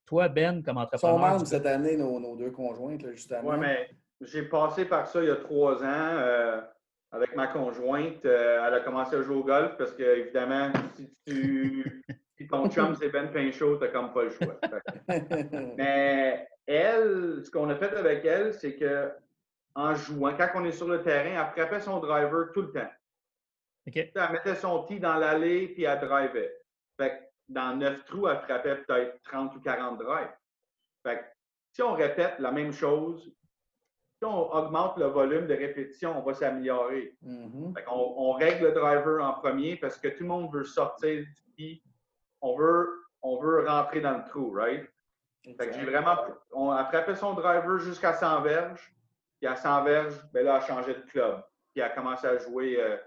Toi, 0.05 0.27
Ben, 0.27 0.63
comme 0.63 0.77
entrepreneur. 0.77 1.15
Ils 1.15 1.21
sont 1.21 1.27
membres 1.29 1.47
cette 1.47 1.65
année, 1.65 1.95
nos, 1.95 2.35
deux 2.35 2.51
conjointes, 2.51 3.07
justement. 3.11 3.51
Oui, 3.51 3.57
mais 3.59 3.89
j'ai 4.21 4.43
passé 4.43 4.85
par 4.85 5.07
ça 5.07 5.21
il 5.21 5.27
y 5.27 5.31
a 5.31 5.35
trois 5.35 5.81
ans 5.83 5.85
euh, 5.85 6.61
avec 7.15 7.35
ma 7.35 7.47
conjointe. 7.47 8.25
Euh, 8.25 8.65
elle 8.67 8.73
a 8.73 8.79
commencé 8.81 9.15
à 9.15 9.21
jouer 9.21 9.35
au 9.35 9.43
golf 9.43 9.77
parce 9.77 9.93
que, 9.93 10.03
évidemment, 10.03 10.71
si 10.95 11.09
tu. 11.25 12.03
Si 12.37 12.47
ton 12.47 12.69
chum, 12.69 12.95
c'est 12.95 13.09
Ben 13.09 13.31
Pinchot, 13.31 13.77
t'as 13.77 13.87
comme 13.87 14.13
pas 14.13 14.23
le 14.23 14.29
choix. 14.31 14.59
mais 15.77 16.47
elle, 16.65 17.41
ce 17.43 17.49
qu'on 17.49 17.69
a 17.69 17.75
fait 17.75 17.95
avec 17.95 18.25
elle, 18.25 18.53
c'est 18.53 18.75
que 18.75 19.11
en 19.75 19.93
jouant, 19.95 20.35
quand 20.37 20.49
on 20.55 20.65
est 20.65 20.71
sur 20.71 20.87
le 20.87 21.01
terrain, 21.01 21.41
elle 21.41 21.53
frappait 21.53 21.81
son 21.81 21.99
driver 21.99 22.51
tout 22.53 22.61
le 22.61 22.71
temps. 22.71 22.91
Elle 23.85 24.31
mettait 24.31 24.55
son 24.55 24.83
tee 24.83 24.99
dans 24.99 25.15
l'allée 25.15 25.67
puis 25.69 25.83
elle 25.83 25.99
drivait. 25.99 26.57
Fait 26.99 27.31
dans 27.47 27.75
neuf 27.75 28.03
trous, 28.05 28.27
elle 28.27 28.39
frappait 28.39 28.77
peut-être 28.77 29.21
30 29.23 29.55
ou 29.55 29.59
40 29.59 29.99
drives. 29.99 30.33
Fait 31.05 31.23
si 31.71 31.81
on 31.81 31.93
répète 31.93 32.39
la 32.39 32.51
même 32.51 32.71
chose, 32.71 33.31
on 34.23 34.49
augmente 34.51 34.97
le 34.97 35.05
volume 35.07 35.47
de 35.47 35.53
répétition, 35.53 36.17
on 36.17 36.21
va 36.21 36.33
s'améliorer. 36.33 37.15
Mm-hmm. 37.23 37.83
on, 37.87 38.31
règle 38.33 38.65
le 38.65 38.71
driver 38.71 39.23
en 39.23 39.33
premier 39.33 39.75
parce 39.75 39.97
que 39.97 40.07
tout 40.07 40.23
le 40.23 40.29
monde 40.29 40.53
veut 40.53 40.63
sortir 40.63 41.23
du 41.23 41.43
pied. 41.55 41.83
On 42.41 42.55
veut, 42.55 42.89
on 43.21 43.39
veut 43.39 43.67
rentrer 43.67 44.01
dans 44.01 44.17
le 44.17 44.23
trou, 44.23 44.51
right? 44.51 44.87
Fait 45.43 45.67
que 45.67 45.73
j'ai 45.73 45.85
vraiment. 45.85 46.15
On 46.53 46.71
a 46.71 46.85
frappé 46.85 47.15
son 47.15 47.33
driver 47.33 47.79
jusqu'à 47.79 48.13
100 48.13 48.41
verges. 48.41 48.91
Puis 49.39 49.47
à 49.47 49.55
100 49.55 49.83
verges, 49.83 50.15
ben 50.33 50.45
là, 50.45 50.57
elle 50.57 50.63
a 50.63 50.65
changé 50.65 50.93
de 50.93 51.01
club. 51.01 51.43
Puis 51.73 51.83
elle 51.83 51.83
a 51.83 51.89
commencé 51.89 52.25
à 52.25 52.37
jouer. 52.37 52.81
Euh, 52.81 52.97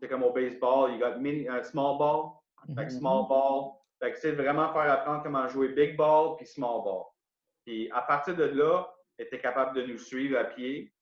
c'est 0.00 0.08
comme 0.08 0.22
au 0.22 0.32
baseball, 0.32 0.92
il 0.94 1.04
a 1.04 1.16
mini, 1.16 1.48
un 1.48 1.62
small 1.62 1.98
ball. 1.98 2.30
Fait 2.74 2.90
small 2.90 3.24
mm-hmm. 3.24 3.28
ball. 3.28 3.72
Fait 4.00 4.12
que 4.12 4.18
c'est 4.18 4.32
vraiment 4.32 4.72
faire 4.72 4.90
apprendre 4.90 5.22
comment 5.22 5.46
jouer 5.48 5.68
big 5.68 5.96
ball 5.96 6.36
puis 6.36 6.46
small 6.46 6.82
ball. 6.84 7.04
Puis 7.64 7.90
à 7.92 8.02
partir 8.02 8.36
de 8.36 8.44
là, 8.44 8.88
était 9.18 9.40
capable 9.40 9.76
de 9.76 9.86
nous 9.86 9.98
suivre 9.98 10.38
à 10.38 10.44
pied. 10.44 10.92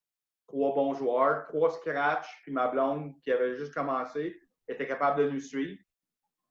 Trois 0.47 0.75
bons 0.75 0.95
joueurs, 0.95 1.47
trois 1.49 1.71
scratch, 1.71 2.27
puis 2.43 2.53
ma 2.53 2.69
blonde 2.69 3.21
qui 3.21 3.33
avait 3.33 3.57
juste 3.57 3.75
commencé 3.75 4.41
était 4.69 4.87
capable 4.87 5.25
de 5.25 5.31
nous 5.31 5.41
suivre. 5.41 5.81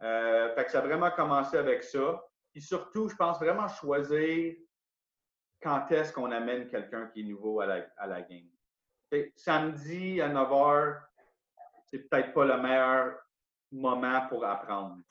Euh, 0.02 0.54
fait 0.54 0.66
que 0.66 0.72
ça 0.72 0.80
a 0.80 0.82
vraiment 0.82 1.12
commencé 1.12 1.58
avec 1.58 1.84
ça. 1.84 2.22
Puis 2.52 2.62
surtout, 2.62 3.10
je 3.10 3.16
pense 3.16 3.40
vraiment 3.40 3.68
choisir 3.68 4.56
quand 5.62 5.90
est-ce 5.92 6.14
qu'on 6.14 6.32
amène 6.32 6.68
quelqu'un 6.68 7.08
qui 7.08 7.22
est 7.22 7.24
nouveau 7.24 7.62
à 7.62 7.66
la, 7.66 7.88
à 7.98 8.08
la 8.08 8.22
game. 8.22 8.50
samedi 9.36 10.22
à 10.22 10.28
9 10.28 10.50
h, 10.50 11.02
c'est 11.86 12.10
peut-être 12.10 12.34
pas 12.34 12.46
le 12.46 12.62
meilleur 12.62 13.18
moment 13.72 14.28
pour 14.28 14.46
apprendre. 14.46 15.02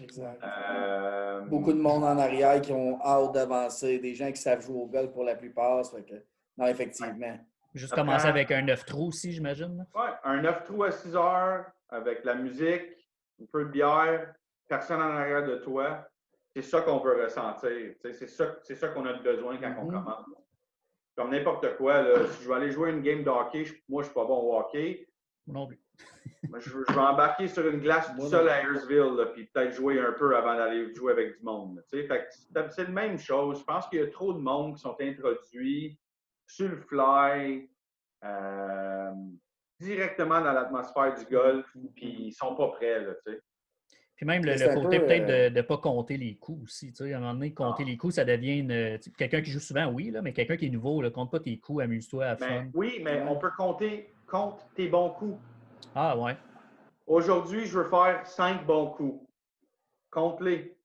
Exact. 0.00 0.42
Euh, 0.42 1.40
Beaucoup 1.42 1.72
de 1.72 1.78
monde 1.78 2.02
en 2.04 2.18
arrière 2.18 2.60
qui 2.60 2.72
ont 2.72 3.00
hâte 3.00 3.32
d'avancer, 3.32 3.98
des 3.98 4.14
gens 4.14 4.30
qui 4.32 4.40
savent 4.40 4.60
jouer 4.60 4.76
au 4.76 4.86
golf 4.86 5.12
pour 5.12 5.24
la 5.24 5.36
plupart. 5.36 5.82
non, 6.56 6.66
effectivement. 6.66 7.38
Juste 7.74 7.94
commencer 7.94 8.26
avec 8.26 8.50
un 8.52 8.62
9 8.62 8.84
trous 8.84 9.08
aussi, 9.08 9.32
j'imagine. 9.32 9.86
Oui, 9.94 10.08
un 10.24 10.42
9 10.42 10.64
trous 10.64 10.84
à 10.84 10.90
6 10.92 11.16
heures, 11.16 11.66
avec 11.88 12.24
la 12.24 12.34
musique, 12.34 13.08
un 13.40 13.46
peu 13.52 13.64
de 13.64 13.70
bière, 13.70 14.34
personne 14.68 15.02
en 15.02 15.10
arrière 15.10 15.44
de 15.44 15.56
toi. 15.56 16.06
C'est 16.54 16.62
ça 16.62 16.82
qu'on 16.82 16.98
veut 16.98 17.24
ressentir. 17.24 17.94
C'est 18.00 18.28
ça, 18.28 18.56
ça 18.62 18.88
qu'on 18.88 19.06
a 19.06 19.14
besoin 19.14 19.56
quand 19.58 19.74
on 19.78 19.90
mm-hmm. 19.90 20.04
commence. 20.04 20.26
Comme 21.16 21.30
n'importe 21.30 21.76
quoi, 21.76 22.02
là, 22.02 22.26
si 22.28 22.42
je 22.42 22.48
vais 22.48 22.54
aller 22.54 22.70
jouer 22.70 22.90
une 22.90 23.02
game 23.02 23.22
de 23.22 23.30
hockey, 23.30 23.64
moi, 23.88 24.02
je 24.02 24.08
ne 24.08 24.12
suis 24.12 24.14
pas 24.14 24.24
bon 24.24 24.38
au 24.38 24.58
hockey. 24.58 25.08
Non 25.46 25.66
plus. 25.66 25.83
Je, 26.60 26.70
je, 26.70 26.92
vais 26.92 27.00
embarquer 27.00 27.48
sur 27.48 27.66
une 27.66 27.80
glace 27.80 28.10
tout 28.16 28.26
seul 28.26 28.48
à 28.48 28.60
Ayersville, 28.62 29.28
puis 29.34 29.46
peut-être 29.46 29.74
jouer 29.74 29.98
un 30.00 30.12
peu 30.12 30.36
avant 30.36 30.56
d'aller 30.56 30.94
jouer 30.94 31.12
avec 31.12 31.38
du 31.38 31.44
monde. 31.44 31.82
C'est 31.88 32.08
la 32.08 32.88
même 32.88 33.18
chose. 33.18 33.60
Je 33.60 33.64
pense 33.64 33.86
qu'il 33.88 34.00
y 34.00 34.02
a 34.02 34.08
trop 34.08 34.32
de 34.32 34.38
monde 34.38 34.76
qui 34.76 34.82
sont 34.82 34.96
introduits 35.00 35.98
sur 36.46 36.68
le 36.68 36.76
fly, 36.76 37.68
euh, 38.24 39.12
directement 39.80 40.40
dans 40.40 40.52
l'atmosphère 40.52 41.14
du 41.14 41.24
golf, 41.26 41.66
puis 41.96 42.26
ils 42.26 42.32
sont 42.32 42.54
pas 42.54 42.68
prêts. 42.68 43.00
Là, 43.00 43.12
Puis 44.16 44.26
même 44.26 44.44
le, 44.44 44.74
côté 44.74 45.00
peu, 45.00 45.06
peut-être 45.06 45.30
euh, 45.30 45.50
de 45.50 45.56
ne 45.56 45.62
pas 45.62 45.78
compter 45.78 46.16
les 46.16 46.36
coups 46.36 46.64
aussi. 46.64 46.92
tu 46.92 47.04
sais. 47.04 47.12
À 47.12 47.16
un 47.16 47.20
moment 47.20 47.34
donné, 47.34 47.52
compter 47.52 47.82
Ah. 47.86 47.90
les 47.90 47.96
coups, 47.96 48.14
ça 48.14 48.24
devient 48.24 48.58
une. 48.58 48.98
Quelqu'un 49.16 49.42
qui 49.42 49.50
joue 49.50 49.60
souvent, 49.60 49.86
oui, 49.90 50.10
là, 50.10 50.22
mais 50.22 50.32
quelqu'un 50.32 50.56
qui 50.56 50.66
est 50.66 50.70
nouveau, 50.70 51.02
là, 51.02 51.10
compte 51.10 51.30
pas 51.30 51.40
tes 51.40 51.58
coups, 51.58 51.82
amuse-toi 51.82 52.24
à 52.26 52.34
Ben, 52.36 52.46
fun. 52.64 52.70
oui, 52.74 53.00
mais 53.02 53.22
on 53.22 53.36
peut 53.36 53.50
compter 53.56 54.10
compte 54.26 54.66
tes 54.74 54.88
bons 54.88 55.10
coups. 55.10 55.38
Ah 55.94 56.16
ouais. 56.16 56.36
Aujourd'hui, 57.06 57.66
je 57.66 57.78
veux 57.78 57.88
faire 57.88 58.26
cinq 58.26 58.64
bons 58.66 58.86
coups. 58.90 59.26
Compte-les. 60.10 60.76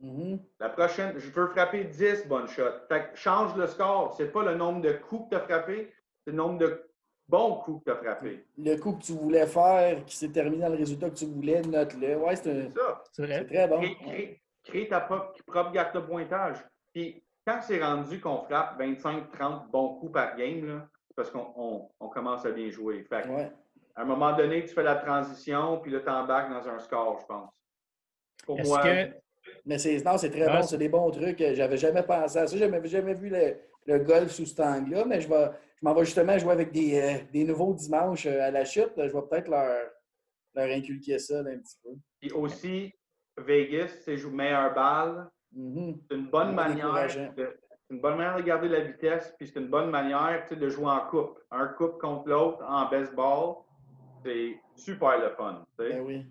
Mhm. 0.00 0.38
La 0.58 0.68
prochaine, 0.70 1.14
je 1.18 1.30
veux 1.30 1.46
frapper 1.48 1.84
10 1.84 2.26
bonnes 2.26 2.48
shots. 2.48 2.86
Fait 2.88 3.10
que 3.12 3.16
change 3.18 3.54
le 3.56 3.66
score. 3.66 4.14
C'est 4.16 4.32
pas 4.32 4.42
le 4.44 4.54
nombre 4.54 4.80
de 4.80 4.92
coups 4.92 5.24
que 5.24 5.28
tu 5.30 5.36
as 5.36 5.40
frappé, 5.40 5.92
c'est 6.24 6.30
le 6.32 6.36
nombre 6.36 6.58
de 6.58 6.82
bons 7.28 7.56
coups 7.60 7.84
que 7.84 7.90
tu 7.90 7.96
as 7.96 8.02
frappé. 8.02 8.44
Le 8.58 8.76
coup 8.76 8.94
que 8.94 9.02
tu 9.02 9.12
voulais 9.12 9.46
faire, 9.46 10.04
qui 10.04 10.16
s'est 10.16 10.30
terminé 10.32 10.62
dans 10.62 10.70
le 10.70 10.76
résultat 10.76 11.10
que 11.10 11.14
tu 11.14 11.26
voulais, 11.26 11.62
note-le. 11.62 12.16
Ouais, 12.16 12.36
c'est 12.36 12.50
un- 12.50 12.68
C'est 12.68 12.78
ça. 12.78 13.02
C'est 13.12 13.22
c'est 13.22 13.26
vrai. 13.26 13.46
très 13.46 13.68
bon. 13.68 13.80
Crée, 13.80 13.96
crée- 13.96 14.42
crée 14.64 14.88
ta 14.88 15.00
propre, 15.00 15.32
propre 15.46 15.72
carte 15.72 15.94
de 15.94 16.00
pointage. 16.00 16.56
Puis 16.92 17.22
quand 17.46 17.60
c'est 17.62 17.82
rendu 17.82 18.20
qu'on 18.20 18.42
frappe 18.42 18.78
25-30 18.78 19.70
bons 19.70 19.94
coups 20.00 20.12
par 20.12 20.36
game, 20.36 20.66
là, 20.66 20.88
c'est 21.06 21.14
parce 21.14 21.30
qu'on 21.30 21.52
on- 21.56 21.88
on 22.00 22.08
commence 22.08 22.44
à 22.44 22.50
bien 22.50 22.68
jouer. 22.70 23.04
Fait 23.08 23.22
que, 23.22 23.28
Ouais. 23.28 23.52
À 23.96 24.02
un 24.02 24.04
moment 24.04 24.34
donné, 24.36 24.64
tu 24.64 24.74
fais 24.74 24.82
la 24.82 24.96
transition, 24.96 25.78
puis 25.80 25.90
là, 25.92 26.00
tu 26.00 26.08
embarques 26.08 26.50
dans 26.50 26.68
un 26.68 26.78
score, 26.78 27.18
je 27.20 27.26
pense. 27.26 27.50
Pour 28.44 28.58
Est-ce 28.58 28.68
moi, 28.68 28.82
que. 28.82 29.10
Mais 29.66 29.78
c'est, 29.78 30.02
non, 30.04 30.18
c'est 30.18 30.30
très 30.30 30.46
Ah, 30.46 30.56
bon. 30.56 30.62
c'est- 30.62 30.76
des 30.78 30.88
bons 30.88 31.10
trucs. 31.10 31.38
J'avais 31.38 31.76
jamais 31.76 32.02
pensé 32.02 32.38
à 32.38 32.46
ça. 32.46 32.56
J'avais 32.56 32.86
jamais 32.88 33.14
vu 33.14 33.28
le, 33.28 33.56
le 33.86 33.98
golf 33.98 34.30
sous 34.30 34.46
cet 34.46 34.60
angle-là, 34.60 35.04
mais 35.06 35.20
je, 35.20 35.28
vais, 35.28 35.50
je 35.80 35.84
m'en 35.86 35.94
vais 35.94 36.04
justement 36.04 36.36
jouer 36.38 36.52
avec 36.52 36.72
des, 36.72 37.00
euh, 37.00 37.18
des 37.32 37.44
nouveaux 37.44 37.72
dimanches 37.74 38.26
euh, 38.26 38.40
à 38.42 38.50
la 38.50 38.64
chute. 38.64 38.92
Je 38.96 39.02
vais 39.02 39.22
peut-être 39.30 39.48
leur, 39.48 39.90
leur 40.54 40.68
inculquer 40.76 41.18
ça 41.18 41.42
là, 41.42 41.50
un 41.50 41.58
petit 41.58 41.76
peu. 41.82 41.90
Puis 42.20 42.32
aussi, 42.32 42.92
Vegas, 43.38 43.88
c'est 44.04 44.16
jouer 44.16 44.32
meilleure 44.32 44.74
balle. 44.74 45.28
Mhm. 45.52 46.00
C'est 46.08 46.16
une 46.16 46.26
bonne 46.30 46.54
manière 46.54 46.92
de, 47.36 47.56
c'est 47.86 47.94
une 47.94 48.00
bonne 48.00 48.16
manière 48.16 48.36
de 48.36 48.42
garder 48.42 48.68
la 48.68 48.80
vitesse, 48.80 49.34
puis 49.38 49.46
c'est 49.46 49.60
une 49.60 49.68
bonne 49.68 49.90
manière 49.90 50.46
de 50.50 50.68
jouer 50.68 50.86
en 50.90 51.00
couple. 51.08 51.40
Un 51.50 51.68
couple 51.68 51.98
contre 51.98 52.28
l'autre 52.28 52.64
en 52.66 52.88
baseball, 52.90 53.56
c'est 54.24 54.58
super 54.76 55.18
le 55.18 55.30
fun. 55.36 55.64
Ben 55.78 56.00
oui. 56.00 56.26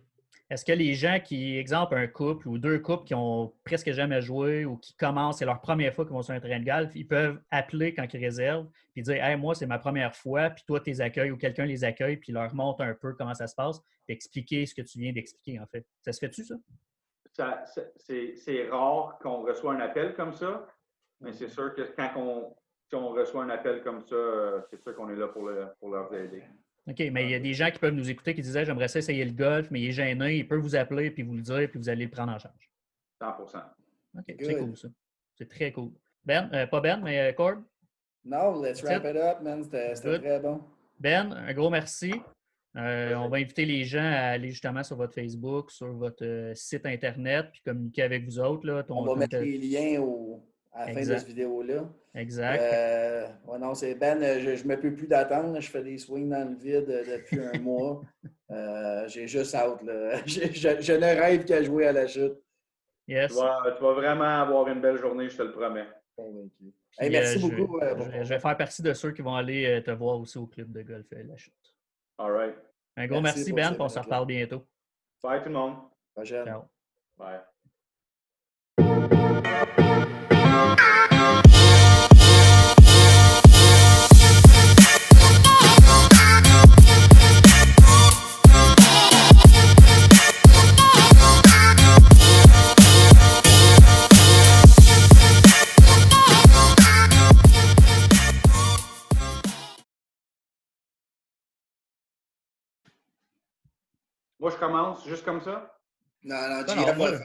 Est-ce 0.49 0.65
que 0.65 0.71
les 0.73 0.93
gens 0.93 1.19
qui, 1.23 1.57
exemple, 1.57 1.95
un 1.95 2.05
couple 2.05 2.47
ou 2.47 2.57
deux 2.59 2.77
couples 2.79 3.05
qui 3.05 3.15
ont 3.15 3.53
presque 3.63 3.91
jamais 3.91 4.21
joué 4.21 4.65
ou 4.65 4.77
qui 4.77 4.93
commencent, 4.95 5.39
c'est 5.39 5.45
leur 5.45 5.61
première 5.61 5.93
fois 5.93 6.05
qu'ils 6.05 6.13
vont 6.13 6.21
sur 6.21 6.33
un 6.33 6.39
terrain 6.39 6.59
de 6.59 6.65
golf, 6.65 6.91
ils 6.95 7.07
peuvent 7.07 7.41
appeler 7.49 7.93
quand 7.93 8.05
ils 8.13 8.23
réservent 8.23 8.67
puis 8.93 9.01
dire 9.01 9.23
Hey, 9.23 9.35
moi, 9.37 9.55
c'est 9.55 9.65
ma 9.65 9.79
première 9.79 10.15
fois, 10.15 10.49
puis 10.51 10.63
toi, 10.67 10.79
tu 10.79 10.91
les 10.91 11.01
accueilles 11.01 11.31
ou 11.31 11.37
quelqu'un 11.37 11.65
les 11.65 11.83
accueille, 11.83 12.17
puis 12.17 12.31
leur 12.33 12.53
montre 12.53 12.81
un 12.83 12.93
peu 12.93 13.13
comment 13.13 13.33
ça 13.33 13.47
se 13.47 13.55
passe, 13.55 13.79
puis 14.05 14.13
expliquer 14.15 14.65
ce 14.67 14.75
que 14.75 14.81
tu 14.83 14.99
viens 14.99 15.11
d'expliquer, 15.13 15.59
en 15.59 15.65
fait. 15.65 15.85
Ça 16.01 16.11
se 16.11 16.19
fait-tu, 16.19 16.43
ça? 16.43 16.55
Ça- 17.31 17.63
c'est, 18.35 18.69
rare 18.69 19.17
qu'on 19.23 19.41
reçoit 19.43 19.73
un 19.73 19.79
appel 19.79 20.13
comme 20.13 20.33
ça, 20.33 20.67
mais 21.19 21.33
c'est 21.33 21.49
sûr 21.49 21.73
que 21.73 21.81
quand 21.95 22.11
on, 22.17 22.55
si 22.89 22.95
on 22.95 23.09
reçoit 23.09 23.43
un 23.43 23.49
appel 23.49 23.81
comme 23.81 24.01
ça, 24.01 24.13
euh, 24.13 24.61
c'est 24.69 24.79
sûr 24.83 24.95
qu'on 24.95 25.09
est 25.09 25.15
là 25.15 25.29
pour, 25.29 25.47
le- 25.47 25.67
pour 25.79 25.89
leur 25.89 26.13
aider. 26.13 26.43
OK, 26.87 26.99
mais 27.11 27.23
il 27.23 27.29
y 27.31 27.35
a 27.35 27.39
des 27.39 27.53
gens 27.53 27.71
qui 27.71 27.79
peuvent 27.79 27.93
nous 27.93 28.09
écouter 28.09 28.33
qui 28.35 28.41
disaient 28.41 28.65
J'aimerais 28.65 28.87
ça 28.89 28.99
essayer 28.99 29.23
le 29.23 29.31
golf, 29.31 29.69
mais 29.71 29.81
il 29.81 29.87
est 29.89 29.91
gêné, 29.93 30.37
il 30.37 30.47
peut 30.47 30.57
vous 30.57 30.75
appeler, 30.75 31.11
puis 31.11 31.23
vous 31.23 31.33
le 31.35 31.41
dire, 31.41 31.69
puis 31.69 31.79
vous 31.79 31.87
allez 31.89 32.05
le 32.05 32.11
prendre 32.11 32.33
en 32.33 32.39
charge. 32.39 32.69
100% 33.21 33.57
OK, 34.19 34.35
c'est 34.39 34.57
cool, 34.57 34.77
ça. 34.77 34.87
C'est 35.35 35.47
très 35.49 35.71
cool. 35.71 35.91
Ben, 36.25 36.49
euh, 36.53 36.67
pas 36.67 36.81
Ben, 36.81 37.01
mais 37.01 37.19
euh, 37.19 37.33
Cord. 37.33 37.57
Non, 38.25 38.61
let's 38.61 38.81
wrap 38.83 39.03
it? 39.05 39.15
up, 39.15 39.41
man. 39.41 39.63
C'était, 39.63 39.93
très 40.19 40.39
bon. 40.39 40.61
Ben, 40.99 41.31
un 41.31 41.53
gros 41.53 41.69
merci. 41.69 42.13
Euh, 42.75 43.13
on 43.15 43.29
va 43.29 43.37
inviter 43.37 43.65
les 43.65 43.83
gens 43.85 43.99
à 44.03 44.31
aller 44.31 44.49
justement 44.49 44.83
sur 44.83 44.95
votre 44.97 45.13
Facebook, 45.13 45.71
sur 45.71 45.93
votre 45.93 46.25
euh, 46.25 46.53
site 46.55 46.85
Internet, 46.85 47.47
puis 47.51 47.61
communiquer 47.61 48.01
avec 48.03 48.25
vous 48.25 48.39
autres. 48.39 48.65
Là, 48.65 48.83
ton- 48.83 48.97
On 48.99 49.03
va 49.05 49.13
ton- 49.13 49.15
mettre 49.19 49.37
les 49.37 49.57
liens 49.57 50.01
au- 50.01 50.43
à 50.73 50.87
la 50.87 50.93
fin 50.93 50.99
de 51.01 51.05
cette 51.19 51.27
vidéo-là. 51.27 51.89
Exact. 52.15 52.61
Euh, 52.61 53.27
ouais, 53.45 53.59
non, 53.59 53.73
c'est 53.75 53.95
Ben, 53.95 54.21
euh, 54.21 54.39
je 54.39 54.63
ne 54.63 54.69
me 54.69 54.79
peux 54.79 54.93
plus 54.93 55.07
d'attendre. 55.07 55.59
Je 55.59 55.69
fais 55.69 55.83
des 55.83 55.97
swings 55.97 56.29
dans 56.29 56.47
le 56.49 56.55
vide 56.55 56.89
euh, 56.89 57.17
depuis 57.17 57.39
un 57.39 57.51
mois. 57.61 58.01
Euh, 58.51 59.07
J'ai 59.07 59.27
juste 59.27 59.55
out. 59.55 59.81
Là. 59.83 60.17
Je, 60.25 60.41
je- 60.51 60.81
je 60.81 60.93
ne 60.93 61.05
rêve 61.21 61.45
qu'à 61.45 61.61
jouer 61.63 61.87
à 61.87 61.91
la 61.91 62.07
chute. 62.07 62.33
yes. 63.07 63.31
Tu 63.31 63.37
vas, 63.39 63.61
tu 63.77 63.81
vas 63.83 63.93
vraiment 63.93 64.41
avoir 64.41 64.67
une 64.67 64.81
belle 64.81 64.97
journée, 64.97 65.29
je 65.29 65.37
te 65.37 65.43
le 65.43 65.51
promets. 65.51 65.87
Convaincu. 66.15 66.51
Puis, 66.59 66.73
Hey, 66.99 67.09
merci 67.09 67.37
euh, 67.37 67.49
je- 67.49 67.55
beaucoup. 67.55 67.79
euh, 67.79 67.95
je, 67.97 68.23
je 68.23 68.29
vais 68.29 68.39
faire 68.39 68.57
partie 68.57 68.81
de 68.83 68.93
ceux 68.93 69.11
qui 69.11 69.21
vont 69.23 69.35
aller 69.35 69.81
te 69.83 69.89
voir 69.91 70.19
aussi 70.19 70.37
au 70.37 70.45
club 70.45 70.71
de 70.71 70.83
golf 70.83 71.07
euh, 71.13 71.23
La 71.27 71.35
Chute. 71.37 71.53
All 72.19 72.31
right. 72.31 72.55
Un 72.95 73.07
gros 73.07 73.21
Merci 73.21 73.51
Ben, 73.53 73.75
on 73.79 73.89
se 73.89 73.97
reparle 73.99 74.27
bientôt. 74.27 74.67
Bye 75.23 75.41
tout 75.41 75.49
le 75.49 75.55
monde. 75.55 75.75
Prochaine. 76.13 76.45
Ciao. 76.45 76.61
Bye. 77.17 77.39
Moi, 104.43 104.51
je 104.51 104.57
commence 104.57 105.07
juste 105.07 105.23
comme 105.23 105.41
ça? 105.41 105.73
Non, 106.21 106.35
non, 106.35 106.49
Non, 106.49 106.67
JF 106.67 106.75
non, 106.75 106.83
va 106.83 106.93
moi- 106.95 107.11
le. 107.11 107.19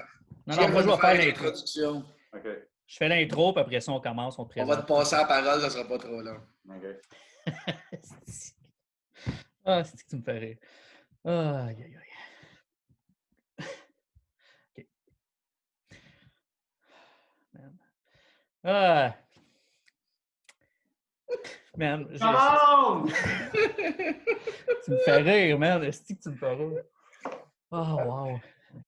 Non, 0.46 0.54
non, 0.54 0.68
moi, 0.68 0.82
je 0.82 0.86
va 0.86 0.94
vais 0.94 1.00
faire 1.00 1.14
l'intro. 1.14 1.44
l'introduction. 1.46 2.04
OK. 2.32 2.46
Je 2.86 2.96
fais 2.96 3.08
l'intro, 3.08 3.52
puis 3.52 3.60
après 3.60 3.80
ça, 3.80 3.90
on 3.90 4.00
commence, 4.00 4.38
on 4.38 4.44
te 4.44 4.60
On 4.60 4.66
va 4.66 4.76
présente. 4.76 4.86
te 4.86 4.92
passer 4.92 5.16
la 5.16 5.24
parole, 5.24 5.60
ça 5.60 5.68
sera 5.68 5.84
pas 5.88 5.98
trop 5.98 6.22
long. 6.22 6.40
OK. 6.70 6.84
ah, 9.64 9.82
c'est 9.82 10.00
que 10.00 10.08
tu 10.08 10.14
me 10.16 10.22
fais 10.22 10.38
rire? 10.38 10.58
Aïe, 11.24 11.82
aïe, 11.82 11.96
aïe. 13.58 13.58
OK. 14.78 14.86
Man. 17.52 17.78
Ah. 18.62 19.16
Man, 21.76 22.06
on! 22.22 23.06
tu 24.84 24.90
me 24.92 24.98
fais 25.04 25.16
rire, 25.16 25.58
man. 25.58 25.82
Est-ce 25.82 26.14
que 26.14 26.20
tu 26.20 26.28
me 26.28 26.36
fais 26.36 26.54
rire? 26.54 26.84
Oh, 27.72 27.96
wow. 27.96 28.42